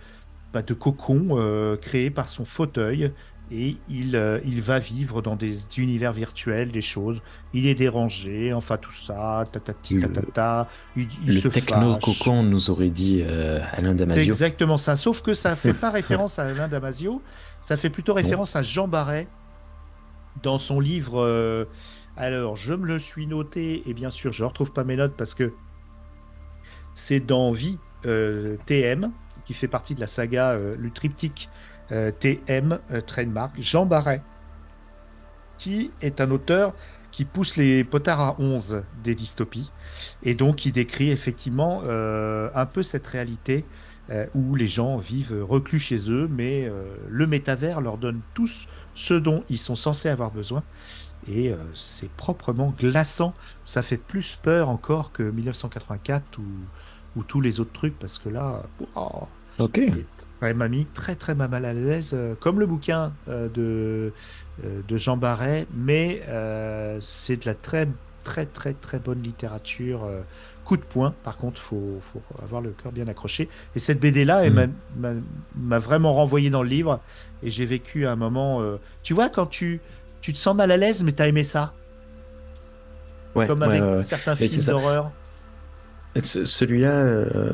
bah, 0.55 0.63
de 0.63 0.73
cocon 0.73 1.77
créé 1.83 2.09
par 2.09 2.31
son 2.31 2.47
fauteuil 2.47 3.13
et 3.51 3.77
il, 3.89 4.15
euh, 4.15 4.41
il 4.45 4.61
va 4.61 4.79
vivre 4.79 5.23
dans 5.23 5.37
des 5.37 5.61
univers 5.79 6.13
virtuels, 6.13 6.71
des 6.71 6.83
choses. 6.83 7.23
Il 7.55 7.67
est 7.67 7.75
dérangé, 7.75 8.53
enfin 8.53 8.77
tout 8.77 8.93
ça, 8.93 9.47
tatati, 9.51 10.01
tatata. 10.01 10.69
Il, 10.97 11.09
le 11.27 11.41
techno-cocon 11.41 12.43
nous 12.43 12.71
aurait 12.71 12.91
dit 12.91 13.23
euh, 13.25 13.61
Alain 13.73 13.95
Damasio. 13.95 14.21
C'est 14.21 14.27
exactement 14.27 14.77
ça, 14.77 14.97
sauf 14.97 15.23
que 15.23 15.33
ça 15.33 15.51
ne 15.51 15.55
fait 15.55 15.73
pas 15.73 15.91
référence 15.99 16.39
à 16.39 16.45
Alain 16.45 16.69
Damasio, 16.69 17.23
ça 17.61 17.77
fait 17.77 17.91
plutôt 17.91 18.13
référence 18.13 18.55
à 18.55 18.63
Jean 18.63 18.87
Barret 18.87 19.29
dans 20.43 20.59
son 20.59 20.79
livre. 20.79 21.23
Euh, 21.23 21.65
alors, 22.17 22.57
je 22.57 22.75
me 22.75 22.87
le 22.87 22.99
suis 22.99 23.27
noté, 23.27 23.83
et 23.87 23.95
bien 23.95 24.11
sûr, 24.11 24.33
je 24.33 24.43
ne 24.43 24.49
retrouve 24.49 24.73
pas 24.73 24.85
mes 24.85 24.97
notes 24.97 25.15
parce 25.17 25.35
que 25.35 25.53
c'est 26.95 27.21
dans 27.21 27.51
Vie 27.53 27.79
TM, 28.03 29.11
qui 29.45 29.55
fait 29.55 29.69
partie 29.69 29.95
de 29.95 30.01
la 30.01 30.07
saga, 30.07 30.57
le 30.57 30.91
triptyque 30.91 31.49
TM 31.91 32.79
euh, 32.91 33.01
Trademark, 33.01 33.61
Jean 33.61 33.87
Barret, 33.87 34.23
qui 35.57 35.91
est 36.01 36.21
un 36.21 36.31
auteur 36.31 36.75
qui 37.11 37.25
pousse 37.25 37.57
les 37.57 37.85
potards 37.85 38.21
à 38.21 38.37
11 38.39 38.83
des 39.03 39.15
dystopies, 39.15 39.73
et 40.23 40.35
donc 40.35 40.57
qui 40.57 40.73
décrit 40.73 41.11
effectivement 41.11 41.83
euh, 41.85 42.51
un 42.55 42.67
peu 42.67 42.83
cette 42.83 43.07
réalité 43.07 43.65
où 44.35 44.55
les 44.55 44.69
gens 44.69 44.97
vivent 44.97 45.45
reclus 45.47 45.81
chez 45.81 46.11
eux, 46.11 46.29
mais 46.31 46.67
le 47.11 47.27
métavers 47.27 47.83
leur 47.83 47.99
donne 47.99 48.23
tous 48.33 48.67
ce 48.95 49.13
dont 49.13 49.45
ils 49.51 49.59
sont 49.59 49.75
censés 49.75 50.09
avoir 50.09 50.31
besoin. 50.31 50.63
Et 51.31 51.53
c'est 51.75 52.11
proprement 52.13 52.75
glaçant. 52.79 53.35
Ça 53.65 53.83
fait 53.83 53.99
plus 53.99 54.39
peur 54.43 54.71
encore 54.71 55.13
que 55.13 55.23
1984 55.23 56.39
ou, 56.39 56.43
ou 57.17 57.23
tous 57.23 57.43
les 57.43 57.61
autres 57.61 57.75
trucs, 57.75 57.99
parce 57.99 58.17
que 58.17 58.31
là, 58.31 58.63
ok. 59.59 59.79
Elle 60.41 60.55
m'a 60.55 60.69
mis 60.69 60.87
très 60.87 61.17
très 61.17 61.35
mal 61.35 61.53
à 61.65 61.73
l'aise, 61.73 62.13
euh, 62.15 62.35
comme 62.39 62.61
le 62.61 62.67
bouquin 62.67 63.13
euh, 63.29 63.49
de, 63.49 64.13
euh, 64.65 64.81
de 64.87 64.97
Jean 64.97 65.17
Barret, 65.17 65.67
mais 65.75 66.23
c'est 67.01 67.37
de 67.37 67.47
la 67.47 67.55
très 67.55 67.89
très 68.25 68.47
très 68.47 68.75
très 68.75 68.99
bonne 68.99 69.23
littérature. 69.23 70.07
coup 70.65 70.77
de 70.77 70.83
poing, 70.83 71.15
par 71.25 71.39
contre, 71.39 71.61
faut, 71.61 71.99
faut 72.03 72.21
avoir 72.43 72.61
le 72.61 72.71
cœur 72.71 72.93
bien 72.93 73.09
accroché. 73.09 73.49
Et 73.75 73.79
cette 73.79 74.01
BD 74.01 74.25
là, 74.25 74.45
elle 74.45 74.53
mm. 74.99 75.23
m'a 75.57 75.79
vraiment 75.79 76.13
renvoyé 76.15 76.51
dans 76.51 76.63
le 76.63 76.69
livre, 76.69 77.01
et 77.43 77.51
j'ai 77.51 77.67
vécu 77.67 78.07
un 78.07 78.17
moment. 78.17 78.63
tu 79.03 79.15
vois, 79.15 79.29
quand 79.29 79.47
tu 79.47 79.81
tu 80.21 80.33
te 80.33 80.39
sens 80.39 80.55
mal 80.55 80.71
à 80.71 80.77
l'aise, 80.77 81.03
mais 81.05 81.13
tu 81.13 81.23
as 81.23 81.29
aimé 81.29 81.43
ça. 81.43 81.73
Ouais, 83.35 83.47
comme 83.47 83.63
avec 83.63 84.05
certains 84.05 84.37
films 84.37 84.65
d'horreur. 84.67 85.13
Celui-là, 86.23 86.91
euh, 86.91 87.53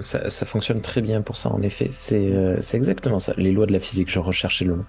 ça, 0.00 0.46
fonctionne 0.46 0.80
très 0.80 1.00
bien 1.00 1.22
pour 1.22 1.36
ça, 1.36 1.50
en 1.50 1.62
effet. 1.62 1.88
C'est 1.90 2.32
euh, 2.32 2.58
exactement 2.72 3.18
ça. 3.18 3.34
Les 3.36 3.52
lois 3.52 3.66
de 3.66 3.72
la 3.72 3.80
physique, 3.80 4.10
je 4.10 4.18
recherchais 4.18 4.64
le 4.64 4.76
nom. 4.76 4.84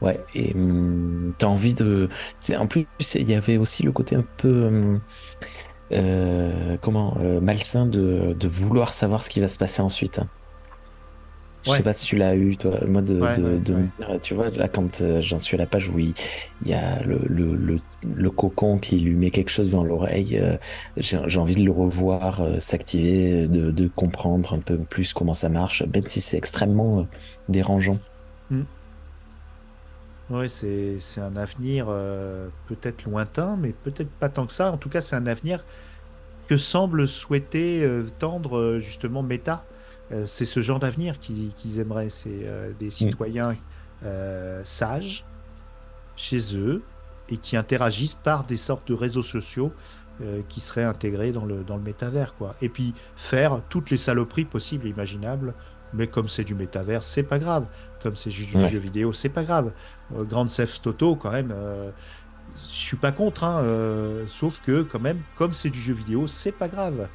Ouais, 0.00 0.20
et 0.34 0.52
hum, 0.54 1.34
t'as 1.38 1.46
envie 1.46 1.74
de. 1.74 2.08
En 2.56 2.66
plus, 2.66 2.86
il 3.14 3.30
y 3.30 3.34
avait 3.34 3.56
aussi 3.56 3.82
le 3.82 3.92
côté 3.92 4.16
un 4.16 4.24
peu. 4.36 4.66
Hum, 4.66 5.00
euh, 5.92 6.76
comment 6.80 7.16
malsain 7.40 7.86
de, 7.86 8.32
de, 8.32 8.48
vouloir 8.48 8.92
savoir 8.92 9.22
ce 9.22 9.30
qui 9.30 9.40
va 9.40 9.48
se 9.48 9.58
passer 9.58 9.82
ensuite. 9.82 10.18
Hein. 10.18 10.28
Je 11.66 11.72
sais 11.72 11.82
pas 11.82 11.92
si 11.92 12.06
tu 12.06 12.16
l'as 12.16 12.36
eu, 12.36 12.56
toi, 12.56 12.78
moi, 12.86 13.02
de, 13.02 13.18
de, 13.58 14.18
tu 14.22 14.34
vois, 14.34 14.50
là, 14.50 14.68
quand 14.68 15.00
euh, 15.00 15.20
j'en 15.20 15.38
suis 15.38 15.56
à 15.56 15.58
la 15.58 15.66
page 15.66 15.88
où 15.88 15.98
il, 15.98 16.14
y 16.64 16.72
a 16.72 17.02
le, 17.02 17.20
le, 17.26 17.78
le, 18.02 18.30
cocon 18.30 18.78
qui 18.78 18.98
lui 19.00 19.16
met 19.16 19.30
quelque 19.30 19.50
chose 19.50 19.72
dans 19.72 19.82
l'oreille, 19.82 20.38
euh, 20.38 20.56
j'ai 20.96 21.38
envie 21.38 21.56
de 21.56 21.64
le 21.64 21.72
revoir 21.72 22.40
euh, 22.40 22.60
s'activer, 22.60 23.48
de, 23.48 23.70
de, 23.72 23.88
comprendre 23.88 24.54
un 24.54 24.60
peu 24.60 24.78
plus 24.78 25.12
comment 25.12 25.34
ça 25.34 25.48
marche, 25.48 25.82
même 25.92 26.04
si 26.04 26.20
c'est 26.20 26.36
extrêmement 26.36 27.06
dérangeant. 27.48 27.96
Mm. 28.50 28.62
Oui, 30.30 30.48
c'est 30.48 31.20
un 31.20 31.36
avenir 31.36 31.86
peut-être 32.66 33.04
lointain, 33.04 33.56
mais 33.56 33.72
peut-être 33.72 34.10
pas 34.10 34.28
tant 34.28 34.46
que 34.46 34.52
ça. 34.52 34.72
En 34.72 34.76
tout 34.76 34.88
cas, 34.88 35.00
c'est 35.00 35.14
un 35.14 35.26
avenir 35.26 35.64
que 36.48 36.56
semble 36.56 37.06
souhaiter 37.06 37.88
tendre 38.18 38.78
justement 38.80 39.22
Meta 39.22 39.64
c'est 40.26 40.44
ce 40.44 40.60
genre 40.60 40.78
d'avenir 40.78 41.18
qu'ils 41.18 41.80
aimeraient. 41.80 42.10
C'est 42.10 42.42
euh, 42.44 42.72
des 42.78 42.86
mm. 42.86 42.90
citoyens 42.90 43.56
euh, 44.04 44.60
sages 44.64 45.24
chez 46.16 46.56
eux 46.56 46.82
et 47.28 47.38
qui 47.38 47.56
interagissent 47.56 48.14
par 48.14 48.44
des 48.44 48.56
sortes 48.56 48.86
de 48.88 48.94
réseaux 48.94 49.22
sociaux 49.22 49.72
qui 50.48 50.60
seraient 50.60 50.82
intégrés 50.82 51.30
dans 51.30 51.44
le, 51.44 51.62
dans 51.62 51.76
le 51.76 51.82
métavers. 51.82 52.34
Quoi. 52.36 52.54
Et 52.62 52.70
puis 52.70 52.94
faire 53.16 53.60
toutes 53.68 53.90
les 53.90 53.98
saloperies 53.98 54.46
possibles 54.46 54.86
et 54.86 54.90
imaginables. 54.90 55.52
Mais 55.92 56.06
comme 56.06 56.30
c'est 56.30 56.42
du 56.42 56.54
métavers, 56.54 57.02
c'est 57.02 57.22
pas 57.22 57.38
grave. 57.38 57.66
Comme 58.02 58.16
c'est 58.16 58.30
du 58.30 58.46
jeu 58.46 58.78
vidéo, 58.78 59.12
c'est 59.12 59.28
pas 59.28 59.42
grave. 59.42 59.72
Grand 60.10 60.46
Theft 60.46 60.86
Auto, 60.86 61.16
quand 61.16 61.32
même, 61.32 61.54
je 62.54 62.74
suis 62.74 62.96
pas 62.96 63.12
contre. 63.12 63.44
Hein, 63.44 63.62
sauf 64.26 64.62
que, 64.64 64.80
quand 64.80 65.00
même, 65.00 65.20
comme 65.36 65.52
c'est 65.52 65.68
du 65.68 65.82
jeu 65.82 65.92
vidéo, 65.92 66.26
c'est 66.26 66.50
pas 66.50 66.68
grave. 66.68 67.08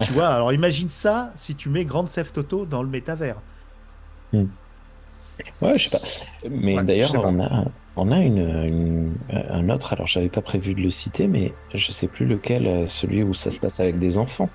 Tu 0.00 0.12
vois, 0.12 0.28
alors 0.28 0.52
imagine 0.52 0.88
ça 0.90 1.32
si 1.36 1.56
tu 1.56 1.68
mets 1.68 1.84
Grand 1.84 2.04
Theft 2.04 2.38
Auto 2.38 2.66
dans 2.66 2.82
le 2.82 2.88
métavers. 2.88 3.42
Hmm. 4.32 4.46
Ouais, 5.60 5.78
je 5.78 5.84
sais 5.84 5.90
pas. 5.90 6.02
Mais 6.50 6.76
Ouais, 6.76 6.84
d'ailleurs, 6.84 7.14
on 7.14 7.40
a, 7.42 7.64
on 7.96 8.10
a 8.12 8.20
une, 8.20 8.38
une- 8.38 9.18
un 9.30 9.68
autre. 9.70 9.92
Alors, 9.92 10.06
j'avais 10.06 10.28
pas 10.30 10.42
prévu 10.42 10.74
de 10.74 10.80
le 10.80 10.90
citer, 10.90 11.28
mais 11.28 11.54
je 11.74 11.92
sais 11.92 12.08
plus 12.08 12.26
lequel, 12.26 12.66
euh, 12.66 12.86
celui 12.86 13.22
où 13.22 13.34
ça 13.34 13.50
se 13.50 13.58
passe 13.58 13.80
avec 13.80 13.98
des 13.98 14.18
enfants, 14.18 14.50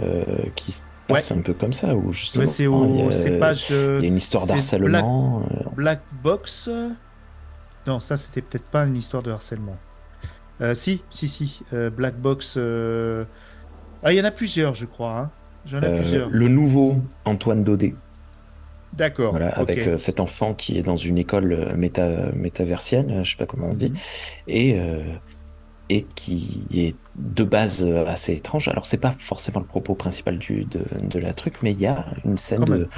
euh, 0.00 0.24
qui 0.56 0.72
se 0.72 0.82
passe 1.08 1.32
un 1.32 1.42
peu 1.42 1.54
comme 1.54 1.72
ça, 1.72 1.96
où 1.96 2.12
justement, 2.12 2.42
Ouais, 2.42 2.46
c'est 2.46 2.64
il 2.64 2.96
y 2.96 3.02
au, 3.02 3.08
a, 3.08 3.12
c'est 3.12 3.38
page. 3.38 3.68
euh, 3.70 3.98
il 4.00 4.04
y 4.04 4.06
a 4.06 4.08
une 4.08 4.16
histoire 4.16 4.46
d'harcèlement. 4.46 5.42
euh, 5.50 5.64
Black 5.76 6.02
Box. 6.12 6.68
Non, 7.86 8.00
ça 8.00 8.16
c'était 8.16 8.42
peut-être 8.42 8.68
pas 8.70 8.84
une 8.84 8.96
histoire 8.96 9.22
de 9.22 9.30
harcèlement. 9.30 9.76
Euh, 10.60 10.74
si, 10.74 11.02
si, 11.10 11.28
si. 11.28 11.60
euh, 11.72 11.90
Black 11.90 12.16
Box. 12.20 12.54
Ah, 14.02 14.12
il 14.12 14.16
y 14.18 14.20
en 14.20 14.24
a 14.24 14.30
plusieurs, 14.30 14.74
je 14.74 14.86
crois. 14.86 15.16
hein. 15.18 15.30
J'en 15.66 15.80
ai 15.80 15.86
euh, 15.86 16.00
plusieurs. 16.00 16.30
le 16.30 16.48
nouveau 16.48 16.96
Antoine 17.24 17.62
Daudet. 17.62 17.94
D'accord. 18.94 19.30
Voilà, 19.30 19.48
avec 19.50 19.78
euh, 19.86 19.96
cet 19.96 20.20
enfant 20.20 20.52
qui 20.54 20.76
est 20.78 20.82
dans 20.82 20.96
une 20.96 21.16
école 21.18 21.52
euh, 21.52 21.74
méta, 21.76 22.30
métaversienne, 22.32 23.22
je 23.24 23.30
sais 23.30 23.36
pas 23.36 23.46
comment 23.46 23.68
on 23.70 23.74
dit, 23.74 23.90
Mhm. 23.90 23.96
et, 24.48 24.78
euh, 24.78 25.02
et 25.88 26.02
qui 26.14 26.66
est 26.74 26.94
de 27.16 27.44
base 27.44 27.84
assez 28.06 28.34
étrange. 28.34 28.68
Alors, 28.68 28.84
c'est 28.86 28.98
pas 28.98 29.12
forcément 29.16 29.60
le 29.60 29.66
propos 29.66 29.94
principal 29.94 30.38
du, 30.38 30.64
de, 30.64 30.84
de 31.00 31.18
la 31.18 31.32
truc, 31.32 31.62
mais 31.62 31.72
il 31.72 31.80
y 31.80 31.86
a 31.86 32.06
une 32.24 32.36
scène 32.38 32.64
de, 32.64 32.88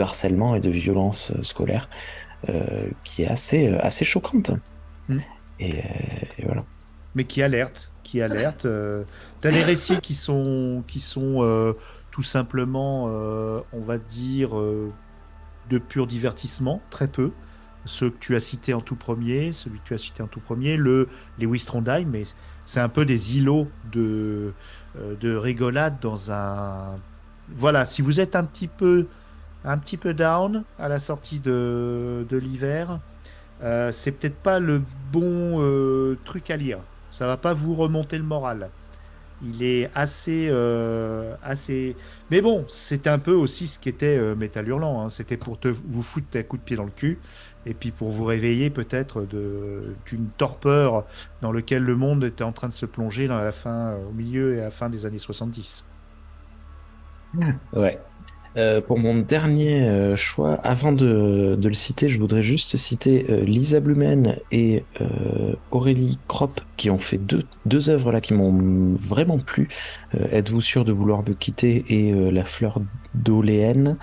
harcèlement 0.00 0.54
et 0.56 0.60
de 0.60 0.70
violence 0.70 1.32
scolaire 1.42 1.88
qui 3.04 3.22
est 3.22 3.28
assez, 3.28 3.68
assez 3.78 4.04
choquante. 4.04 4.50
Mhm. 5.08 5.20
Et, 5.60 5.78
et 6.38 6.44
voilà. 6.44 6.64
mais 7.14 7.24
qui 7.24 7.42
alerte, 7.42 7.90
qui 8.08 8.22
alerte. 8.22 8.64
Euh, 8.64 9.04
T'as 9.40 9.50
des 9.50 9.62
récits 9.62 10.00
qui 10.00 10.14
sont, 10.14 10.82
qui 10.86 10.98
sont 10.98 11.42
euh, 11.42 11.74
tout 12.10 12.22
simplement, 12.22 13.06
euh, 13.08 13.60
on 13.72 13.80
va 13.80 13.98
dire, 13.98 14.50
de 15.70 15.78
pur 15.78 16.06
divertissement, 16.06 16.80
très 16.90 17.06
peu. 17.06 17.30
Ceux 17.84 18.10
que 18.10 18.18
tu 18.18 18.34
as 18.34 18.40
cités 18.40 18.74
en 18.74 18.80
tout 18.80 18.96
premier, 18.96 19.52
celui 19.52 19.78
que 19.78 19.84
tu 19.84 19.94
as 19.94 19.98
cité 19.98 20.22
en 20.22 20.26
tout 20.26 20.40
premier, 20.40 20.76
le 20.76 21.08
Lewis 21.38 21.66
mais 22.06 22.24
c'est 22.64 22.80
un 22.80 22.88
peu 22.88 23.04
des 23.04 23.36
îlots 23.36 23.68
de, 23.92 24.52
de 25.20 25.36
rigolade 25.36 25.98
dans 26.00 26.32
un. 26.32 26.96
Voilà, 27.54 27.84
si 27.84 28.02
vous 28.02 28.20
êtes 28.20 28.36
un 28.36 28.44
petit 28.44 28.68
peu, 28.68 29.06
un 29.64 29.78
petit 29.78 29.96
peu 29.96 30.12
down 30.12 30.64
à 30.78 30.88
la 30.88 30.98
sortie 30.98 31.40
de, 31.40 32.26
de 32.28 32.36
l'hiver, 32.36 32.98
euh, 33.62 33.90
c'est 33.92 34.12
peut-être 34.12 34.36
pas 34.36 34.60
le 34.60 34.82
bon 35.12 36.16
truc 36.24 36.50
à 36.50 36.56
lire. 36.56 36.80
Ça 37.08 37.26
va 37.26 37.36
pas 37.36 37.52
vous 37.54 37.74
remonter 37.74 38.18
le 38.18 38.24
moral. 38.24 38.72
Il 39.40 39.62
est 39.62 39.90
assez, 39.94 40.48
euh, 40.50 41.36
assez. 41.42 41.96
Mais 42.30 42.40
bon, 42.42 42.66
c'était 42.68 43.10
un 43.10 43.20
peu 43.20 43.32
aussi 43.32 43.68
ce 43.68 43.78
qu'était 43.78 44.16
euh, 44.18 44.34
Métal 44.34 44.66
Hurlant. 44.68 45.02
hein. 45.02 45.08
C'était 45.10 45.36
pour 45.36 45.60
te, 45.60 45.68
vous 45.68 46.02
foutre 46.02 46.26
un 46.36 46.42
coup 46.42 46.56
de 46.58 46.62
pied 46.62 46.76
dans 46.76 46.84
le 46.84 46.90
cul 46.90 47.22
et 47.64 47.74
puis 47.74 47.92
pour 47.92 48.10
vous 48.10 48.24
réveiller 48.24 48.70
peut-être 48.70 49.26
d'une 49.26 50.30
torpeur 50.32 51.06
dans 51.40 51.52
lequel 51.52 51.84
le 51.84 51.96
monde 51.96 52.24
était 52.24 52.44
en 52.44 52.52
train 52.52 52.68
de 52.68 52.72
se 52.72 52.86
plonger 52.86 53.26
la 53.28 53.52
fin, 53.52 53.96
au 53.96 54.12
milieu 54.12 54.56
et 54.56 54.60
à 54.60 54.64
la 54.64 54.70
fin 54.70 54.90
des 54.90 55.06
années 55.06 55.18
70. 55.18 55.86
Ouais. 57.72 57.98
Euh, 58.58 58.80
pour 58.80 58.98
mon 58.98 59.14
dernier 59.18 59.82
euh, 59.84 60.16
choix, 60.16 60.54
avant 60.64 60.90
de, 60.92 61.54
de 61.56 61.68
le 61.68 61.74
citer, 61.74 62.08
je 62.08 62.18
voudrais 62.18 62.42
juste 62.42 62.76
citer 62.76 63.24
euh, 63.30 63.44
Lisa 63.44 63.78
Blumen 63.78 64.36
et 64.50 64.82
Aurélie 65.70 66.18
Kropp 66.28 66.60
qui 66.76 66.90
ont 66.90 66.98
fait 66.98 67.18
deux, 67.18 67.42
deux 67.66 67.88
œuvres 67.88 68.10
là 68.12 68.20
qui 68.20 68.34
m'ont 68.34 68.92
vraiment 68.94 69.38
plu. 69.38 69.68
Êtes-vous 70.32 70.60
sûr 70.60 70.84
de 70.84 70.92
vouloir 70.92 71.22
me 71.28 71.34
quitter 71.34 71.84
et 71.88 72.30
La 72.30 72.44
fleur 72.44 72.80
d'Oléenne, 73.14 73.96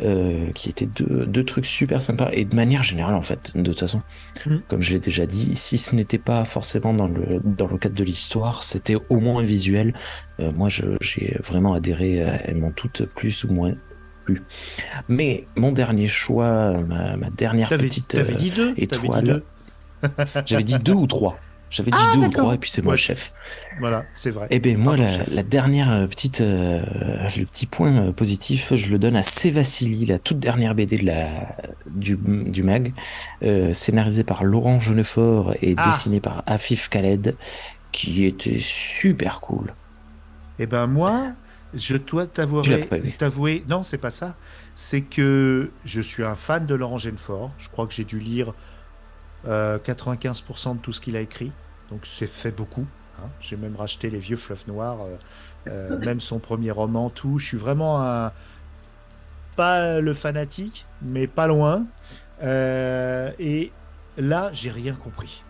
euh, 0.00 0.50
qui 0.52 0.68
étaient 0.68 0.86
deux, 0.86 1.24
deux 1.26 1.44
trucs 1.44 1.64
super 1.66 2.02
sympas 2.02 2.28
et 2.32 2.44
de 2.44 2.54
manière 2.54 2.82
générale 2.82 3.14
en 3.14 3.22
fait, 3.22 3.52
de 3.54 3.62
toute 3.62 3.80
façon, 3.80 4.02
Mm. 4.44 4.56
comme 4.68 4.82
je 4.82 4.92
l'ai 4.92 4.98
déjà 5.00 5.26
dit, 5.26 5.56
si 5.56 5.78
ce 5.78 5.94
n'était 5.94 6.18
pas 6.18 6.44
forcément 6.44 6.92
dans 6.92 7.08
le, 7.08 7.40
dans 7.42 7.66
le 7.66 7.78
cadre 7.78 7.94
de 7.94 8.04
l'histoire, 8.04 8.62
c'était 8.64 8.96
au 9.08 9.20
moins 9.20 9.42
visuel. 9.42 9.94
Euh, 10.40 10.52
moi, 10.52 10.68
j'ai 10.68 11.36
vraiment 11.42 11.72
adhéré, 11.72 12.22
à- 12.22 12.46
elles 12.46 12.56
m'ont 12.58 12.70
toutes 12.72 13.06
plus 13.06 13.44
ou 13.44 13.52
moins 13.52 13.72
Mais 15.08 15.46
mon 15.56 15.72
dernier 15.72 16.08
choix, 16.08 16.72
ma, 16.78 17.16
ma 17.16 17.30
dernière 17.30 17.68
petite 17.68 18.14
euh, 18.16 18.24
dit 18.34 18.50
deux 18.50 18.74
étoile. 18.76 19.42
j'avais 20.46 20.64
dit 20.64 20.78
deux 20.78 20.92
ou 20.92 21.06
trois. 21.06 21.38
J'avais 21.68 21.90
dit 21.90 21.98
Ah, 22.00 22.12
deux 22.14 22.20
ou 22.20 22.28
trois 22.28 22.54
et 22.54 22.58
puis 22.58 22.70
c'est 22.70 22.80
moi 22.80 22.92
Ouais. 22.92 22.96
le 22.96 23.00
chef. 23.02 23.32
Voilà, 23.80 24.04
c'est 24.14 24.30
vrai. 24.30 24.46
Eh 24.50 24.60
ben 24.60 24.78
moi, 24.78 24.96
Pardon, 24.96 25.24
la, 25.32 25.42
dernière 25.42 25.90
euh, 25.92 26.06
petite, 26.06 26.40
euh, 26.40 26.80
le 27.36 27.44
petit 27.44 27.66
point 27.66 28.12
positif, 28.12 28.72
je 28.76 28.88
le 28.90 28.98
donne 29.00 29.16
à 29.16 29.24
Sévassili, 29.24 30.06
la 30.06 30.20
toute 30.20 30.38
dernière 30.38 30.76
BD 30.76 30.96
de 30.98 31.06
la, 31.06 31.26
du, 31.90 32.16
du 32.16 32.62
mag, 32.62 32.92
euh, 33.42 33.74
scénarisée 33.74 34.22
par 34.22 34.44
Laurent 34.44 34.78
Jeunefort 34.78 35.54
et 35.60 35.74
Ah. 35.76 35.88
dessinée 35.88 36.20
par 36.20 36.44
Afif 36.46 36.88
Khaled, 36.88 37.34
qui 37.90 38.24
était 38.26 38.58
super 38.58 39.40
cool. 39.40 39.74
Eh 40.60 40.66
ben 40.66 40.86
moi, 40.86 41.32
je 41.76 41.96
dois 41.96 42.26
t'avouer, 42.26 43.64
non, 43.68 43.82
c'est 43.82 43.98
pas 43.98 44.10
ça. 44.10 44.34
C'est 44.74 45.02
que 45.02 45.70
je 45.84 46.00
suis 46.00 46.24
un 46.24 46.34
fan 46.34 46.66
de 46.66 46.74
Laurent 46.74 46.98
Genefort. 46.98 47.50
Je 47.58 47.68
crois 47.68 47.86
que 47.86 47.94
j'ai 47.94 48.04
dû 48.04 48.18
lire 48.18 48.52
euh, 49.46 49.78
95% 49.78 50.76
de 50.76 50.80
tout 50.80 50.92
ce 50.92 51.00
qu'il 51.00 51.16
a 51.16 51.20
écrit. 51.20 51.52
Donc 51.90 52.06
c'est 52.06 52.26
fait 52.26 52.50
beaucoup. 52.50 52.86
hein. 53.18 53.28
J'ai 53.40 53.56
même 53.56 53.76
racheté 53.76 54.10
les 54.10 54.18
vieux 54.18 54.36
fleuves 54.36 54.64
noirs, 54.66 54.98
euh, 55.02 55.16
euh, 55.68 55.98
même 55.98 56.20
son 56.20 56.38
premier 56.38 56.70
roman, 56.70 57.10
tout. 57.10 57.38
Je 57.38 57.46
suis 57.46 57.56
vraiment 57.58 58.02
un 58.02 58.32
pas 59.56 60.00
le 60.00 60.12
fanatique, 60.14 60.86
mais 61.00 61.26
pas 61.26 61.46
loin. 61.46 61.86
Euh, 62.42 63.30
et 63.38 63.72
là, 64.18 64.50
j'ai 64.52 64.70
rien 64.70 64.94
compris. 64.94 65.44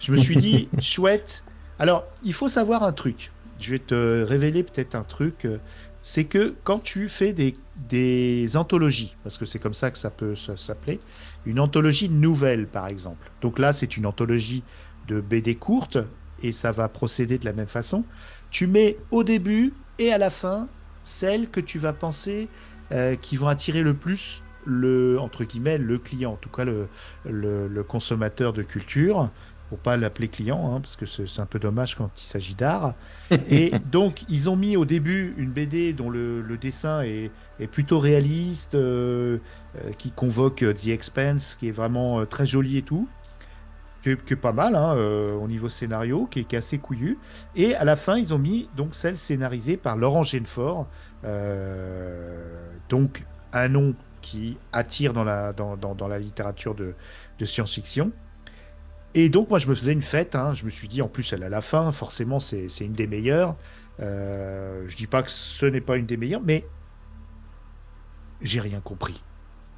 Je 0.00 0.12
me 0.12 0.16
suis 0.16 0.36
dit, 0.36 0.68
chouette. 0.80 1.44
Alors, 1.78 2.06
il 2.24 2.32
faut 2.32 2.48
savoir 2.48 2.82
un 2.82 2.92
truc. 2.92 3.32
Je 3.58 3.72
vais 3.72 3.78
te 3.80 4.22
révéler 4.22 4.62
peut-être 4.62 4.94
un 4.94 5.04
truc. 5.04 5.44
euh, 5.44 5.58
C'est 6.00 6.24
que 6.26 6.56
quand 6.64 6.78
tu 6.80 7.08
fais 7.08 7.32
des, 7.32 7.54
des 7.76 8.56
anthologies, 8.56 9.16
parce 9.22 9.36
que 9.38 9.44
c'est 9.44 9.58
comme 9.58 9.74
ça 9.74 9.90
que 9.90 9.98
ça 9.98 10.10
peut 10.10 10.34
s'appeler, 10.36 11.00
une 11.44 11.60
anthologie 11.60 12.08
nouvelle, 12.08 12.68
par 12.68 12.86
exemple. 12.88 13.32
Donc 13.40 13.58
là, 13.58 13.72
c'est 13.72 13.96
une 13.96 14.06
anthologie 14.06 14.64
de 15.06 15.20
BD 15.20 15.56
courte, 15.56 15.98
et 16.40 16.52
ça 16.52 16.70
va 16.72 16.88
procéder 16.88 17.38
de 17.38 17.44
la 17.44 17.52
même 17.52 17.66
façon. 17.68 18.06
Tu 18.50 18.66
mets 18.66 18.96
au 19.10 19.24
début 19.24 19.74
et 19.98 20.12
à 20.12 20.18
la 20.18 20.30
fin 20.30 20.68
celles 21.02 21.50
que 21.50 21.60
tu 21.60 21.78
vas 21.78 21.92
penser 21.92 22.48
euh, 22.92 23.16
qui 23.16 23.36
vont 23.36 23.48
attirer 23.48 23.82
le 23.82 23.94
plus 23.96 24.42
le 24.64 25.18
entre 25.18 25.44
guillemets 25.44 25.78
le 25.78 25.98
client, 25.98 26.32
en 26.32 26.36
tout 26.36 26.50
cas 26.50 26.64
le, 26.64 26.88
le 27.24 27.82
consommateur 27.84 28.52
de 28.52 28.62
culture, 28.62 29.30
pour 29.68 29.78
pas 29.78 29.96
l'appeler 29.96 30.28
client, 30.28 30.74
hein, 30.74 30.80
parce 30.80 30.96
que 30.96 31.06
c'est 31.06 31.40
un 31.40 31.46
peu 31.46 31.58
dommage 31.58 31.94
quand 31.94 32.10
il 32.16 32.24
s'agit 32.24 32.54
d'art. 32.54 32.94
Et 33.50 33.72
donc 33.90 34.24
ils 34.28 34.48
ont 34.48 34.56
mis 34.56 34.76
au 34.76 34.84
début 34.84 35.34
une 35.36 35.50
BD 35.50 35.92
dont 35.92 36.10
le, 36.10 36.40
le 36.40 36.56
dessin 36.56 37.02
est, 37.02 37.30
est 37.60 37.66
plutôt 37.66 37.98
réaliste, 37.98 38.74
euh, 38.74 39.38
euh, 39.76 39.92
qui 39.98 40.10
convoque 40.10 40.62
euh, 40.62 40.72
The 40.72 40.88
Expense, 40.88 41.54
qui 41.54 41.68
est 41.68 41.72
vraiment 41.72 42.20
euh, 42.20 42.24
très 42.24 42.46
joli 42.46 42.78
et 42.78 42.82
tout. 42.82 43.08
Qui 44.00 44.10
est, 44.10 44.36
pas 44.36 44.52
mal 44.52 44.76
hein, 44.76 44.94
au 44.94 45.48
niveau 45.48 45.68
scénario, 45.68 46.28
qui 46.30 46.40
est, 46.40 46.44
qui 46.44 46.54
est 46.54 46.58
assez 46.58 46.78
couillu. 46.78 47.18
Et 47.56 47.74
à 47.74 47.84
la 47.84 47.96
fin, 47.96 48.16
ils 48.16 48.32
ont 48.32 48.38
mis 48.38 48.70
donc 48.76 48.94
celle 48.94 49.18
scénarisée 49.18 49.76
par 49.76 49.96
Laurent 49.96 50.22
Genefort, 50.22 50.86
donc 52.88 53.24
un 53.52 53.68
nom 53.68 53.96
qui 54.22 54.56
attire 54.72 55.12
dans 55.12 55.24
la, 55.24 55.52
dans, 55.52 55.76
dans, 55.76 55.96
dans 55.96 56.06
la 56.06 56.20
littérature 56.20 56.76
de, 56.76 56.94
de 57.40 57.44
science-fiction. 57.44 58.12
Et 59.20 59.28
donc, 59.30 59.50
moi, 59.50 59.58
je 59.58 59.66
me 59.66 59.74
faisais 59.74 59.92
une 59.92 60.00
fête. 60.00 60.36
hein. 60.36 60.54
Je 60.54 60.64
me 60.64 60.70
suis 60.70 60.86
dit, 60.86 61.02
en 61.02 61.08
plus, 61.08 61.32
elle 61.32 61.42
a 61.42 61.48
la 61.48 61.60
fin. 61.60 61.90
Forcément, 61.90 62.38
c'est 62.38 62.68
une 62.78 62.92
des 62.92 63.08
meilleures. 63.08 63.56
Euh, 63.98 64.84
je 64.86 64.94
dis 64.96 65.08
pas 65.08 65.24
que 65.24 65.30
ce 65.32 65.66
n'est 65.66 65.80
pas 65.80 65.96
une 65.96 66.06
des 66.06 66.16
meilleures, 66.16 66.40
mais 66.40 66.64
j'ai 68.40 68.60
rien 68.60 68.78
compris. 68.78 69.24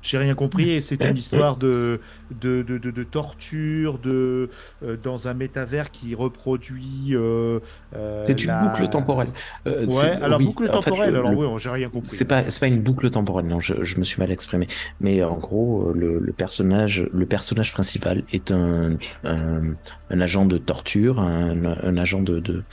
J'ai 0.03 0.19
rien 0.19 0.35
compris 0.35 0.71
et 0.71 0.81
c'est 0.81 1.05
une 1.05 1.17
histoire 1.17 1.57
de, 1.57 2.01
de, 2.41 2.63
de, 2.63 2.79
de- 2.79 2.91
de 2.91 3.03
torture 3.05 3.99
de, 3.99 4.49
euh, 4.83 4.97
dans 5.03 5.29
un 5.29 5.35
métavers 5.35 5.91
qui 5.91 6.15
reproduit. 6.15 7.11
euh, 7.11 7.61
euh, 7.95 8.23
C'est 8.25 8.43
une 8.43 8.49
la- 8.49 8.63
boucle 8.69 8.89
temporelle. 8.89 9.29
Ouais, 9.67 10.19
alors 10.23 10.39
oui, 10.39 10.47
boucle 10.47 10.71
en 10.71 10.81
fait, 10.81 10.91
temporelle, 10.91 11.13
le- 11.13 11.19
alors 11.19 11.31
le- 11.33 11.37
oui, 11.37 11.59
j'ai 11.59 11.69
rien 11.71 11.91
compris. 11.91 12.17
C'est 12.17 12.25
pas, 12.25 12.43
pas 12.43 12.67
une 12.67 12.81
boucle 12.81 13.11
temporelle, 13.11 13.47
non, 13.47 13.61
je, 13.61 13.83
je 13.83 13.99
me 13.99 14.05
suis 14.05 14.19
mal 14.21 14.31
exprimé. 14.31 14.67
Mais 15.01 15.23
en 15.23 15.37
gros, 15.37 15.93
le, 15.93 16.19
le 16.19 16.33
personnage, 16.33 17.07
le 17.13 17.27
personnage 17.27 17.73
principal 17.73 18.23
est 18.33 18.51
un, 18.51 18.97
un, 19.25 19.75
un 20.11 20.21
agent 20.21 20.47
de 20.47 20.59
torture, 20.59 21.21
un, 21.21 21.65
un 21.65 21.97
agent 21.97 22.23
de, 22.23 22.41
de, 22.41 22.65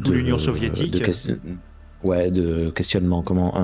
de- 0.00 0.12
l'Union 0.12 0.38
soviétique. 0.38 1.02
ouais, 2.04 2.30
de 2.30 2.70
questionnement, 2.70 3.22
comment, 3.22 3.54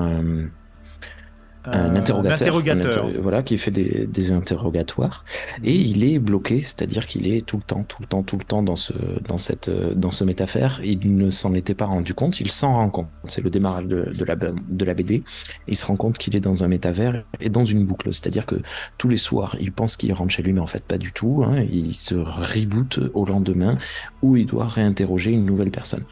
un, 1.65 1.71
un, 1.71 1.95
interrogateur, 1.95 3.09
voilà, 3.21 3.43
qui 3.43 3.57
fait 3.57 3.71
des, 3.71 4.05
des 4.07 4.31
interrogatoires 4.31 5.25
et 5.63 5.73
il 5.73 6.03
est 6.03 6.19
bloqué, 6.19 6.61
c'est-à-dire 6.61 7.05
qu'il 7.05 7.27
est 7.27 7.45
tout 7.45 7.57
le 7.57 7.63
temps, 7.63 7.83
tout 7.83 8.01
le 8.01 8.07
temps, 8.07 8.23
tout 8.23 8.37
le 8.37 8.43
temps 8.43 8.63
dans 8.63 8.75
ce, 8.75 8.93
dans 9.27 9.37
cette, 9.37 9.69
dans 9.69 10.11
ce 10.11 10.23
métaphère. 10.23 10.81
Il 10.83 11.15
ne 11.15 11.29
s'en 11.29 11.53
était 11.53 11.73
pas 11.73 11.85
rendu 11.85 12.13
compte, 12.13 12.39
il 12.39 12.51
s'en 12.51 12.73
rend 12.73 12.89
compte. 12.89 13.07
C'est 13.27 13.41
le 13.41 13.49
démarrage 13.49 13.85
de, 13.85 14.11
de, 14.13 14.25
la, 14.25 14.35
de 14.35 14.85
la 14.85 14.93
BD. 14.93 15.23
Il 15.67 15.75
se 15.75 15.85
rend 15.85 15.95
compte 15.95 16.17
qu'il 16.17 16.35
est 16.35 16.41
dans 16.41 16.63
un 16.63 16.67
métavers 16.67 17.23
et 17.39 17.49
dans 17.49 17.65
une 17.65 17.85
boucle, 17.85 18.13
c'est-à-dire 18.13 18.45
que 18.45 18.61
tous 18.97 19.09
les 19.09 19.17
soirs, 19.17 19.55
il 19.59 19.71
pense 19.71 19.95
qu'il 19.95 20.11
rentre 20.13 20.33
chez 20.33 20.43
lui, 20.43 20.53
mais 20.53 20.59
en 20.61 20.67
fait 20.67 20.83
pas 20.83 20.97
du 20.97 21.11
tout. 21.13 21.43
Hein. 21.45 21.63
Il 21.71 21.93
se 21.93 22.15
reboot 22.15 22.99
au 23.13 23.25
lendemain 23.25 23.77
où 24.21 24.35
il 24.35 24.45
doit 24.45 24.67
réinterroger 24.67 25.31
une 25.31 25.45
nouvelle 25.45 25.71
personne. 25.71 26.03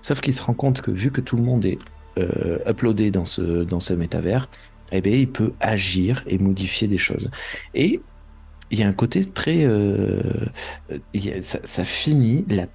Sauf 0.00 0.20
qu'il 0.20 0.34
se 0.34 0.42
rend 0.42 0.54
compte 0.54 0.80
que 0.80 0.90
vu 0.90 1.10
que 1.10 1.20
tout 1.20 1.36
le 1.36 1.42
monde 1.42 1.64
est 1.64 1.78
euh, 2.18 2.58
uploadé 2.68 3.10
dans 3.10 3.24
ce, 3.24 3.64
dans 3.64 3.80
ce 3.80 3.94
métavers, 3.94 4.48
eh 4.92 5.00
bien, 5.00 5.14
il 5.14 5.30
peut 5.30 5.54
agir 5.60 6.22
et 6.26 6.38
modifier 6.38 6.88
des 6.88 6.98
choses. 6.98 7.30
Et 7.74 8.00
il 8.70 8.78
y 8.78 8.82
a 8.82 8.88
un 8.88 8.92
côté 8.92 9.24
très... 9.24 9.64
Euh, 9.64 10.46
ça, 11.42 11.84
finit, 11.84 12.44
la 12.48 12.66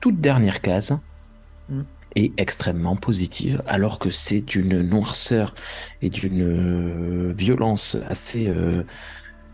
toute 0.00 0.20
dernière 0.20 0.60
case 0.60 0.98
mm. 1.68 1.82
est 2.14 2.32
extrêmement 2.38 2.96
positive, 2.96 3.62
alors 3.66 3.98
que 3.98 4.10
c'est 4.10 4.42
d'une 4.42 4.82
noirceur 4.82 5.54
et 6.02 6.10
d'une 6.10 6.42
euh, 6.42 7.32
violence 7.32 7.96
assez, 8.08 8.48
euh, 8.48 8.84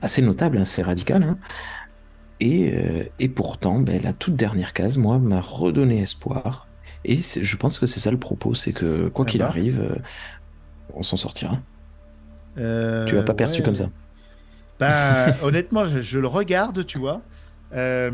assez 0.00 0.22
notable, 0.22 0.58
hein, 0.58 0.62
assez 0.62 0.82
radicale. 0.82 1.22
Hein. 1.22 1.38
Et, 2.40 2.74
et, 3.20 3.28
pourtant, 3.28 3.78
ben, 3.78 4.02
la 4.02 4.12
toute 4.12 4.34
dernière 4.34 4.72
case, 4.72 4.98
moi, 4.98 5.20
m'a 5.20 5.40
redonné 5.40 6.00
espoir. 6.00 6.66
Et 7.04 7.20
je 7.22 7.56
pense 7.56 7.78
que 7.78 7.86
c'est 7.86 8.00
ça 8.00 8.10
le 8.10 8.18
propos, 8.18 8.54
c'est 8.54 8.72
que 8.72 9.06
quoi 9.08 9.24
ah 9.28 9.30
qu'il 9.30 9.40
bah. 9.40 9.46
arrive, 9.46 10.02
on 10.92 11.04
s'en 11.04 11.16
sortira. 11.16 11.60
Euh, 12.58 13.06
tu 13.06 13.14
l'as 13.14 13.22
pas 13.22 13.34
perçu 13.34 13.62
comme 13.62 13.74
ça 13.74 13.88
bah, 14.78 15.34
honnêtement, 15.42 15.84
je, 15.84 16.18
le 16.18 16.26
regarde, 16.26 16.84
tu 16.84 16.98
vois. 16.98 17.22
Euh, 17.72 18.10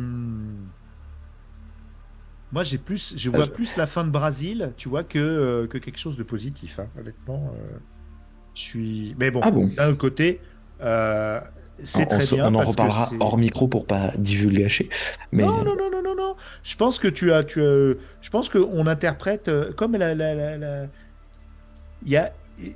moi, 2.53 2.63
j'ai 2.63 2.79
plus, 2.79 3.15
je 3.17 3.31
vois 3.31 3.47
plus 3.47 3.77
la 3.77 3.87
fin 3.87 4.05
de 4.05 4.11
Brésil, 4.11 4.73
tu 4.77 4.89
vois, 4.89 5.05
que, 5.05 5.19
euh, 5.19 5.67
que 5.67 5.79
quelque 5.79 5.99
chose 5.99 6.17
de 6.17 6.23
positif. 6.23 6.79
Hein. 6.79 6.89
Honnêtement, 6.99 7.53
je 8.55 8.61
suis. 8.61 9.17
Mais 9.19 9.31
bon, 9.31 9.41
ah 9.43 9.51
bon 9.51 9.71
d'un 9.77 9.95
côté, 9.95 10.41
c'est 11.79 12.07
très 12.07 12.27
bien. 12.37 12.53
On 12.53 12.55
en 12.57 12.65
reparlera 12.65 13.11
hors 13.21 13.39
micro 13.39 13.67
pour 13.67 13.87
pas 13.87 14.13
divulgacher. 14.19 14.89
Mais... 15.33 15.45
Non, 15.45 15.65
non, 15.65 15.77
non, 15.77 15.91
non, 15.91 16.03
non, 16.03 16.15
non. 16.15 16.37
Je 16.63 16.77
pense 16.77 16.99
que 16.99 17.09
tu 17.09 17.33
as, 17.33 17.45
tu 17.45 17.63
as, 17.63 17.95
je 18.21 18.31
pense 18.31 18.49
qu'on 18.49 18.87
interprète 18.87 19.51
comme 19.77 19.93
la, 19.93 20.15
la, 20.15 20.35
la, 20.35 20.59
la... 20.59 20.87
Il 22.05 22.13
y 22.13 22.17
a, 22.17 22.33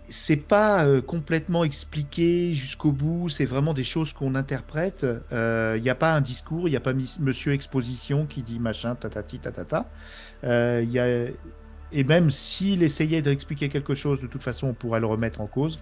c'est 0.08 0.36
pas 0.36 0.84
euh, 0.84 1.00
complètement 1.00 1.64
expliqué 1.64 2.54
jusqu'au 2.54 2.92
bout, 2.92 3.28
c'est 3.28 3.44
vraiment 3.44 3.74
des 3.74 3.84
choses 3.84 4.12
qu'on 4.12 4.34
interprète. 4.34 5.02
Il 5.02 5.36
euh, 5.36 5.78
n'y 5.78 5.90
a 5.90 5.94
pas 5.94 6.12
un 6.12 6.20
discours, 6.20 6.68
il 6.68 6.70
n'y 6.70 6.76
a 6.76 6.80
pas 6.80 6.92
Monsieur 7.20 7.52
Exposition 7.52 8.26
qui 8.26 8.42
dit 8.42 8.58
machin, 8.58 8.94
tatati, 8.94 9.38
tatata. 9.38 9.90
Euh, 10.44 10.84
y 10.88 10.98
a... 10.98 11.30
Et 11.94 12.04
même 12.04 12.30
s'il 12.30 12.82
essayait 12.82 13.20
d'expliquer 13.20 13.68
quelque 13.68 13.94
chose, 13.94 14.20
de 14.20 14.26
toute 14.26 14.42
façon, 14.42 14.68
on 14.68 14.72
pourrait 14.72 15.00
le 15.00 15.06
remettre 15.06 15.42
en 15.42 15.46
cause. 15.46 15.78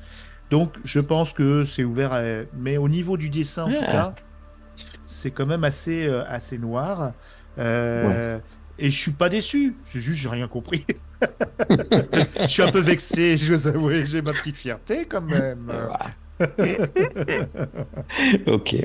Donc, 0.51 0.74
je 0.82 0.98
pense 0.98 1.32
que 1.32 1.64
c'est 1.64 1.84
ouvert. 1.84 2.12
À... 2.12 2.22
Mais 2.59 2.78
au 2.78 2.88
niveau 2.88 3.16
du 3.16 3.28
dessin, 3.28 3.64
en 3.64 3.68
tout 3.68 3.80
cas, 3.80 4.14
c'est 5.07 5.30
quand 5.30 5.46
même 5.46 5.62
assez, 5.62 6.07
euh, 6.07 6.24
assez 6.26 6.59
noir. 6.59 7.12
Et 8.83 8.91
je 8.91 8.97
suis 8.97 9.11
pas 9.11 9.28
déçu, 9.28 9.76
c'est 9.85 10.01
juste 10.01 10.20
j'ai 10.20 10.31
rien 10.31 10.49
compris. 10.49 10.87
je 12.41 12.47
suis 12.47 12.62
un 12.62 12.72
peu 12.72 12.81
vexé, 12.81 13.37
je 13.37 13.53
vous 13.53 13.68
avoue, 13.68 13.91
j'ai 14.05 14.22
ma 14.22 14.33
petite 14.33 14.57
fierté 14.57 15.05
quand 15.05 15.20
même. 15.20 15.70
ok. 18.47 18.76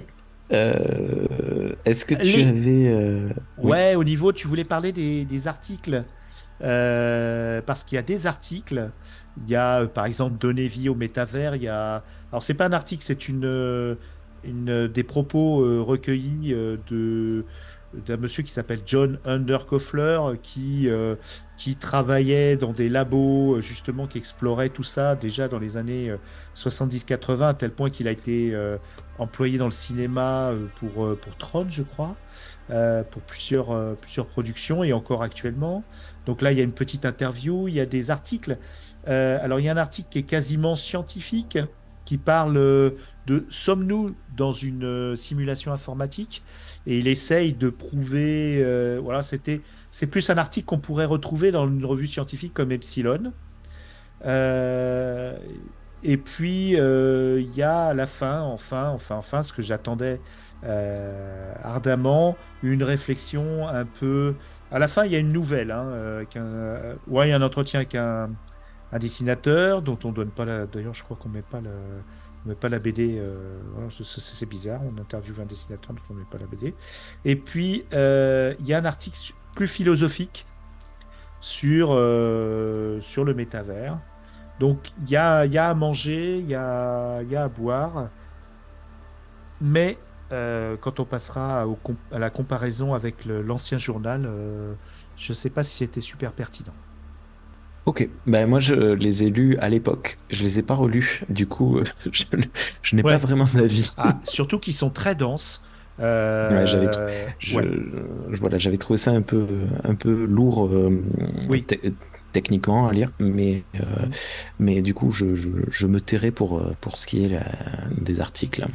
Euh, 0.51 1.75
est-ce 1.85 2.05
que 2.05 2.13
tu 2.13 2.41
avais... 2.41 2.89
Euh, 2.89 3.29
ouais, 3.57 3.95
au 3.95 4.03
niveau, 4.03 4.33
tu 4.33 4.47
voulais 4.47 4.65
parler 4.65 4.91
des, 4.91 5.47
articles. 5.47 6.03
Euh, 6.61 7.61
parce 7.65 7.85
qu'il 7.85 7.95
y 7.95 7.99
a 7.99 8.03
des 8.03 8.27
articles. 8.27 8.91
Il 9.45 9.49
y 9.49 9.55
a, 9.55 9.85
par 9.85 10.05
exemple, 10.05 10.37
Donner 10.37 10.67
vie 10.67 10.89
au 10.89 10.95
métavers. 10.95 11.55
Il 11.55 11.63
y 11.63 11.69
a... 11.69 12.03
Alors, 12.33 12.43
c'est 12.43 12.53
pas 12.53 12.65
un 12.65 12.73
article, 12.73 13.01
c'est 13.01 13.29
une, 13.29 13.95
une, 14.43 14.87
des 14.87 15.03
propos 15.03 15.85
recueillis 15.85 16.53
de 16.89 17.45
d'un 18.05 18.17
monsieur 18.17 18.43
qui 18.43 18.51
s'appelle 18.51 18.79
John 18.85 19.19
Underkoffler 19.25 20.19
qui, 20.41 20.89
euh, 20.89 21.15
qui 21.57 21.75
travaillait 21.75 22.57
dans 22.57 22.73
des 22.73 22.89
labos 22.89 23.61
justement 23.61 24.07
qui 24.07 24.17
exploraient 24.17 24.69
tout 24.69 24.83
ça 24.83 25.15
déjà 25.15 25.47
dans 25.47 25.59
les 25.59 25.77
années 25.77 26.13
70-80 26.55 27.41
euh, 27.41 27.49
à 27.49 27.53
tel 27.53 27.71
point 27.71 27.89
qu'il 27.89 28.07
a 28.07 28.11
été 28.11 28.53
euh, 28.53 28.77
employé 29.17 29.57
dans 29.57 29.65
le 29.65 29.71
cinéma 29.71 30.51
pour, 30.75 31.17
pour 31.17 31.37
Tron 31.37 31.67
je 31.69 31.83
crois 31.83 32.15
pour 33.11 33.21
plusieurs, 33.21 33.95
plusieurs 33.97 34.25
productions 34.25 34.83
et 34.83 34.91
encore 34.91 35.21
actuellement. 35.21 35.83
Donc 36.25 36.41
là 36.41 36.51
il 36.51 36.57
y 36.57 36.61
a 36.61 36.63
une 36.63 36.71
petite 36.71 37.05
interview 37.05 37.67
il 37.67 37.75
y 37.75 37.79
a 37.79 37.85
des 37.85 38.09
articles. 38.09 38.57
Alors 39.05 39.59
il 39.59 39.67
y 39.67 39.69
a 39.69 39.71
un 39.71 39.77
article 39.77 40.09
qui 40.09 40.19
est 40.19 40.23
quasiment 40.23 40.75
scientifique 40.75 41.59
qui 42.05 42.17
parle 42.17 42.55
de 43.27 43.45
sommes-nous 43.49 44.15
dans 44.35 44.51
une 44.51 45.15
simulation 45.15 45.73
informatique? 45.73 46.43
Et 46.87 46.99
il 46.99 47.07
essaye 47.07 47.53
de 47.53 47.69
prouver. 47.69 48.61
Euh, 48.63 48.99
voilà, 49.01 49.21
c'était, 49.21 49.61
c'est 49.91 50.07
plus 50.07 50.29
un 50.29 50.37
article 50.37 50.65
qu'on 50.65 50.79
pourrait 50.79 51.05
retrouver 51.05 51.51
dans 51.51 51.67
une 51.67 51.85
revue 51.85 52.07
scientifique 52.07 52.53
comme 52.53 52.71
Epsilon. 52.71 53.33
Euh, 54.25 55.37
et 56.03 56.17
puis 56.17 56.79
euh, 56.79 57.41
il 57.41 57.55
y 57.55 57.63
a 57.63 57.87
à 57.87 57.93
la 57.93 58.05
fin, 58.05 58.41
enfin, 58.41 58.89
enfin, 58.89 59.15
enfin, 59.17 59.43
ce 59.43 59.53
que 59.53 59.61
j'attendais 59.61 60.19
ardemment, 61.63 62.35
une 62.63 62.81
réflexion 62.81 63.67
un 63.67 63.85
peu. 63.85 64.33
À 64.71 64.79
la 64.79 64.87
fin, 64.87 65.05
il 65.05 65.11
y 65.11 65.15
a 65.15 65.19
une 65.19 65.31
nouvelle, 65.31 65.69
hein, 65.69 66.23
ouais, 67.07 67.27
il 67.27 67.29
y 67.29 67.33
a 67.33 67.35
un 67.35 67.41
entretien 67.43 67.81
avec 67.81 67.93
un, 67.93 68.31
un 68.91 68.97
dessinateur 68.97 69.83
dont 69.83 69.99
on 70.03 70.11
donne 70.11 70.31
pas 70.31 70.45
la. 70.45 70.65
D'ailleurs, 70.65 70.95
je 70.95 71.03
crois 71.03 71.17
qu'on 71.17 71.29
met 71.29 71.43
pas 71.43 71.61
la 71.61 71.69
met 72.45 72.55
pas 72.55 72.69
la 72.69 72.79
BD. 72.79 73.17
Euh, 73.17 73.59
c'est 73.89 74.45
bizarre, 74.45 74.81
on 74.83 75.01
interviewe 75.01 75.41
un 75.41 75.45
dessinateur, 75.45 75.93
donc 75.93 76.03
on 76.09 76.13
met 76.13 76.25
pas 76.29 76.37
la 76.37 76.47
BD. 76.47 76.73
Et 77.23 77.35
puis, 77.35 77.85
euh, 77.93 78.53
il 78.59 78.67
y 78.67 78.73
a 78.73 78.77
un 78.79 78.85
article 78.85 79.17
plus 79.55 79.67
philosophique 79.67 80.45
sur, 81.39 81.89
euh, 81.91 82.99
sur 83.01 83.23
le 83.23 83.33
métavers. 83.33 83.99
Donc, 84.59 84.91
il 85.03 85.09
y 85.09 85.17
a, 85.17 85.45
y 85.45 85.57
a, 85.57 85.69
à 85.69 85.73
manger, 85.73 86.37
il 86.37 86.47
y 86.47 86.55
a, 86.55 87.21
y 87.23 87.35
a, 87.35 87.43
à 87.43 87.47
boire. 87.47 88.09
Mais 89.61 89.97
quand 90.29 90.99
on 90.99 91.05
passera 91.05 91.65
à 92.11 92.19
la 92.19 92.29
comparaison 92.29 92.93
avec 92.93 93.25
l'ancien 93.25 93.77
journal, 93.77 94.29
je 95.17 95.31
ne 95.31 95.33
sais 95.33 95.49
pas 95.49 95.63
si 95.63 95.77
c'était 95.77 96.01
super 96.01 96.33
pertinent. 96.33 96.73
Ok, 97.85 98.09
ben 98.25 98.47
moi 98.47 98.59
je 98.59 98.73
les 98.73 99.23
ai 99.23 99.29
lus 99.29 99.57
à 99.57 99.69
l'époque, 99.69 100.17
je 100.31 100.41
les 100.41 100.57
ai 100.57 100.63
pas 100.63 100.73
relus, 100.73 101.21
du 101.29 101.45
coup 101.45 101.79
je, 102.11 102.95
n'ai 102.95 103.03
pas 103.03 103.17
vraiment 103.17 103.47
d'avis. 103.53 103.91
Ah, 103.97 104.17
surtout 104.23 104.57
qu'ils 104.57 104.73
sont 104.73 104.89
très 104.89 105.13
denses. 105.13 105.61
Euh... 105.99 106.65
j'avais, 106.65 106.89
voilà, 108.29 108.57
j'avais 108.57 108.77
trouvé 108.77 108.97
ça 108.97 109.11
un 109.11 109.21
peu, 109.21 109.47
un 109.83 109.95
peu 109.95 110.25
lourd 110.25 110.67
euh, 110.67 111.01
techniquement 112.33 112.87
à 112.87 112.91
lire, 112.91 113.11
mais, 113.19 113.63
euh, 113.75 113.79
mm. 113.79 114.11
mais 114.59 114.81
du 114.81 114.93
coup 114.95 115.11
je, 115.11 115.35
je, 115.35 115.87
me 115.87 116.01
tairai 116.01 116.31
pour, 116.31 116.61
pour 116.81 116.97
ce 116.97 117.05
qui 117.05 117.23
est 117.23 117.39
des 118.01 118.19
articles. 118.19 118.65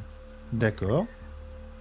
D'accord. 0.53 1.07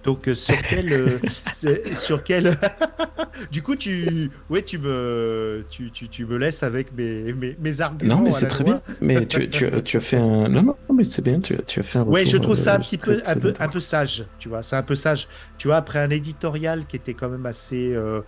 Donc 0.02 0.28
euh, 0.28 0.34
sur 0.34 0.56
quel, 0.62 0.92
euh, 0.92 1.18
sur 1.94 2.22
quel, 2.22 2.58
du 3.52 3.62
coup 3.62 3.76
tu, 3.76 4.30
ouais 4.48 4.62
tu 4.62 4.78
me, 4.78 5.64
tu, 5.68 5.90
tu, 5.90 6.08
tu 6.08 6.24
me 6.24 6.38
laisses 6.38 6.62
avec 6.62 6.94
mes, 6.96 7.32
mes, 7.34 7.54
mes 7.60 7.80
arguments. 7.82 8.16
Non 8.16 8.22
mais 8.22 8.30
c'est 8.30 8.46
très 8.46 8.64
bien. 8.64 8.80
Mais 9.02 9.26
tu, 9.26 9.50
tu, 9.50 9.70
tu, 9.84 9.96
as 9.98 10.00
fait 10.00 10.16
un, 10.16 10.48
non 10.48 10.62
non 10.62 10.76
mais 10.94 11.04
c'est 11.04 11.22
bien. 11.22 11.38
Tu, 11.40 11.56
tu 11.66 11.80
as 11.80 11.82
fait 11.82 11.98
un. 11.98 12.04
Ouais 12.04 12.24
je 12.24 12.38
trouve 12.38 12.56
ça 12.56 12.76
un 12.76 12.80
petit 12.80 12.96
peu, 12.96 13.20
un 13.26 13.34
peu, 13.34 13.52
un 13.58 13.68
peu 13.68 13.80
sage. 13.80 14.24
Tu 14.38 14.48
vois, 14.48 14.62
c'est 14.62 14.76
un 14.76 14.82
peu 14.82 14.94
sage. 14.94 15.28
Tu 15.58 15.68
vois 15.68 15.76
après 15.76 15.98
un 15.98 16.10
éditorial 16.10 16.86
qui 16.86 16.96
était 16.96 17.14
quand 17.14 17.28
même 17.28 17.44
assez, 17.44 17.94
euh, 17.94 18.22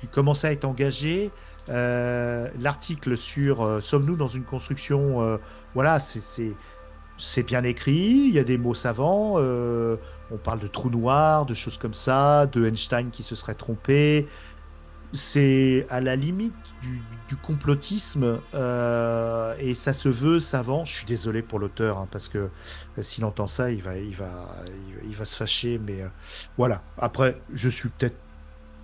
qui 0.00 0.08
commençait 0.08 0.48
à 0.48 0.52
être 0.52 0.66
engagé. 0.66 1.30
L'article 1.68 3.16
sur 3.16 3.82
sommes-nous 3.82 4.16
dans 4.16 4.26
une 4.26 4.44
construction, 4.44 5.38
voilà 5.74 5.98
c'est 6.00 6.52
c'est 7.22 7.44
bien 7.44 7.62
écrit, 7.62 8.26
il 8.28 8.34
y 8.34 8.38
a 8.38 8.44
des 8.44 8.58
mots 8.58 8.74
savants, 8.74 9.34
euh, 9.36 9.96
on 10.32 10.38
parle 10.38 10.60
de 10.60 10.66
trous 10.66 10.90
noirs, 10.90 11.46
de 11.46 11.54
choses 11.54 11.78
comme 11.78 11.94
ça, 11.94 12.46
de 12.46 12.66
Einstein 12.66 13.10
qui 13.10 13.22
se 13.22 13.34
serait 13.34 13.54
trompé. 13.54 14.26
C'est 15.12 15.86
à 15.90 16.00
la 16.00 16.16
limite 16.16 16.54
du, 16.80 17.00
complotisme 17.42 18.38
euh, 18.54 19.54
et 19.58 19.72
ça 19.72 19.94
se 19.94 20.08
veut 20.10 20.38
savant. 20.38 20.84
Je 20.84 20.92
suis 20.92 21.06
désolé 21.06 21.40
pour 21.40 21.58
l'auteur 21.58 21.96
hein, 21.96 22.06
parce 22.10 22.28
que 22.28 22.38
euh, 22.38 23.02
s'il 23.02 23.24
entend 23.24 23.46
ça, 23.46 23.70
il 23.70 23.82
va, 23.82 23.96
il 23.96 24.14
va, 24.14 24.56
il, 25.08 25.16
va 25.16 25.24
se 25.24 25.34
fâcher. 25.36 25.80
Mais 25.82 26.04
voilà. 26.58 26.82
Après, 26.98 27.40
je 27.54 27.70
suis 27.70 27.88
peut-être 27.88 28.16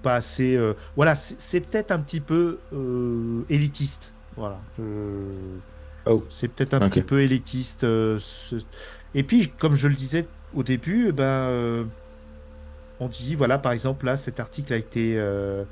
pas 0.03 0.15
assez. 0.15 0.59
voilà, 0.97 1.15
c'est 1.15 1.61
peut-être 1.61 1.91
un 1.91 1.99
petit 1.99 2.21
peu 2.21 2.59
élitiste. 3.51 4.15
Voilà. 4.37 4.61
Oh. 6.09 6.25
C'est 6.31 6.49
peut-être 6.49 6.75
un 6.75 6.89
petit 6.89 7.03
peu 7.03 7.21
élitiste. 7.21 7.85
euh, 7.85 8.19
ce- 8.19 8.57
Et 9.15 9.23
puis, 9.23 9.49
comme 9.49 9.75
je 9.75 9.89
le 9.89 9.95
disais 9.95 10.27
au 10.55 10.63
début, 10.63 11.07
eh 11.09 11.13
ben, 11.13 11.25
euh, 11.25 11.85
on 13.01 13.09
dit, 13.09 13.35
voilà, 13.35 13.59
par 13.59 13.73
exemple, 13.73 14.07
là, 14.07 14.17
cet 14.17 14.41
article 14.41 14.73
a 14.73 14.77
été, 14.77 15.15
euh, 15.19 15.65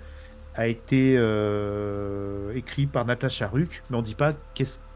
a 0.55 0.69
été 0.69 1.17
euh, 1.19 2.53
écrit 2.55 2.87
par 2.87 3.05
Natacha 3.07 3.49
Ruck, 3.49 3.83
mais 3.91 3.97
on 3.97 4.01
ne 4.01 4.07
dit 4.07 4.15
pas 4.15 4.35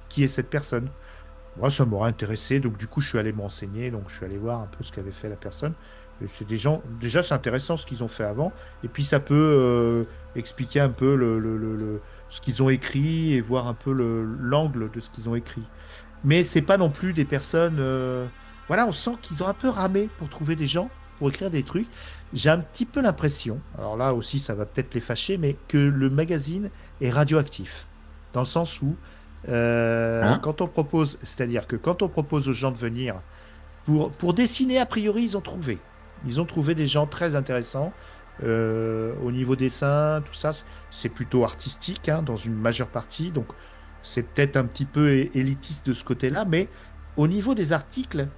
qui 0.09 0.25
est 0.25 0.29
cette 0.29 0.51
personne. 0.51 0.89
Moi, 1.59 1.71
ça 1.71 1.85
m'aurait 1.85 2.09
intéressé, 2.11 2.61
donc 2.61 2.79
du 2.79 2.87
coup, 2.87 3.01
je 3.01 3.09
suis 3.11 3.19
allé 3.19 3.33
m'enseigner, 3.33 3.91
donc 3.91 4.05
je 4.09 4.17
suis 4.17 4.25
allé 4.25 4.39
voir 4.39 4.61
un 4.61 4.67
peu 4.67 4.85
ce 4.85 4.93
qu'avait 4.93 5.11
fait 5.13 5.29
la 5.29 5.37
personne. 5.37 5.75
C'est 6.29 6.47
des 6.47 6.59
gens, 6.59 6.83
déjà, 7.01 7.23
c'est 7.23 7.35
intéressant 7.35 7.77
ce 7.79 7.87
qu'ils 7.87 8.05
ont 8.05 8.09
fait 8.09 8.25
avant, 8.25 8.53
et 8.85 8.89
puis 8.89 9.05
ça 9.05 9.21
peut 9.21 10.07
expliquer 10.37 10.81
un 10.81 10.91
peu 10.91 11.17
le, 11.17 12.03
ce 12.29 12.41
qu'ils 12.43 12.63
ont 12.63 12.69
écrit 12.71 13.35
et 13.35 13.41
voir 13.41 13.67
un 13.69 13.75
peu 13.75 13.93
le- 13.93 14.25
l'angle 14.25 14.91
de 14.91 15.01
ce 15.01 15.11
qu'ils 15.11 15.29
ont 15.31 15.35
écrit. 15.35 15.71
Mais 16.25 16.43
c'est 16.45 16.63
pas 16.63 16.77
non 16.79 16.91
plus 16.91 17.13
des 17.15 17.25
personnes. 17.25 17.79
Voilà, 18.71 18.87
on 18.87 18.93
sent 18.93 19.17
qu'ils 19.21 19.43
ont 19.43 19.49
un 19.49 19.53
peu 19.53 19.69
ramé 19.69 20.09
pour 20.17 20.29
trouver 20.29 20.55
des 20.55 20.69
gens 20.69 20.91
pour 21.19 21.29
écrire 21.29 21.51
des 21.51 21.65
trucs. 21.65 21.89
J'ai 22.33 22.51
un 22.51 22.61
petit 22.61 22.87
peu 22.87 23.01
l'impression, 23.01 23.59
alors 23.77 23.97
là 23.97 24.15
aussi, 24.15 24.39
ça 24.39 24.55
va 24.55 24.65
peut-être 24.65 24.95
les 24.95 25.01
fâcher, 25.01 25.39
mais 25.39 25.57
que 25.67 25.77
le 25.77 26.09
magazine 26.09 26.71
est 27.01 27.11
radioactif, 27.11 27.89
dans 28.33 28.43
le 28.43 28.47
sens 28.47 28.81
où 28.81 28.95
euh, 29.49 30.23
Hein 30.23 30.39
quand 30.39 30.61
on 30.61 30.69
propose, 30.69 31.19
c'est-à-dire 31.25 31.67
que 31.67 31.75
quand 31.75 32.03
on 32.03 32.09
propose 32.09 32.49
aux 32.49 32.53
gens 32.53 32.71
de 32.71 32.77
venir 32.77 33.17
pour, 33.87 34.13
pour 34.13 34.35
dessiner, 34.35 34.79
a 34.79 34.87
priori, 34.87 35.25
ils 35.25 35.37
ont 35.37 35.41
trouvé. 35.41 35.81
Ils 36.25 36.41
ont 36.41 36.47
trouvé 36.47 36.77
des 36.77 36.87
gens 36.87 37.09
très 37.09 37.35
intéressants. 37.35 37.93
Euh, 38.45 39.15
au 39.25 39.33
niveau 39.33 39.57
dessin, 39.57 40.23
tout 40.25 40.35
ça, 40.35 40.53
c'est 40.93 41.09
plutôt 41.09 41.43
artistique 41.43 42.09
hein, 42.09 42.23
dans 42.23 42.37
une 42.37 42.55
majeure 42.55 42.87
partie. 42.87 43.33
Donc, 43.33 43.49
c'est 44.05 44.23
peut-être 44.23 44.57
un 44.57 44.65
petit 44.65 44.85
peu 44.85 45.11
élitiste 45.35 45.89
de 45.89 45.93
ce 45.93 46.05
côté-là. 46.05 46.45
Mais 46.45 46.69
au 47.17 47.27
niveau 47.27 47.57
des 47.57 47.73
articles, 47.73 48.29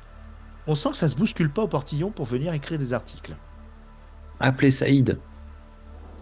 on 0.67 0.75
sent 0.75 0.91
que 0.91 0.97
ça 0.97 1.09
se 1.09 1.17
bouscule 1.17 1.51
pas 1.51 1.63
au 1.63 1.69
portillon 1.69 2.11
pour 2.11 2.27
venir 2.27 2.53
écrire 2.53 2.79
des 2.79 2.93
articles. 2.95 3.37
Appelez 4.41 4.71
Saïd. 4.71 5.19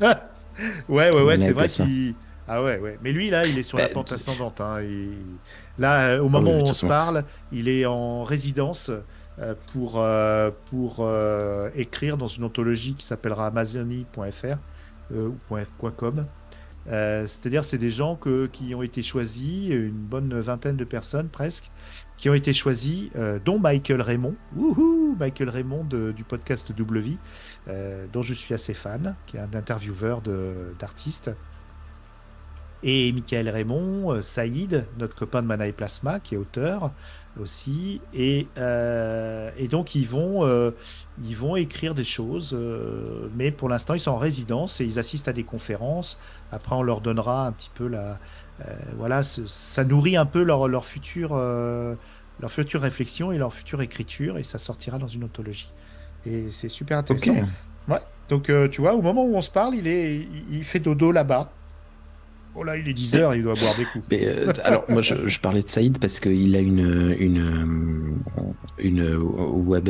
Ah 0.01 0.30
ouais, 0.88 1.14
ouais, 1.14 1.22
ouais, 1.22 1.38
c'est 1.38 1.47
est 1.49 1.53
vrai 1.53 1.68
qu'il. 1.68 2.14
Ah 2.49 2.62
ouais, 2.62 2.78
ouais. 2.78 2.99
Mais 3.03 3.12
lui, 3.12 3.30
là, 3.30 3.47
il 3.47 3.59
est 3.59 3.62
sur 3.62 3.78
la 3.78 3.86
Bah, 3.86 3.95
pente 3.95 4.12
ascendante. 4.12 4.61
hein. 4.61 4.80
Il- 4.82 5.38
Là, 5.78 6.09
euh, 6.09 6.20
au 6.20 6.28
moment 6.28 6.51
oui, 6.51 6.62
où 6.62 6.68
on 6.68 6.72
se 6.74 6.84
parle, 6.86 7.24
il 7.53 7.68
est 7.68 7.86
en 7.86 8.24
résidence 8.24 8.91
euh, 9.38 9.55
pour, 9.72 9.95
euh, 10.01 10.51
pour 10.66 10.97
euh, 11.01 11.70
écrire 11.76 12.16
dans 12.16 12.26
une 12.26 12.45
anthologie 12.45 12.95
qui 12.95 13.07
s'appellera 13.07 13.47
Amazonie.fr 13.47 14.57
euh, 15.14 15.28
ou 15.51 15.91
.com. 15.97 16.26
Euh, 16.88 17.26
C'est-à-dire, 17.26 17.62
c'est 17.64 17.78
des 17.78 17.91
gens 17.91 18.16
que, 18.16 18.47
qui 18.47 18.74
ont 18.74 18.82
été 18.82 19.03
choisis, 19.03 19.70
une 19.70 19.91
bonne 19.93 20.38
vingtaine 20.41 20.76
de 20.76 20.84
personnes 20.84 21.28
presque, 21.28 21.70
qui 22.21 22.29
ont 22.29 22.35
été 22.35 22.53
choisis, 22.53 23.09
euh, 23.16 23.39
dont 23.43 23.59
Michael 23.59 24.03
Raymond, 24.03 24.35
Wouhou 24.55 25.16
Michael 25.18 25.49
Raymond 25.49 25.85
du 25.85 26.23
podcast 26.23 26.71
W, 26.71 27.16
euh, 27.68 28.05
dont 28.12 28.23
je 28.23 28.35
suis 28.35 28.53
assez 28.53 28.75
fan, 28.75 29.16
qui 29.27 29.39
est 29.39 29.41
un 29.41 29.55
intervieweur 29.55 30.21
d'artistes. 30.79 31.31
Et 32.83 33.12
Michael 33.12 33.49
Raymond, 33.49 34.12
euh, 34.12 34.21
Saïd, 34.23 34.87
notre 34.99 35.14
copain 35.14 35.43
de 35.43 35.47
Mana 35.47 35.66
et 35.66 35.73
Plasma, 35.73 36.18
qui 36.18 36.35
est 36.35 36.39
auteur 36.39 36.93
aussi. 37.39 38.01
Et, 38.14 38.49
euh, 38.59 39.51
et 39.59 39.68
donc, 39.68 39.95
ils 39.95 40.07
vont, 40.07 40.45
euh, 40.47 40.71
ils 41.23 41.37
vont 41.37 41.57
écrire 41.57 41.95
des 41.95 42.05
choses, 42.05 42.57
mais 43.37 43.51
pour 43.51 43.68
l'instant, 43.68 43.95
ils 43.95 44.01
sont 44.01 44.12
en 44.12 44.18
résidence 44.18 44.81
et 44.81 44.85
ils 44.85 44.99
assistent 44.99 45.29
à 45.29 45.33
des 45.33 45.45
conférences. 45.45 46.18
Après, 46.53 46.75
on 46.75 46.83
leur 46.83 47.01
donnera 47.01 47.47
un 47.47 47.53
petit 47.53 47.71
peu 47.75 47.87
la. 47.87 48.18
Euh, 48.61 48.74
voilà, 48.98 49.22
ça 49.22 49.84
nourrit 49.84 50.16
un 50.16 50.26
peu 50.26 50.42
leur, 50.42 50.68
leur 50.68 50.84
future. 50.84 51.30
euh, 51.34 51.94
leur 52.40 52.50
future 52.50 52.80
réflexion 52.80 53.32
et 53.32 53.38
leur 53.38 53.52
future 53.52 53.82
écriture, 53.82 54.38
et 54.38 54.44
ça 54.44 54.58
sortira 54.58 54.98
dans 54.98 55.08
une 55.08 55.24
anthologie. 55.24 55.70
Et 56.24 56.46
c'est 56.50 56.68
super 56.70 56.98
intéressant. 56.98 57.34
Ouais. 57.88 57.98
Donc, 58.28 58.48
euh, 58.48 58.68
tu 58.68 58.80
vois, 58.80 58.94
au 58.94 59.02
moment 59.02 59.24
où 59.24 59.34
on 59.36 59.40
se 59.40 59.50
parle, 59.50 59.74
il, 59.74 59.86
est, 59.86 60.26
il, 60.50 60.64
fait 60.64 60.80
dodo 60.80 61.12
là-bas. 61.12 61.50
Oh 62.54 62.62
là, 62.64 62.76
il 62.76 62.88
est 62.88 62.92
10 62.92 63.16
heures, 63.16 63.34
il 63.34 63.42
doit 63.42 63.54
boire 63.54 63.76
des 63.76 63.84
coups. 63.84 64.04
Mais, 64.11 64.26
euh, 64.26 64.52
alors, 64.64 64.84
moi, 64.88 65.02
je, 65.02 65.28
je 65.28 65.40
parlais 65.40 65.62
de 65.62 65.68
Saïd 65.68 65.98
parce 65.98 66.18
qu'il 66.20 66.56
a 66.56 66.61
une, 66.61 67.14
une, 67.18 68.22
une 68.78 69.16
web, 69.16 69.88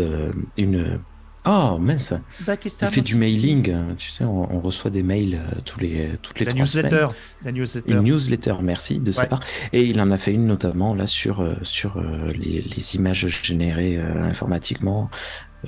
une. 0.56 1.00
Oh, 1.47 1.78
mince. 1.80 2.12
Que 2.47 2.68
Il 2.82 2.86
fait 2.88 3.01
du 3.01 3.14
mailing. 3.16 3.70
euh, 3.70 3.95
Tu 3.97 4.11
sais, 4.11 4.24
on, 4.24 4.55
on 4.55 4.61
reçoit 4.61 4.91
des 4.91 5.03
mails 5.03 5.36
euh, 5.36 5.61
tous 5.64 5.80
les, 5.80 6.09
toutes 6.22 6.38
les 6.38 6.45
La 6.47 6.53
trois 6.53 6.66
semaines. 6.66 7.09
La 7.45 7.53
newsletter. 7.53 7.93
Une 7.95 8.01
newsletter, 8.03 8.55
merci 8.62 8.99
de 8.99 9.11
sa 9.11 9.24
part. 9.26 9.41
Et 9.72 9.82
il 9.84 10.01
en 10.01 10.11
a 10.11 10.18
fait 10.18 10.32
une 10.34 10.47
notamment 10.47 10.95
là 10.95 11.07
sur 11.07 11.41
euh, 11.41 11.55
sur 11.62 11.97
euh, 11.97 12.30
les, 12.36 12.61
les 12.62 12.97
images 12.97 13.26
générées 13.26 13.97
euh, 13.97 14.22
informatiquement, 14.22 15.09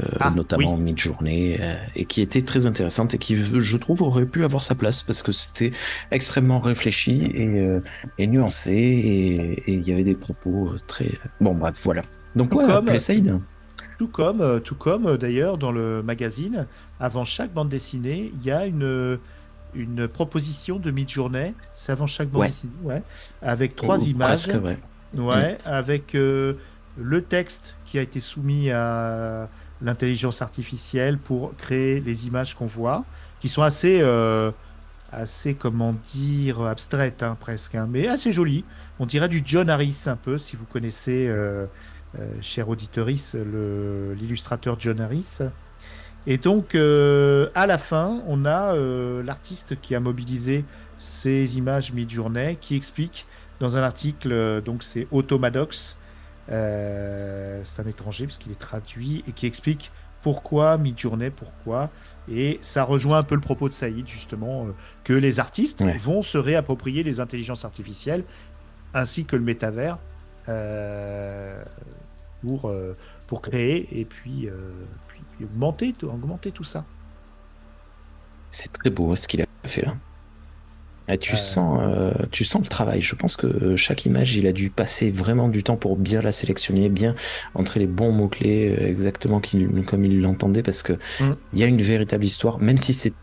euh, 0.01 0.05
Ah, 0.20 0.31
notamment 0.31 0.68
oui. 0.75 0.75
en 0.75 0.77
mid-journée, 0.79 1.57
euh, 1.61 1.75
et 1.97 2.05
qui 2.05 2.20
était 2.20 2.43
très 2.43 2.66
intéressante 2.66 3.14
et 3.14 3.18
qui, 3.18 3.37
je 3.39 3.77
trouve, 3.79 4.03
aurait 4.03 4.27
pu 4.27 4.45
avoir 4.45 4.62
sa 4.62 4.75
place 4.75 5.03
parce 5.03 5.23
que 5.23 5.33
c'était 5.33 5.73
extrêmement 6.11 6.61
réfléchi 6.61 7.31
et, 7.35 7.61
euh, 7.61 7.81
et 8.18 8.27
nuancé 8.27 8.73
et 8.73 9.73
il 9.73 9.89
y 9.89 9.93
avait 9.93 10.05
des 10.05 10.14
propos 10.16 10.68
euh, 10.75 10.79
très. 10.87 11.11
Bon, 11.41 11.55
bref, 11.55 11.81
voilà. 11.83 12.03
Donc, 12.37 12.55
ouais, 12.55 12.64
comme-. 12.66 13.43
Tout 14.03 14.09
comme, 14.09 14.40
euh, 14.40 14.59
tout 14.59 14.74
comme 14.74 15.07
euh, 15.07 15.16
d'ailleurs 15.16 15.59
dans 15.59 15.70
le 15.70 16.03
magazine, 16.03 16.66
avant 16.98 17.24
chaque 17.24 17.53
bande 17.53 17.68
dessinée, 17.68 18.32
il 18.36 18.44
y 18.44 18.50
a 18.50 18.66
une, 18.66 19.16
une 19.74 20.09
proposition 20.09 20.80
de 20.80 20.90
mid-journée. 20.90 21.55
C'est 21.72 21.92
avant 21.92 22.09
chaque 22.09 22.28
bande 22.28 22.40
Ouais. 22.42 22.48
dessinée, 22.48 22.72
ouais. 22.82 23.03
Avec 23.42 23.76
trois 23.76 24.05
images. 24.09 24.48
Presque, 24.48 24.61
ouais. 24.64 24.78
Ouais, 25.16 25.57
avec 25.64 26.16
euh, 26.16 26.55
le 26.98 27.22
texte 27.22 27.76
qui 27.84 27.96
a 27.96 28.03
été 28.03 28.18
soumis 28.18 28.70
à 28.72 29.48
l'intelligence 29.80 30.42
artificielle 30.42 31.16
pour 31.18 31.55
créer 31.57 32.00
les 32.00 32.26
images 32.26 32.55
qu'on 32.57 32.66
voit, 32.66 33.05
qui 33.40 33.48
sont 33.48 33.62
assez, 33.62 34.00
euh, 34.03 34.50
assez 35.12 35.55
comment 35.55 35.94
dire, 36.12 36.61
abstraites 36.62 37.22
hein, 37.22 37.36
presque, 37.38 37.76
hein, 37.76 37.86
mais 37.88 38.09
assez 38.09 38.32
jolies. 38.32 38.64
On 38.98 39.07
dirait 39.07 39.28
du 39.28 39.42
John 39.44 39.70
Harris 39.70 40.03
un 40.07 40.16
peu, 40.16 40.38
si 40.38 40.57
vous 40.57 40.64
connaissez, 40.64 41.26
euh, 41.28 41.66
cher 42.41 42.69
auditeurice, 42.69 43.35
le- 43.35 44.15
l'illustrateur 44.15 44.77
John 44.79 45.01
Harris. 45.01 45.39
Et 46.27 46.39
donc, 46.39 46.75
euh, 46.77 47.49
à 47.55 47.67
la 47.67 47.79
fin, 47.79 48.23
on 48.29 48.45
a 48.45 48.75
euh, 48.75 49.23
l'artiste 49.25 49.81
qui 49.81 49.95
a 49.97 50.01
mobilisé 50.01 50.65
ces 50.99 51.57
images 51.59 51.93
mid-journée, 51.93 52.59
qui 52.61 52.77
explique 52.77 53.27
dans 53.59 53.77
un 53.77 53.83
article, 53.83 54.31
euh, 54.31 54.61
donc 54.61 54.83
c'est 54.85 55.09
Automadox, 55.11 55.97
euh, 56.51 57.61
c'est 57.65 57.81
un 57.83 57.87
étranger 57.89 58.27
parce 58.27 58.39
qu'il 58.39 58.53
est 58.53 58.59
traduit, 58.59 59.25
et 59.27 59.33
qui 59.33 59.47
explique 59.47 59.91
pourquoi 60.23 60.79
mid-journée, 60.79 61.31
pourquoi. 61.31 61.91
Et 62.31 62.61
ça 62.63 62.85
rejoint 62.85 63.19
un 63.19 63.23
peu 63.25 63.35
le 63.35 63.41
propos 63.41 63.69
de 63.69 63.73
Saïd, 63.75 64.07
justement, 64.07 64.67
euh, 64.67 64.71
que 65.03 65.13
les 65.15 65.41
artistes 65.41 65.81
Ouais. 65.81 65.99
vont 65.99 66.23
se 66.23 66.39
réapproprier 66.39 67.03
les 67.03 67.19
intelligences 67.19 67.65
artificielles 67.65 68.23
ainsi 68.95 69.25
que 69.25 69.35
le 69.35 69.43
métavers 69.43 69.99
euh, 70.49 71.63
pour, 72.47 72.68
euh, 72.68 72.97
pour 73.26 73.40
créer 73.43 73.88
et 73.99 74.05
puis, 74.05 74.49
euh, 74.49 74.53
puis, 75.09 75.20
puis 75.36 75.45
augmenter, 75.47 75.93
tout- 75.93 76.09
augmenter 76.09 76.53
tout 76.53 76.64
ça. 76.64 76.84
C'est 78.51 78.72
très 78.72 78.90
beau 78.90 79.14
ce 79.16 79.26
qu'il 79.28 79.40
a 79.43 79.47
fait 79.64 79.82
là. 79.82 79.95
Et 81.09 81.18
tu 81.18 81.32
Euh. 81.32 81.36
sens, 81.36 81.80
euh, 81.82 82.12
tu 82.30 82.45
sens 82.45 82.62
le 82.62 82.68
travail. 82.68 83.01
Je 83.03 83.14
pense 83.16 83.36
que 83.36 83.74
chaque 83.76 84.07
image, 84.07 84.36
il 84.36 84.47
a 84.47 84.53
dû 84.53 84.70
passer 84.70 85.11
vraiment 85.11 85.49
du 85.49 85.62
temps 85.64 85.76
pour 85.76 85.97
bien 85.97 86.22
la 86.22 86.32
sélectionner, 86.32 86.88
bien 86.88 87.14
entrer 87.55 87.80
les 87.80 87.86
bons 87.88 88.12
mots 88.12 88.28
clés 88.28 88.74
exactement 88.78 89.40
qu'il- 89.40 89.84
comme 89.84 90.05
il 90.05 90.20
l'entendait, 90.20 90.62
parce 90.62 90.82
que 90.82 90.93
Mm. 91.20 91.32
il 91.55 91.59
y 91.59 91.62
a 91.64 91.66
une 91.66 91.82
véritable 91.82 92.24
histoire, 92.24 92.61
même 92.61 92.76
si 92.76 92.93
c'est 92.93 93.14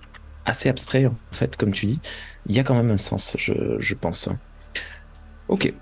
assez 0.46 0.68
abstrait 0.68 1.06
en 1.06 1.16
fait, 1.32 1.56
comme 1.58 1.72
tu 1.72 1.86
dis, 1.86 2.02
il 2.48 2.56
y 2.56 2.60
a 2.60 2.64
quand 2.64 2.76
même 2.76 2.92
un 2.92 2.98
sens, 2.98 3.36
je, 3.38 3.54
je 3.80 3.94
pense. 3.96 4.30
Ok. 5.48 5.74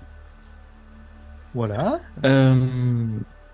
Voilà. 1.54 2.00
Euh, 2.24 3.06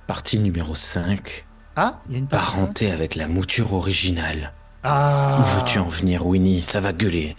partie 0.07 0.39
numéro 0.39 0.75
5. 0.75 1.47
Ah, 1.77 2.01
il 2.07 2.13
y 2.13 2.15
a 2.17 2.19
une 2.19 2.27
partie. 2.29 2.53
Parenté 2.53 2.91
avec 2.91 3.15
la 3.15 3.29
mouture 3.29 3.73
originale. 3.73 4.53
Ah. 4.83 5.41
Où 5.41 5.59
veux-tu 5.61 5.79
en 5.79 5.89
venir, 5.89 6.27
Winnie? 6.27 6.63
Ça 6.63 6.81
va 6.81 6.93
gueuler. 6.93 7.37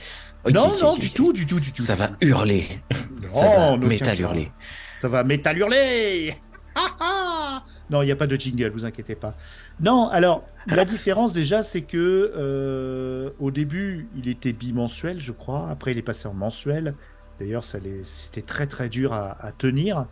Non, 0.52 0.68
Ok, 0.68 0.82
non, 0.82 0.90
ok, 0.92 1.00
du 1.00 1.12
tout, 1.12 1.34
du 1.34 1.48
tout, 1.48 1.60
du 1.60 1.72
tout. 1.72 1.82
Ça 1.82 1.96
va 1.96 2.10
hurler. 2.22 2.68
Non, 2.92 3.28
Ça 3.28 3.48
va 3.48 3.78
métal 3.78 4.20
hurler. 4.20 4.52
Ça 4.98 5.08
va 5.08 5.24
métal 5.24 5.58
hurler 5.58 6.38
Ah, 6.76 6.92
ah 7.00 7.64
Non, 7.90 8.02
il 8.02 8.06
n'y 8.06 8.12
a 8.12 8.16
pas 8.16 8.28
de 8.28 8.36
jingle, 8.36 8.70
vous 8.70 8.86
inquiétez 8.86 9.16
pas. 9.16 9.36
Non, 9.80 10.08
alors, 10.10 10.44
la 10.68 10.86
différence 10.96 11.34
déjà, 11.34 11.64
c'est 11.64 11.82
que 11.82 12.34
euh, 12.36 13.32
au 13.40 13.52
début, 13.52 14.08
il 14.16 14.28
était 14.28 14.54
bimensuel, 14.54 15.20
je 15.20 15.32
crois. 15.32 15.68
Après, 15.70 15.92
il 15.92 15.98
est 15.98 16.04
passé 16.04 16.28
en 16.28 16.34
mensuel. 16.34 16.94
D'ailleurs, 17.40 17.64
c'était 17.64 18.42
très 18.42 18.68
très 18.68 18.88
dur 18.90 19.14
à, 19.14 19.38
à 19.44 19.52
tenir. 19.52 20.06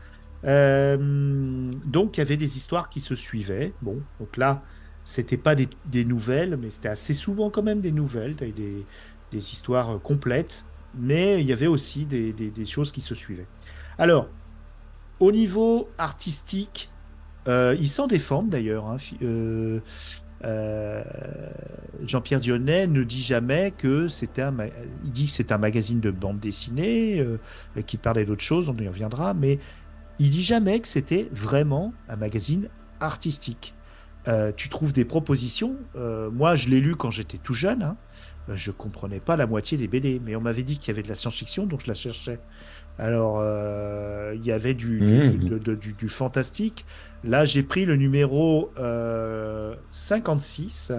Euh, 0.45 1.71
donc, 1.85 2.17
il 2.17 2.19
y 2.19 2.21
avait 2.21 2.37
des 2.37 2.57
histoires 2.57 2.89
qui 2.89 2.99
se 2.99 3.15
suivaient. 3.15 3.73
Bon, 3.81 4.01
donc 4.19 4.37
là, 4.37 4.63
c'était 5.05 5.37
pas 5.37 5.55
des, 5.55 6.05
nouvelles, 6.05 6.57
mais 6.57 6.71
c'était 6.71 6.89
assez 6.89 7.13
souvent 7.13 7.49
quand 7.49 7.63
même 7.63 7.81
des 7.81 7.91
nouvelles. 7.91 8.35
T'avais 8.35 8.51
des, 8.51 8.85
des 9.31 9.51
histoires 9.51 9.91
euh, 9.91 9.97
complètes, 9.97 10.65
mais 10.95 11.41
il 11.41 11.47
y 11.47 11.53
avait 11.53 11.67
aussi 11.67 12.05
des, 12.05 12.65
choses 12.65 12.91
qui 12.91 13.01
se 13.01 13.15
suivaient. 13.15 13.47
Alors, 13.97 14.27
au 15.19 15.31
niveau 15.31 15.89
artistique, 15.97 16.89
euh, 17.47 17.75
ils 17.79 17.89
s'en 17.89 18.07
défendent 18.07 18.49
d'ailleurs. 18.49 18.87
hein. 18.87 18.97
Euh, 20.45 21.01
Jean-Pierre 22.05 22.41
Dionnet 22.41 22.87
ne 22.87 23.03
dit 23.03 23.21
jamais 23.21 23.71
que 23.77 24.09
c'était 24.09 24.41
un. 24.41 24.53
Il 25.05 25.11
dit 25.11 25.27
que 25.27 25.31
c'est 25.31 25.53
un 25.53 25.57
magazine 25.57 26.01
de 26.01 26.11
bande 26.11 26.39
dessinée 26.41 27.25
qui 27.85 27.95
parlait 27.95 28.25
d'autre 28.25 28.43
chose, 28.43 28.67
on 28.67 28.75
y 28.75 28.87
reviendra, 28.89 29.33
mais 29.33 29.59
il 30.23 30.29
dit 30.29 30.43
jamais 30.43 30.79
que 30.79 30.87
c'était 30.87 31.27
vraiment 31.33 31.93
un 32.07 32.15
magazine 32.15 32.69
artistique. 33.01 33.73
Euh, 34.29 34.53
tu 34.55 34.69
trouves 34.69 34.93
des 34.93 35.03
propositions? 35.05 35.75
euh, 35.97 36.31
moi, 36.31 36.55
je 36.55 36.69
l'ai 36.69 36.79
lu 36.79 36.95
quand 36.95 37.11
j'étais 37.11 37.37
tout 37.37 37.53
jeune. 37.53 37.83
hein. 37.83 37.97
Euh, 38.49 38.55
Je 38.55 38.71
comprenais 38.71 39.19
pas 39.19 39.35
la 39.35 39.47
moitié 39.47 39.77
des 39.77 39.87
BD, 39.89 40.21
mais 40.23 40.35
on 40.37 40.41
m'avait 40.41 40.63
dit 40.63 40.77
qu'il 40.77 40.87
y 40.87 40.91
avait 40.91 41.03
de 41.03 41.09
la 41.09 41.15
science-fiction, 41.15 41.65
donc 41.65 41.81
je 41.83 41.87
la 41.87 41.93
cherchais. 41.93 42.39
Alors, 42.97 43.37
euh, 43.41 44.33
il 44.35 44.45
y 44.45 44.51
avait 44.53 44.73
du, 44.75 44.99
du, 45.01 45.49
Mmh. 45.49 45.59
de- 45.59 45.75
du- 45.75 45.93
du 45.93 46.09
fantastique. 46.09 46.85
Là, 47.23 47.43
j'ai 47.43 47.63
pris 47.63 47.85
le 47.85 47.97
numéro 47.97 48.71
euh, 48.79 49.75
56. 49.91 50.93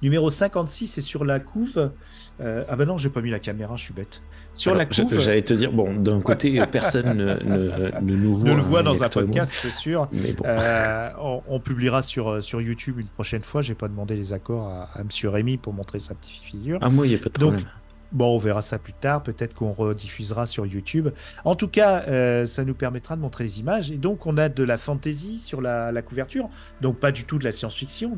Numéro 0.00 0.30
56 0.30 0.98
est 0.98 1.00
sur 1.00 1.24
la 1.24 1.40
couve. 1.40 1.92
Ah 2.40 2.76
ben 2.76 2.84
non, 2.86 2.98
j'ai 2.98 3.10
pas 3.10 3.20
mis 3.22 3.30
la 3.30 3.40
caméra, 3.40 3.76
je 3.76 3.82
suis 3.82 3.94
bête. 3.94 4.22
Sur 4.58 4.72
Alors, 4.72 4.86
la 4.90 5.04
couve, 5.04 5.18
J'allais 5.18 5.42
te 5.42 5.54
dire, 5.54 5.72
bon, 5.72 5.94
d'un 5.94 6.20
côté, 6.20 6.60
personne 6.70 7.16
ne, 7.16 7.34
ne, 7.44 7.90
ne 8.00 8.16
nous 8.16 8.34
voit. 8.34 8.50
ne 8.50 8.54
le 8.56 8.60
voit 8.60 8.80
hein, 8.80 8.82
dans 8.82 9.02
un 9.04 9.08
podcast, 9.08 9.52
c'est 9.54 9.70
sûr. 9.70 10.08
Mais 10.12 10.32
bon. 10.32 10.44
Euh, 10.46 11.10
on, 11.20 11.42
on 11.48 11.60
publiera 11.60 12.02
sur, 12.02 12.28
euh, 12.28 12.40
sur 12.40 12.60
YouTube 12.60 12.98
une 12.98 13.06
prochaine 13.06 13.42
fois. 13.42 13.62
J'ai 13.62 13.74
pas 13.74 13.88
demandé 13.88 14.16
les 14.16 14.32
accords 14.32 14.68
à, 14.68 14.88
à 14.98 15.04
Monsieur 15.04 15.28
Rémy 15.28 15.56
pour 15.58 15.72
montrer 15.72 16.00
sa 16.00 16.14
petite 16.14 16.42
figure. 16.42 16.78
Ah, 16.82 16.88
moi, 16.90 17.06
il 17.06 17.10
n'y 17.10 17.14
a 17.14 17.18
pas 17.18 17.28
de 17.28 17.34
Donc, 17.38 17.52
problème. 17.52 17.70
Bon, 18.10 18.34
on 18.34 18.38
verra 18.38 18.62
ça 18.62 18.78
plus 18.78 18.94
tard. 18.94 19.22
Peut-être 19.22 19.54
qu'on 19.54 19.72
rediffusera 19.72 20.46
sur 20.46 20.64
YouTube. 20.64 21.08
En 21.44 21.54
tout 21.54 21.68
cas, 21.68 22.04
euh, 22.08 22.46
ça 22.46 22.64
nous 22.64 22.74
permettra 22.74 23.16
de 23.16 23.20
montrer 23.20 23.44
les 23.44 23.60
images. 23.60 23.90
Et 23.90 23.96
donc, 23.96 24.26
on 24.26 24.38
a 24.38 24.48
de 24.48 24.64
la 24.64 24.78
fantasy 24.78 25.38
sur 25.38 25.60
la, 25.60 25.92
la 25.92 26.02
couverture. 26.02 26.48
Donc, 26.80 26.98
pas 26.98 27.12
du 27.12 27.24
tout 27.24 27.38
de 27.38 27.44
la 27.44 27.52
science-fiction. 27.52 28.16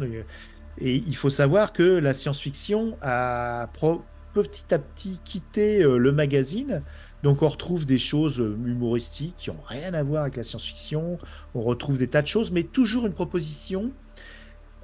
Et 0.80 0.94
il 1.06 1.16
faut 1.16 1.28
savoir 1.28 1.72
que 1.72 1.82
la 1.82 2.14
science-fiction 2.14 2.96
a 3.02 3.68
pro- 3.74 4.02
petit 4.32 4.72
à 4.74 4.78
petit 4.78 5.20
quitté 5.24 5.82
euh, 5.82 5.96
le 5.96 6.12
magazine. 6.12 6.82
Donc, 7.22 7.42
on 7.42 7.48
retrouve 7.48 7.86
des 7.86 7.98
choses 7.98 8.40
euh, 8.40 8.56
humoristiques 8.64 9.34
qui 9.36 9.50
n'ont 9.50 9.62
rien 9.66 9.94
à 9.94 10.02
voir 10.02 10.22
avec 10.22 10.36
la 10.36 10.42
science-fiction. 10.42 11.18
On 11.54 11.62
retrouve 11.62 11.98
des 11.98 12.08
tas 12.08 12.22
de 12.22 12.26
choses, 12.26 12.50
mais 12.50 12.62
toujours 12.62 13.06
une 13.06 13.12
proposition 13.12 13.90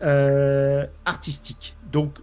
euh, 0.03 0.87
artistique. 1.05 1.77
Donc, 1.93 2.19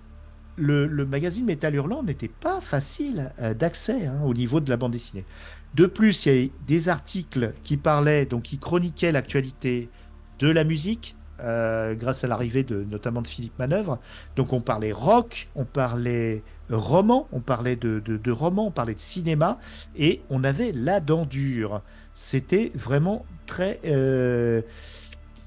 le, 0.55 0.88
magazine 1.05 1.45
Métal 1.45 1.74
Hurlant 1.74 2.03
n'était 2.03 2.28
pas 2.28 2.61
facile 2.61 3.34
d'accès 3.57 4.05
hein, 4.05 4.21
au 4.24 4.36
niveau 4.36 4.59
de 4.59 4.69
la 4.69 4.78
bande 4.78 4.91
dessinée. 4.91 5.26
De 5.74 5.88
plus, 5.88 6.28
il 6.28 6.36
y 6.36 6.45
a 6.45 6.49
des 6.67 6.89
articles 6.89 7.53
qui 7.63 7.76
parlaient, 7.76 8.28
donc 8.28 8.43
qui 8.43 8.59
chroniquaient 8.59 9.11
l'actualité 9.11 9.89
de 10.38 10.49
la 10.49 10.63
musique, 10.63 11.15
euh, 11.43 11.93
grâce 11.95 12.23
à 12.23 12.27
l'arrivée 12.27 12.63
de 12.63 12.83
notamment 12.83 13.21
de 13.21 13.27
Philippe 13.27 13.57
Manœuvre. 13.59 13.99
Donc 14.35 14.53
on 14.53 14.61
parlait 14.61 14.91
rock, 14.91 15.49
on 15.55 15.65
parlait 15.65 16.43
roman, 16.69 17.27
on 17.31 17.39
parlait 17.39 17.75
de, 17.75 17.99
de, 17.99 18.31
roman, 18.31 18.67
on 18.67 18.71
parlait 18.71 18.95
de 18.95 18.99
cinéma, 18.99 19.59
et 19.95 20.21
on 20.29 20.43
avait 20.43 20.71
la 20.71 20.99
dent 20.99 21.25
dure. 21.25 21.81
C'était 22.13 22.71
vraiment 22.75 23.25
très, 23.45 23.79
euh, 23.85 24.61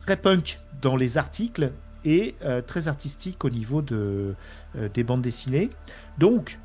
très 0.00 0.16
punk 0.16 0.60
dans 0.82 0.96
les 0.96 1.18
articles 1.18 1.72
et 2.04 2.36
euh, 2.44 2.62
très 2.62 2.88
artistique 2.88 3.44
au 3.44 3.50
niveau 3.50 3.82
de, 3.82 4.34
des 4.94 5.02
bandes 5.02 5.22
dessinées. 5.22 5.70
Donc, 6.18 6.58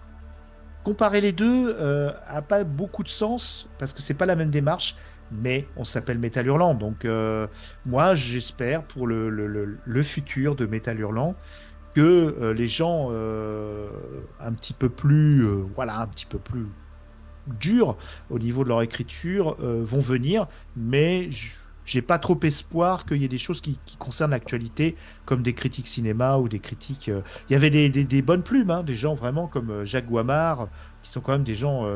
comparer 0.83 1.21
les 1.21 1.31
deux 1.31 1.75
euh, 1.79 2.11
a 2.27 2.41
pas 2.41 2.63
beaucoup 2.63 3.03
de 3.03 3.09
sens 3.09 3.69
parce 3.77 3.93
que 3.93 4.01
c'est 4.01 4.13
pas 4.13 4.25
la 4.25 4.35
même 4.35 4.49
démarche, 4.49 4.95
mais 5.31 5.67
on 5.77 5.83
s'appelle 5.83 6.19
Metal 6.19 6.45
Hurlant. 6.45 6.73
Donc, 6.75 7.05
euh, 7.05 7.47
moi, 7.85 8.15
j'espère 8.15 8.83
pour 8.83 9.07
le, 9.07 9.29
le, 9.29 10.03
futur 10.03 10.55
de 10.55 10.65
Metal 10.65 10.99
Hurlant 10.99 11.35
que 11.93 12.01
euh, 12.41 12.53
les 12.53 12.67
gens 12.67 13.09
euh, 13.11 13.89
un 14.39 14.53
petit 14.53 14.73
peu 14.73 14.89
plus, 14.89 15.45
voilà, 15.75 15.99
un 16.01 16.07
petit 16.07 16.25
peu 16.25 16.37
plus 16.39 16.65
durs 17.59 17.97
au 18.29 18.39
niveau 18.39 18.63
de 18.63 18.69
leur 18.69 18.81
écriture 18.81 19.55
vont 19.59 19.99
venir, 19.99 20.47
mais 20.75 21.31
je- 21.31 21.55
j'ai 21.83 22.03
pas 22.03 22.19
trop 22.19 22.39
espoir 22.43 23.05
qu'il 23.05 23.17
y 23.17 23.25
ait 23.25 23.27
des 23.27 23.39
choses 23.39 23.59
qui, 23.59 23.79
concernent 23.97 24.31
l'actualité, 24.31 24.95
comme 25.25 25.41
des 25.41 25.53
critiques 25.53 25.87
cinéma 25.87 26.37
ou 26.37 26.47
des 26.47 26.59
critiques. 26.59 27.07
Il 27.49 27.53
y 27.53 27.55
avait 27.55 27.71
des, 27.71 27.89
des- 27.89 28.21
bonnes 28.21 28.43
plumes, 28.43 28.69
hein, 28.69 28.83
des 28.83 28.95
gens 28.95 29.15
vraiment 29.15 29.47
comme 29.47 29.83
Jacques 29.83 30.05
Guamard, 30.07 30.67
qui 31.01 31.09
sont 31.09 31.21
quand 31.21 31.31
même 31.31 31.43
des 31.43 31.55
gens, 31.55 31.87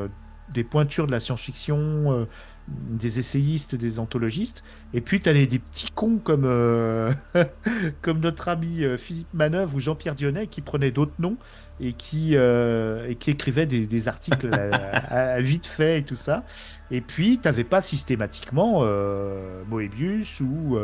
des 0.52 0.64
pointures 0.64 1.06
de 1.06 1.12
la 1.12 1.20
science-fiction, 1.20 2.26
des 2.68 3.18
essayistes, 3.18 3.74
des 3.74 3.98
anthologistes. 3.98 4.64
Et 4.92 5.00
puis, 5.00 5.20
tu 5.20 5.28
as 5.28 5.32
des, 5.32 5.46
des 5.46 5.58
petits 5.58 5.90
cons 5.90 6.18
comme, 6.22 6.44
euh, 6.44 7.12
comme 8.02 8.20
notre 8.20 8.48
ami 8.48 8.84
euh, 8.84 8.96
Philippe 8.96 9.32
Manœuvre 9.32 9.76
ou 9.76 9.80
Jean-Pierre 9.80 10.14
Dionnet 10.14 10.46
qui 10.46 10.60
prenaient 10.60 10.90
d'autres 10.90 11.14
noms 11.18 11.36
et 11.80 11.92
qui, 11.92 12.32
euh, 12.34 13.06
et 13.08 13.14
qui 13.14 13.30
écrivaient 13.30 13.66
des, 13.66 14.08
articles 14.08 14.50
à, 14.52 15.40
vite 15.40 15.66
fait 15.66 15.98
et 15.98 16.02
tout 16.02 16.16
ça. 16.16 16.44
Et 16.90 17.00
puis, 17.00 17.38
tu 17.38 17.46
n'avais 17.46 17.64
pas 17.64 17.80
systématiquement 17.80 18.80
euh, 18.82 19.62
Moebius 19.68 20.40
ou, 20.40 20.78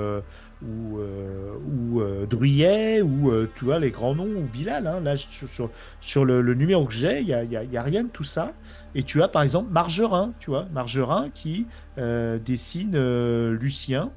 ou, 0.62 0.98
euh, 0.98 1.54
ou 1.66 2.00
euh, 2.00 2.26
Druyet 2.26 3.02
ou 3.02 3.30
euh, 3.30 3.50
tu 3.56 3.64
vois, 3.64 3.78
les 3.78 3.90
grands 3.90 4.14
noms 4.14 4.26
ou 4.28 4.46
Bilal. 4.46 4.86
hein. 4.86 5.00
Là, 5.00 5.16
sur, 5.16 5.48
sur, 5.48 5.70
sur 6.00 6.24
le, 6.24 6.40
le 6.40 6.54
numéro 6.54 6.86
que 6.86 6.92
j'ai, 6.94 7.20
il 7.20 7.26
n'y 7.26 7.34
a, 7.34 7.44
y 7.44 7.56
a- 7.56 7.64
il 7.64 7.70
y 7.72 7.76
a 7.76 7.82
rien 7.82 8.04
de 8.04 8.08
tout 8.10 8.24
ça. 8.24 8.58
Et 8.94 9.04
tu 9.04 9.22
as 9.22 9.28
par 9.28 9.42
exemple 9.42 9.70
Margerin, 9.72 10.34
tu 10.38 10.50
vois, 10.50 10.66
Margerin 10.72 11.30
qui 11.30 11.66
euh, 11.98 12.38
dessine 12.38 12.96
Lucien, 13.52 14.12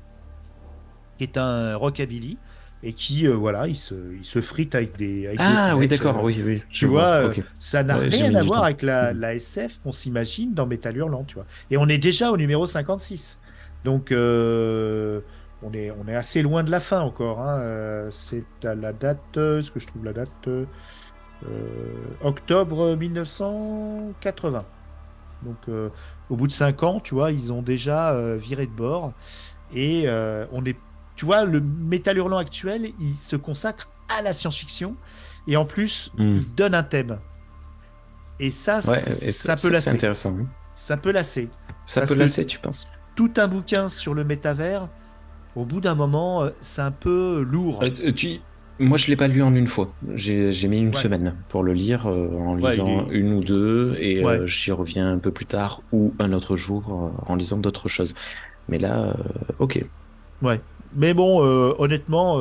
qui 1.18 1.24
est 1.24 1.38
un 1.38 1.76
rockabilly. 1.76 2.38
Et 2.84 2.94
qui, 2.94 3.26
voilà, 3.26 3.68
il 3.68 3.76
se, 3.76 3.96
il 4.16 4.26
se 4.26 4.42
frite 4.42 4.76
avec 4.76 4.96
des. 4.96 5.26
avec 5.26 5.44
des 5.44 5.44
Ah 5.44 5.76
oui, 5.76 5.88
d'accord, 5.88 6.24
oui, 6.24 6.40
oui. 6.46 6.62
tu 6.70 6.86
vois, 6.86 7.32
ça 7.58 7.82
n'a 7.84 7.98
Ouais, 7.98 8.10
rien 8.10 8.36
à 8.36 8.44
voir 8.44 8.60
temps. 8.60 8.66
avec 8.66 8.84
la, 8.84 9.14
Mhm. 9.14 9.20
la 9.22 9.34
SF 9.36 9.80
qu'on 9.80 9.92
s'imagine 9.92 10.54
dans 10.54 10.68
Metal 10.68 10.96
Hurlant, 10.96 11.24
tu 11.24 11.36
vois. 11.36 11.48
Et 11.72 11.78
on 11.78 11.88
est 11.88 11.98
déjà 11.98 12.32
au 12.32 12.38
numéro 12.38 12.66
56. 12.68 13.40
Donc, 13.84 14.12
on, 15.66 15.74
est, 15.74 15.92
on 15.92 16.08
est 16.08 16.16
assez 16.16 16.42
loin 16.42 16.64
de 16.64 16.72
la 16.72 16.80
fin 16.80 17.02
encore. 17.02 17.40
hein. 17.42 17.58
Euh, 17.60 18.08
C'est 18.12 18.46
à 18.64 18.76
la 18.76 18.94
date, 18.94 19.20
euh, 19.38 19.60
est-ce 19.60 19.72
que 19.72 19.80
je 19.80 19.88
trouve 19.88 20.06
la 20.06 20.14
date 20.14 20.30
euh, 20.48 20.66
Octobre 22.22 22.96
1980. 22.96 24.66
Donc, 25.44 25.58
euh, 25.70 25.90
au 26.30 26.36
bout 26.36 26.48
de 26.48 26.52
5 26.52 26.82
ans, 26.84 27.00
tu 27.00 27.14
vois, 27.14 27.32
ils 27.32 27.52
ont 27.54 27.62
déjà 27.62 28.14
euh, 28.14 28.38
viré 28.38 28.66
de 28.66 28.72
bord. 28.72 29.14
Et 29.74 30.08
on 30.52 30.64
est, 30.66 30.78
tu 31.16 31.26
vois, 31.26 31.44
le 31.44 31.60
Metal 31.60 32.18
Hurlant 32.18 32.38
actuel, 32.38 32.92
il 33.00 33.16
se 33.16 33.36
consacre 33.36 33.90
à 34.18 34.22
la 34.22 34.32
science-fiction. 34.34 34.96
Et 35.48 35.58
en 35.58 35.66
plus, 35.66 36.12
Hmm. 36.18 36.36
il 36.38 36.56
donne 36.56 36.74
un 36.76 36.84
thème. 36.84 37.20
Et 38.40 38.52
ça, 38.52 38.76
Ouais, 38.88 39.00
c- 39.00 39.28
et 39.28 39.32
ça, 39.32 39.56
ça, 39.56 39.70
peut 39.70 39.76
ça, 39.76 39.82
c'est 39.82 39.90
lasser. 39.90 39.90
intéressant. 39.92 40.36
Ça 40.74 40.98
peut 40.98 41.12
lasser. 41.12 41.50
Ça 41.86 42.02
Parce 42.02 42.12
peut 42.14 42.18
lasser, 42.20 42.46
tu 42.46 42.60
penses 42.60 42.92
Tout 43.16 43.32
un 43.38 43.48
bouquin 43.48 43.88
sur 43.88 44.14
le 44.14 44.24
métavers, 44.24 44.90
au 45.56 45.66
bout 45.66 45.82
d'un 45.82 45.96
moment, 45.96 46.44
euh, 46.44 46.50
c'est 46.62 46.82
un 46.82 46.92
peu 46.92 47.42
lourd. 47.42 47.84
Euh, 47.84 48.12
tu... 48.12 48.40
Moi, 48.78 48.98
je 48.98 49.08
l'ai 49.08 49.16
pas 49.16 49.30
lu 49.30 49.42
en 49.42 49.56
une 49.56 49.68
fois. 49.68 49.88
J'ai 50.16 50.68
mis 50.68 50.78
une 50.78 50.90
Ouais. 50.90 50.94
semaine 50.94 51.36
pour 51.48 51.64
le 51.64 51.72
lire 51.72 52.08
euh, 52.08 52.28
en 52.38 52.60
Ouais, 52.60 52.72
lisant 52.72 53.08
est- 53.10 53.10
une 53.10 53.34
ou 53.34 53.44
deux 53.44 53.96
et 54.00 54.24
Ouais. 54.24 54.40
euh, 54.40 54.46
j'y 54.48 54.72
reviens 54.74 55.10
un 55.14 55.18
peu 55.18 55.32
plus 55.32 55.46
tard 55.46 55.82
ou 55.94 56.14
un 56.20 56.34
autre 56.34 56.58
jour 56.58 57.14
en 57.26 57.36
lisant 57.36 57.58
d'autres 57.58 57.88
choses. 57.88 58.14
Mais 58.68 58.78
là, 58.80 59.16
ok. 59.60 59.86
Ouais. 60.42 60.60
Mais 60.94 61.14
bon, 61.14 61.40
honnêtement, 61.80 62.40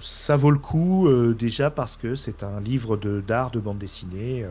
ça 0.00 0.36
vaut 0.36 0.50
le 0.50 0.58
coup 0.58 1.08
déjà 1.38 1.70
parce 1.70 1.96
que 1.96 2.14
c'est 2.14 2.42
un 2.42 2.60
livre 2.60 2.96
de 2.96 3.20
d'art 3.20 3.50
de 3.50 3.60
bande 3.60 3.78
dessinée. 3.78 4.44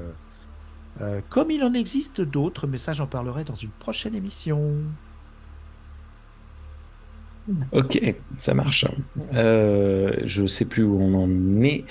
comme 1.30 1.52
il 1.52 1.64
en 1.64 1.74
existe 1.74 2.22
d'autres, 2.22 2.68
mais 2.68 2.78
ça 2.78 2.94
j'en 2.94 3.08
parlerai 3.08 3.44
dans 3.44 3.56
une 3.56 3.72
prochaine 3.72 4.16
émission. 4.16 4.76
Ok, 7.72 8.16
ça 8.38 8.54
marche. 8.54 8.86
Euh, 9.34 10.14
je 10.24 10.46
sais 10.46 10.66
plus 10.66 10.84
où 10.84 11.00
on 11.02 11.14
en 11.16 11.62
est. 11.64 11.84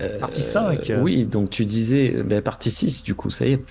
Euh, 0.00 0.18
Partie 0.18 0.42
5. 0.42 0.92
oui, 1.00 1.24
donc 1.24 1.50
tu 1.50 1.64
disais, 1.64 2.22
ben, 2.22 2.42
partie 2.42 2.70
6 2.70 3.02
du 3.04 3.14
coup, 3.14 3.30
ça 3.30 3.46
y 3.46 3.52
est. 3.52 3.64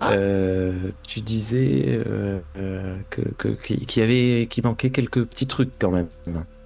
Ah. 0.00 0.12
Euh, 0.12 0.90
tu 1.02 1.20
disais 1.20 2.02
euh, 2.06 2.40
euh, 2.56 2.96
que, 3.10 3.22
que, 3.22 3.48
qu'il 3.48 3.86
qu'il 3.86 4.02
y 4.02 4.04
avait, 4.04 4.48
manquait 4.64 4.90
quelques 4.90 5.24
petits 5.24 5.46
trucs 5.46 5.72
quand 5.78 5.90
même. 5.90 6.08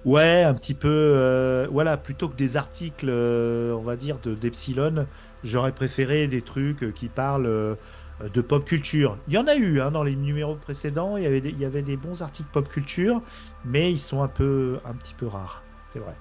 Ouais, 0.05 0.43
un 0.43 0.53
petit 0.53 0.73
peu. 0.73 0.87
euh, 0.89 1.67
voilà, 1.71 1.97
plutôt 1.97 2.29
que 2.29 2.35
des 2.35 2.57
articles, 2.57 3.07
euh, 3.09 3.73
on 3.73 3.81
va 3.81 3.95
dire, 3.95 4.19
de 4.23 4.35
d'Epsilon, 4.35 5.07
j'aurais 5.43 5.71
préféré 5.71 6.27
des 6.27 6.41
trucs 6.41 6.83
euh, 6.83 6.91
qui 6.91 7.07
parlent 7.09 7.47
euh, 7.47 7.75
de 8.21 8.41
pop 8.41 8.63
culture. 8.65 9.17
Il 9.27 9.33
y 9.33 9.37
en 9.37 9.47
a 9.47 9.55
eu 9.55 9.81
hein, 9.81 9.91
dans 9.91 10.03
les 10.03 10.15
numéros 10.15 10.55
précédents, 10.55 11.17
il 11.17 11.23
y, 11.23 11.27
avait 11.27 11.41
des, 11.41 11.49
il 11.49 11.59
y 11.59 11.65
avait 11.65 11.81
des 11.81 11.97
bons 11.97 12.21
articles 12.21 12.49
pop 12.51 12.67
culture, 12.69 13.21
mais 13.65 13.91
ils 13.91 13.99
sont 13.99 14.21
un, 14.23 14.27
peu, 14.27 14.79
un 14.85 14.93
petit 14.93 15.13
peu 15.13 15.27
rares, 15.27 15.63
c'est 15.89 15.99
vrai. 15.99 16.15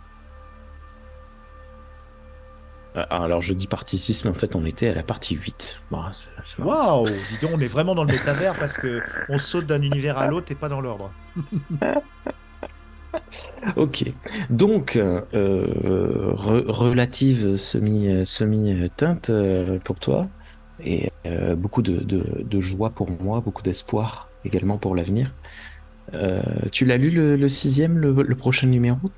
Euh, 2.96 3.04
alors 3.10 3.42
je 3.42 3.52
dis 3.54 3.66
partie 3.66 3.98
6, 3.98 4.24
mais 4.24 4.30
en 4.30 4.34
fait 4.34 4.54
on 4.54 4.64
était 4.64 4.88
à 4.88 4.94
la 4.94 5.02
partie 5.02 5.34
8. 5.34 5.82
Bon, 5.90 5.98
c'est- 6.12 6.30
c'est 6.44 6.58
marrant. 6.60 7.02
Waouh 7.02 7.06
Dis 7.30 7.38
donc, 7.42 7.50
on 7.54 7.60
est 7.60 7.66
vraiment 7.68 7.94
dans 7.94 8.04
le 8.04 8.12
métavers 8.12 8.54
parce 8.58 8.76
que 8.76 9.00
on 9.28 9.38
saute 9.38 9.66
d'un 9.66 9.82
univers 9.82 10.16
à 10.18 10.26
l'autre 10.28 10.52
et 10.52 10.54
pas 10.54 10.68
dans 10.68 10.80
l'ordre. 10.80 11.12
Ok. 13.76 14.04
Donc, 14.50 14.96
euh, 14.96 15.22
euh, 15.34 16.32
re- 16.34 16.64
relative 16.70 17.56
semi, 17.56 18.24
semi-teinte 18.26 19.30
euh, 19.30 19.78
pour 19.84 19.98
toi 19.98 20.28
et 20.82 21.10
euh, 21.26 21.54
beaucoup 21.54 21.82
de, 21.82 22.60
joie 22.60 22.90
pour 22.90 23.10
moi, 23.10 23.40
beaucoup 23.40 23.62
d'espoir 23.62 24.28
également 24.44 24.78
pour 24.78 24.94
l'avenir. 24.94 25.32
Euh, 26.12 26.42
tu 26.70 26.84
l'as 26.84 26.96
lu 26.96 27.10
le, 27.10 27.48
sixième, 27.48 27.98
le, 27.98 28.34
prochain 28.34 28.66
numéro? 28.66 29.10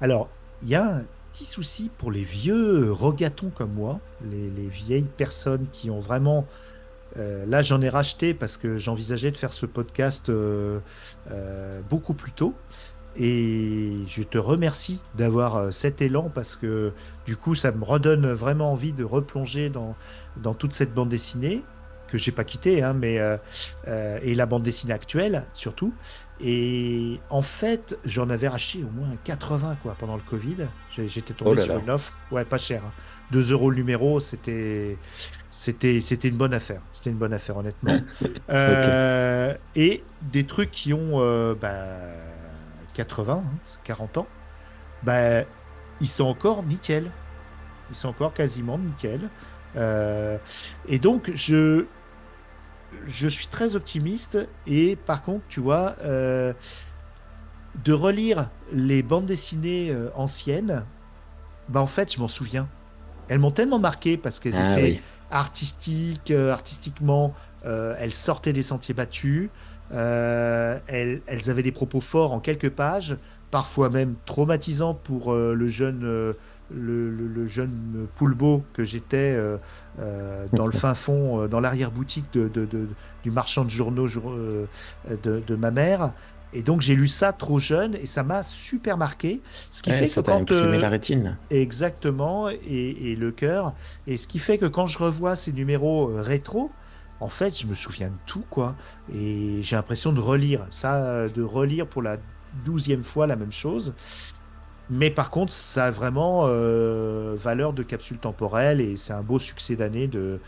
Alors, 0.00 0.28
il 0.62 0.68
y 0.68 0.74
a 0.74 0.96
un 0.96 1.02
petit 1.32 1.44
souci 1.44 1.90
pour 1.98 2.10
les 2.10 2.24
vieux 2.24 2.90
rogatons 2.92 3.50
comme 3.54 3.72
moi, 3.72 4.00
les, 4.30 4.50
les 4.50 4.68
vieilles 4.68 5.06
personnes 5.16 5.66
qui 5.72 5.90
ont 5.90 6.00
vraiment. 6.00 6.46
euh, 7.16 7.46
là, 7.46 7.62
j'en 7.62 7.80
ai 7.80 7.88
racheté 7.88 8.34
parce 8.34 8.56
que 8.56 8.76
j'envisageais 8.76 9.30
de 9.30 9.36
faire 9.36 9.52
ce 9.52 9.66
podcast 9.66 10.30
beaucoup 11.88 12.14
plus 12.14 12.32
tôt. 12.32 12.54
Et 13.16 13.92
je 14.08 14.22
te 14.22 14.38
remercie 14.38 14.98
d'avoir 15.16 15.56
euh, 15.56 15.70
cet 15.70 16.02
élan 16.02 16.30
parce 16.34 16.56
que 16.56 16.92
du 17.26 17.36
coup, 17.36 17.54
ça 17.54 17.70
me 17.72 17.84
redonne 17.84 18.32
vraiment 18.32 18.72
envie 18.72 18.92
de 18.92 19.04
replonger 19.04 19.68
dans, 19.70 19.94
dans 20.36 20.54
toute 20.54 20.72
cette 20.72 20.92
bande 20.94 21.08
dessinée 21.10 21.62
que 22.08 22.18
j'ai 22.18 22.32
pas 22.32 22.44
quittée, 22.44 22.82
hein, 22.82 22.92
mais 22.92 23.18
euh, 23.18 23.36
euh, 23.88 24.18
et 24.22 24.34
la 24.34 24.46
bande 24.46 24.62
dessinée 24.62 24.92
actuelle 24.92 25.46
surtout. 25.52 25.92
Et 26.40 27.20
en 27.30 27.42
fait, 27.42 27.98
j'en 28.04 28.28
avais 28.30 28.48
racheté 28.48 28.82
au 28.84 28.90
moins 28.90 29.08
80 29.24 29.76
quoi 29.82 29.96
pendant 29.98 30.16
le 30.16 30.22
Covid. 30.28 30.66
J'étais 30.96 31.32
tombé 31.34 31.50
Oh 31.52 31.54
là 31.54 31.62
sur 31.64 31.74
là. 31.74 31.80
une 31.80 31.90
offre, 31.90 32.12
ouais, 32.32 32.44
pas 32.44 32.58
cher. 32.58 32.82
hein. 32.84 32.92
2 33.30 33.52
euros 33.52 33.70
le 33.70 33.76
numéro, 33.76 34.20
c'était 34.20 34.98
c'était 35.50 36.00
c'était 36.00 36.28
une 36.28 36.36
bonne 36.36 36.52
affaire. 36.54 36.82
C'était 36.92 37.10
une 37.10 37.16
bonne 37.16 37.32
affaire 37.32 37.56
honnêtement. 37.56 37.96
Euh, 38.50 39.54
Et 39.74 40.02
des 40.20 40.44
trucs 40.44 40.70
qui 40.72 40.92
ont 40.92 41.18
bah, 41.60 41.86
80, 42.94 43.44
hein, 43.46 43.58
40 43.84 44.18
ans, 44.18 44.26
bah, 45.02 45.42
ils 46.00 46.08
sont 46.08 46.24
encore 46.24 46.62
nickel. 46.62 47.10
Ils 47.90 47.96
sont 47.96 48.08
encore 48.08 48.32
quasiment 48.34 48.78
nickel. 48.78 49.30
Euh, 49.76 50.38
et 50.88 50.98
donc, 50.98 51.32
je, 51.34 51.86
je 53.06 53.28
suis 53.28 53.46
très 53.48 53.76
optimiste. 53.76 54.38
Et 54.66 54.96
par 54.96 55.22
contre, 55.22 55.44
tu 55.48 55.60
vois, 55.60 55.96
euh, 56.04 56.52
de 57.84 57.92
relire 57.92 58.50
les 58.72 59.02
bandes 59.02 59.26
dessinées 59.26 59.90
euh, 59.90 60.10
anciennes, 60.14 60.84
bah, 61.68 61.80
en 61.80 61.86
fait, 61.86 62.12
je 62.14 62.20
m'en 62.20 62.28
souviens. 62.28 62.68
Elles 63.28 63.38
m'ont 63.38 63.50
tellement 63.50 63.78
marqué 63.78 64.16
parce 64.16 64.38
qu'elles 64.40 64.56
Ah 64.56 64.78
étaient 64.78 64.82
oui. 64.82 65.02
artistiques, 65.30 66.30
euh, 66.30 66.52
artistiquement, 66.52 67.34
elles 67.64 68.12
sortaient 68.12 68.52
des 68.52 68.62
sentiers 68.62 68.92
battus. 68.92 69.48
Euh, 69.94 70.78
elles, 70.86 71.22
elles 71.26 71.50
avaient 71.50 71.62
des 71.62 71.72
propos 71.72 72.00
forts 72.00 72.32
en 72.32 72.40
quelques 72.40 72.70
pages, 72.70 73.16
parfois 73.50 73.88
même 73.90 74.14
traumatisants 74.26 74.94
pour 74.94 75.32
euh, 75.32 75.54
le 75.54 75.68
jeune, 75.68 76.02
euh, 76.04 76.32
le, 76.74 77.08
le- 77.10 77.28
le 77.28 77.46
jeune 77.46 78.06
poulbeau 78.16 78.62
que 78.72 78.84
j'étais 78.84 79.38
dans 80.52 80.66
le 80.66 80.72
fin 80.72 80.94
fond, 80.94 81.46
dans 81.46 81.60
l'arrière-boutique 81.60 82.24
de, 82.32 82.48
de- 82.48 82.64
de- 82.64 82.88
du 83.22 83.30
marchand 83.30 83.64
de 83.64 83.70
journaux 83.70 84.06
jour- 84.06 84.34
de, 85.08 85.54
ma 85.56 85.70
mère. 85.70 86.12
Et 86.56 86.62
donc 86.62 86.80
j'ai 86.80 86.94
lu 86.94 87.08
ça 87.08 87.32
trop 87.32 87.58
jeune 87.58 87.94
et 87.96 88.06
ça 88.06 88.22
m'a 88.22 88.42
super 88.44 88.96
marqué. 88.96 89.40
Ce 89.72 89.82
qui 89.82 89.90
Ouais, 89.90 89.96
fait 89.98 90.06
ça 90.06 90.22
que 90.22 90.26
t'a 90.26 90.32
quand 90.32 90.42
imprimé 90.52 90.78
la 90.78 90.88
rétine. 90.88 91.36
Exactement, 91.50 92.48
et, 92.48 92.56
et 93.10 93.16
le 93.16 93.30
cœur. 93.32 93.74
Et 94.06 94.16
ce 94.16 94.26
qui 94.28 94.38
fait 94.38 94.56
que 94.58 94.66
quand 94.66 94.86
je 94.86 94.98
revois 94.98 95.34
ces 95.36 95.52
numéros 95.52 96.10
rétro, 96.14 96.70
en 97.24 97.28
fait, 97.28 97.58
je 97.58 97.66
me 97.66 97.74
souviens 97.74 98.08
de 98.08 98.18
tout, 98.26 98.44
quoi. 98.50 98.74
Et 99.12 99.62
j'ai 99.62 99.76
l'impression 99.76 100.12
de 100.12 100.20
relire. 100.20 100.66
Ça, 100.70 101.26
de 101.26 101.42
relire 101.42 101.86
pour 101.86 102.02
la 102.02 102.18
douzième 102.66 103.02
fois 103.02 103.26
la 103.26 103.34
même 103.34 103.50
chose. 103.50 103.94
Mais 104.90 105.10
par 105.10 105.30
contre, 105.30 105.50
ça 105.54 105.86
a 105.86 105.90
vraiment 105.90 106.42
euh, 106.44 107.34
valeur 107.38 107.72
de 107.72 107.82
capsule 107.82 108.18
temporelle 108.18 108.82
et 108.82 108.98
c'est 108.98 109.14
un 109.14 109.22
beau 109.22 109.38
succès 109.38 109.74
d'année 109.74 110.06
de, 110.06 110.38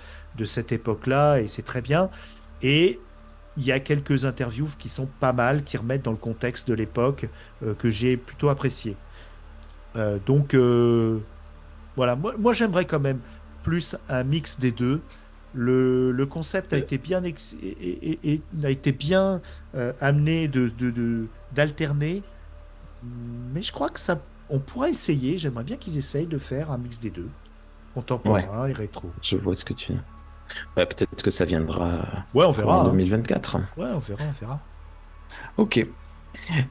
cette 0.44 0.70
époque-là 0.70 1.40
et 1.40 1.48
c'est 1.48 1.62
très 1.62 1.80
bien. 1.80 2.10
Et 2.60 3.00
il 3.56 3.64
y 3.64 3.72
a 3.72 3.80
quelques 3.80 4.26
interviews 4.26 4.68
qui 4.78 4.90
sont 4.90 5.08
pas 5.18 5.32
mal, 5.32 5.64
qui 5.64 5.78
remettent 5.78 6.04
dans 6.04 6.10
le 6.10 6.18
contexte 6.18 6.68
de 6.68 6.74
l'époque 6.74 7.26
euh, 7.62 7.72
que 7.72 7.88
j'ai 7.88 8.18
plutôt 8.18 8.50
apprécié. 8.50 8.96
Euh, 9.96 10.18
donc 10.26 10.54
voilà, 11.96 12.16
moi 12.16 12.52
j'aimerais 12.52 12.84
quand 12.84 13.00
même 13.00 13.20
plus 13.62 13.96
un 14.10 14.24
mix 14.24 14.60
des 14.60 14.72
deux. 14.72 15.00
Le, 15.58 16.12
le 16.12 16.26
concept 16.26 16.72
a 16.74 16.76
été 16.78 16.98
bien, 16.98 17.24
ex- 17.24 17.56
et, 17.62 17.68
et- 18.12 18.32
et- 18.34 18.42
a 18.62 18.68
été 18.70 18.92
bien 18.92 19.40
euh, 19.74 19.92
amené 20.02 20.48
de, 20.48 20.68
de- 20.68 20.90
de- 20.90 21.26
d'alterner, 21.54 22.22
mais 23.54 23.62
je 23.62 23.72
crois 23.72 23.88
que 23.88 23.98
ça, 23.98 24.20
on 24.50 24.58
pourrait 24.58 24.90
essayer. 24.90 25.38
J'aimerais 25.38 25.64
bien 25.64 25.76
qu'ils 25.78 25.96
essayent 25.96 26.26
de 26.26 26.38
faire 26.38 26.70
un 26.70 26.78
mix 26.78 27.00
des 27.00 27.10
deux, 27.10 27.28
contemporain 27.94 28.66
et 28.68 28.72
rétro. 28.72 29.10
Je 29.22 29.36
vois 29.38 29.54
ce 29.54 29.64
que 29.64 29.72
tu. 29.72 29.92
Ouais, 30.76 30.86
Peut-être 30.86 31.22
que 31.22 31.30
ça 31.30 31.44
viendra 31.44 32.00
Ouais, 32.34 32.44
on 32.44 32.48
en 32.48 32.50
verra. 32.52 32.80
hein. 32.82 32.84
2024. 32.84 33.56
Ouais, 33.56 33.62
on 33.94 33.98
verra, 33.98 34.24
on 34.24 34.40
verra. 34.40 34.60
Ok. 35.56 35.86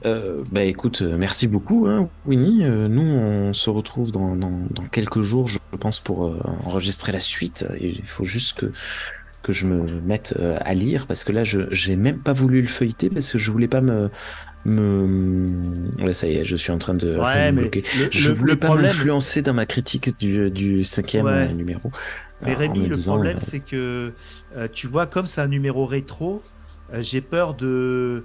Euh, 0.05 0.43
bah 0.51 0.63
écoute, 0.63 1.01
euh, 1.01 1.17
merci 1.17 1.47
beaucoup, 1.47 1.87
hein, 1.87 2.09
Winnie. 2.25 2.63
Euh, 2.63 2.87
nous, 2.87 3.01
on 3.01 3.53
se 3.53 3.69
retrouve 3.69 4.11
dans, 4.11 4.35
dans, 4.35 4.61
dans 4.69 4.83
quelques 4.83 5.21
jours, 5.21 5.47
je 5.47 5.59
pense, 5.79 5.99
pour 5.99 6.27
euh, 6.27 6.39
enregistrer 6.65 7.11
la 7.11 7.19
suite. 7.19 7.65
Il 7.81 8.05
faut 8.05 8.23
juste 8.23 8.53
que, 8.59 8.71
que 9.43 9.51
je 9.51 9.67
me 9.67 9.83
mette 10.01 10.35
à 10.61 10.73
lire, 10.73 11.07
parce 11.07 11.23
que 11.23 11.31
là, 11.31 11.43
je 11.43 11.61
j'ai 11.71 11.95
même 11.95 12.19
pas 12.19 12.33
voulu 12.33 12.61
le 12.61 12.67
feuilleter, 12.67 13.09
parce 13.09 13.31
que 13.31 13.37
je 13.37 13.51
voulais 13.51 13.67
pas 13.67 13.81
me... 13.81 14.09
me... 14.65 15.47
Ouais, 16.03 16.13
ça 16.13 16.27
y 16.27 16.35
est, 16.35 16.45
je 16.45 16.55
suis 16.55 16.71
en 16.71 16.77
train 16.77 16.93
de, 16.95 17.15
Ouais, 17.17 17.51
me 17.51 17.55
mais 17.57 17.61
bloquer. 17.63 17.83
le, 17.99 18.07
Je 18.11 18.31
voulais 18.31 18.53
le 18.53 18.59
pas 18.59 18.67
problème, 18.67 18.87
m'influencer 18.87 19.41
dans 19.41 19.53
ma 19.53 19.65
critique 19.65 20.17
du, 20.19 20.49
du 20.51 20.83
cinquième 20.83 21.25
Ouais. 21.25 21.51
numéro. 21.53 21.91
Mais 22.41 22.53
Rémi, 22.53 22.87
le 22.87 22.95
disant, 22.95 23.13
problème, 23.13 23.37
c'est 23.39 23.59
que 23.59 24.13
tu 24.73 24.87
vois, 24.87 25.05
comme 25.05 25.27
c'est 25.27 25.41
un 25.41 25.47
numéro 25.47 25.85
rétro, 25.85 26.41
j'ai 27.01 27.21
peur 27.21 27.53
de 27.55 28.23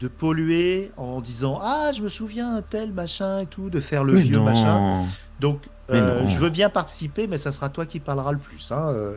de 0.00 0.08
polluer 0.08 0.90
en 0.96 1.20
disant 1.20 1.58
ah 1.62 1.90
je 1.94 2.02
me 2.02 2.08
souviens 2.08 2.62
tel 2.68 2.92
machin 2.92 3.40
et 3.40 3.46
tout 3.46 3.68
de 3.70 3.80
faire 3.80 4.04
le 4.04 4.12
mais 4.14 4.22
vieux 4.22 4.36
non. 4.36 4.44
machin 4.44 5.04
donc 5.40 5.60
euh, 5.90 6.28
je 6.28 6.38
veux 6.38 6.50
bien 6.50 6.68
participer 6.68 7.26
mais 7.26 7.38
ça 7.38 7.50
sera 7.50 7.68
toi 7.70 7.86
qui 7.86 7.98
parlera 7.98 8.30
le 8.32 8.38
plus 8.38 8.70
hein, 8.72 8.90
euh, 8.94 9.16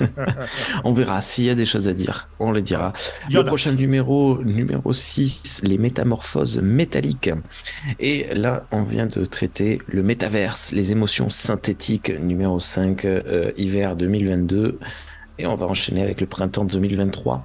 et- 0.00 0.04
On 0.84 0.92
verra 0.92 1.22
s'il 1.22 1.44
y 1.46 1.50
a 1.50 1.54
des 1.54 1.64
choses 1.66 1.88
à 1.88 1.94
dire. 1.94 2.28
On 2.38 2.52
les 2.52 2.60
dira. 2.62 2.92
Le 3.30 3.40
a. 3.40 3.44
prochain 3.44 3.72
numéro, 3.72 4.42
numéro 4.44 4.92
6, 4.92 5.62
les 5.64 5.78
métamorphoses 5.78 6.58
métalliques. 6.58 7.30
Et 8.00 8.26
là, 8.34 8.66
on 8.70 8.82
vient 8.82 9.06
de 9.06 9.24
traiter 9.24 9.80
le 9.86 10.02
métaverse, 10.02 10.72
les 10.72 10.92
émotions 10.92 11.30
synthétiques, 11.30 12.10
numéro 12.20 12.60
5, 12.60 13.04
euh, 13.06 13.52
hiver 13.56 13.96
2022. 13.96 14.78
Et 15.38 15.46
on 15.46 15.56
va 15.56 15.66
enchaîner 15.66 16.02
avec 16.02 16.20
le 16.20 16.26
printemps 16.26 16.64
2023. 16.64 17.44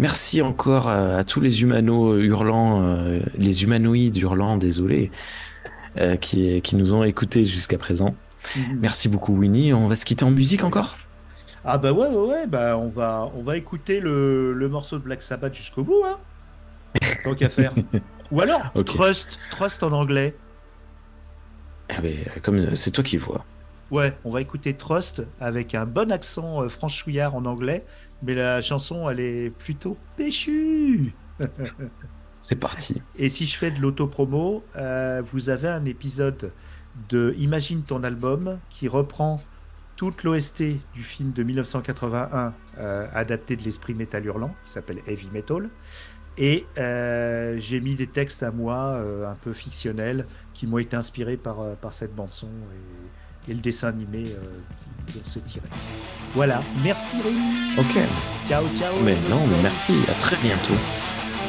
Merci 0.00 0.42
encore 0.42 0.88
à, 0.88 1.18
à 1.18 1.24
tous 1.24 1.40
les 1.40 1.62
humanos 1.62 2.20
hurlants, 2.20 2.82
euh, 2.82 3.20
les 3.36 3.62
humanoïdes 3.62 4.16
hurlants, 4.16 4.56
désolé, 4.56 5.12
euh, 5.98 6.16
qui, 6.16 6.60
qui 6.62 6.74
nous 6.76 6.94
ont 6.94 7.04
écoutés 7.04 7.44
jusqu'à 7.44 7.78
présent. 7.78 8.14
Merci 8.76 9.08
beaucoup, 9.08 9.34
Winnie. 9.36 9.72
On 9.72 9.86
va 9.88 9.96
se 9.96 10.04
quitter 10.04 10.24
en 10.24 10.30
musique 10.30 10.64
encore? 10.64 10.96
Ah 11.64 11.76
bah 11.76 11.92
ouais 11.92 12.08
ouais 12.08 12.26
ouais 12.28 12.46
bah 12.46 12.78
on 12.78 12.88
va 12.88 13.30
on 13.36 13.42
va 13.42 13.56
écouter 13.56 14.00
le, 14.00 14.54
le 14.54 14.68
morceau 14.68 14.96
de 14.96 15.02
Black 15.02 15.22
Sabbath 15.22 15.54
jusqu'au 15.54 15.82
bout 15.82 16.02
hein 16.06 16.16
tant 17.24 17.34
qu'à 17.34 17.48
faire 17.48 17.74
ou 18.30 18.40
alors. 18.40 18.72
Trust 18.86 19.38
Trust 19.50 19.82
en 19.82 19.92
anglais 19.92 20.34
Ah 21.90 22.00
ben, 22.00 22.16
comme 22.42 22.74
c'est 22.76 22.90
toi 22.92 23.04
qui 23.04 23.16
vois. 23.16 23.44
Ouais, 23.90 24.16
on 24.24 24.30
va 24.30 24.40
écouter 24.40 24.74
Trust 24.74 25.22
avec 25.40 25.74
un 25.74 25.86
bon 25.86 26.12
accent 26.12 26.62
euh, 26.62 26.68
franchouillard 26.68 27.34
en 27.34 27.44
anglais, 27.46 27.84
mais 28.22 28.34
la 28.34 28.60
chanson, 28.60 29.08
elle 29.08 29.20
est 29.20 29.50
plutôt 29.50 29.96
péchue. 30.16 31.14
C'est 32.40 32.56
parti. 32.56 33.02
Et 33.16 33.30
si 33.30 33.46
je 33.46 33.56
fais 33.56 33.70
de 33.70 33.80
l'autopromo, 33.80 34.62
euh, 34.76 35.22
vous 35.24 35.50
avez 35.50 35.68
un 35.68 35.84
épisode 35.86 36.52
de 37.08 37.34
Imagine 37.38 37.82
ton 37.82 38.04
album 38.04 38.58
qui 38.68 38.88
reprend 38.88 39.40
toute 39.98 40.22
l'OST 40.22 40.62
du 40.94 41.02
film 41.02 41.32
de 41.32 41.42
1981 41.42 42.54
euh, 42.78 43.08
adapté 43.12 43.56
de 43.56 43.64
l'esprit 43.64 43.94
métal 43.94 44.24
hurlant, 44.24 44.54
qui 44.64 44.70
s'appelle 44.70 45.00
Heavy 45.08 45.28
Metal. 45.32 45.68
Et 46.36 46.64
euh, 46.78 47.58
j'ai 47.58 47.80
mis 47.80 47.96
des 47.96 48.06
textes 48.06 48.44
à 48.44 48.52
moi, 48.52 48.92
euh, 48.92 49.28
un 49.28 49.34
peu 49.34 49.52
fictionnels, 49.52 50.26
qui 50.54 50.68
m'ont 50.68 50.78
été 50.78 50.94
inspirés 50.94 51.36
par, 51.36 51.76
par 51.78 51.92
cette 51.92 52.14
bande-son 52.14 52.46
et, 52.46 53.17
et 53.48 53.54
le 53.54 53.60
dessin 53.60 53.88
animé 53.88 54.26
euh, 54.28 55.14
dont 55.14 55.20
c'est 55.24 55.44
tiré. 55.44 55.64
Voilà, 56.34 56.62
merci 56.82 57.16
Rémi. 57.22 57.78
Ok. 57.78 57.96
Ciao, 58.46 58.64
ciao. 58.78 58.94
Mais 59.02 59.16
non, 59.28 59.46
mais 59.46 59.62
merci. 59.62 59.94
À 60.08 60.14
très 60.14 60.36
bientôt. 60.36 60.74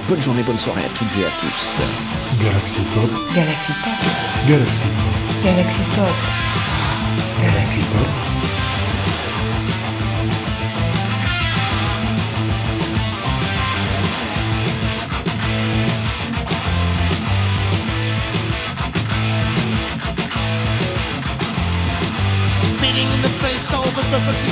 Bonne 0.07 0.21
journée, 0.21 0.43
bonne 0.43 0.57
soirée 0.57 0.85
à 0.85 0.89
toutes 0.89 1.15
et 1.17 1.25
à 1.25 1.29
tous. 1.39 1.79
Galaxy 2.43 2.81
Pop, 2.95 3.09
Galaxy 3.35 3.71
Pop. 3.83 4.47
Galaxy 4.47 4.87
Pop. 4.87 5.43
Galaxy 5.43 5.81
Pop. 5.95 7.43
Galaxy 7.43 7.79
Pop. 7.91 8.48
Los 24.19 24.27
próximos 24.27 24.48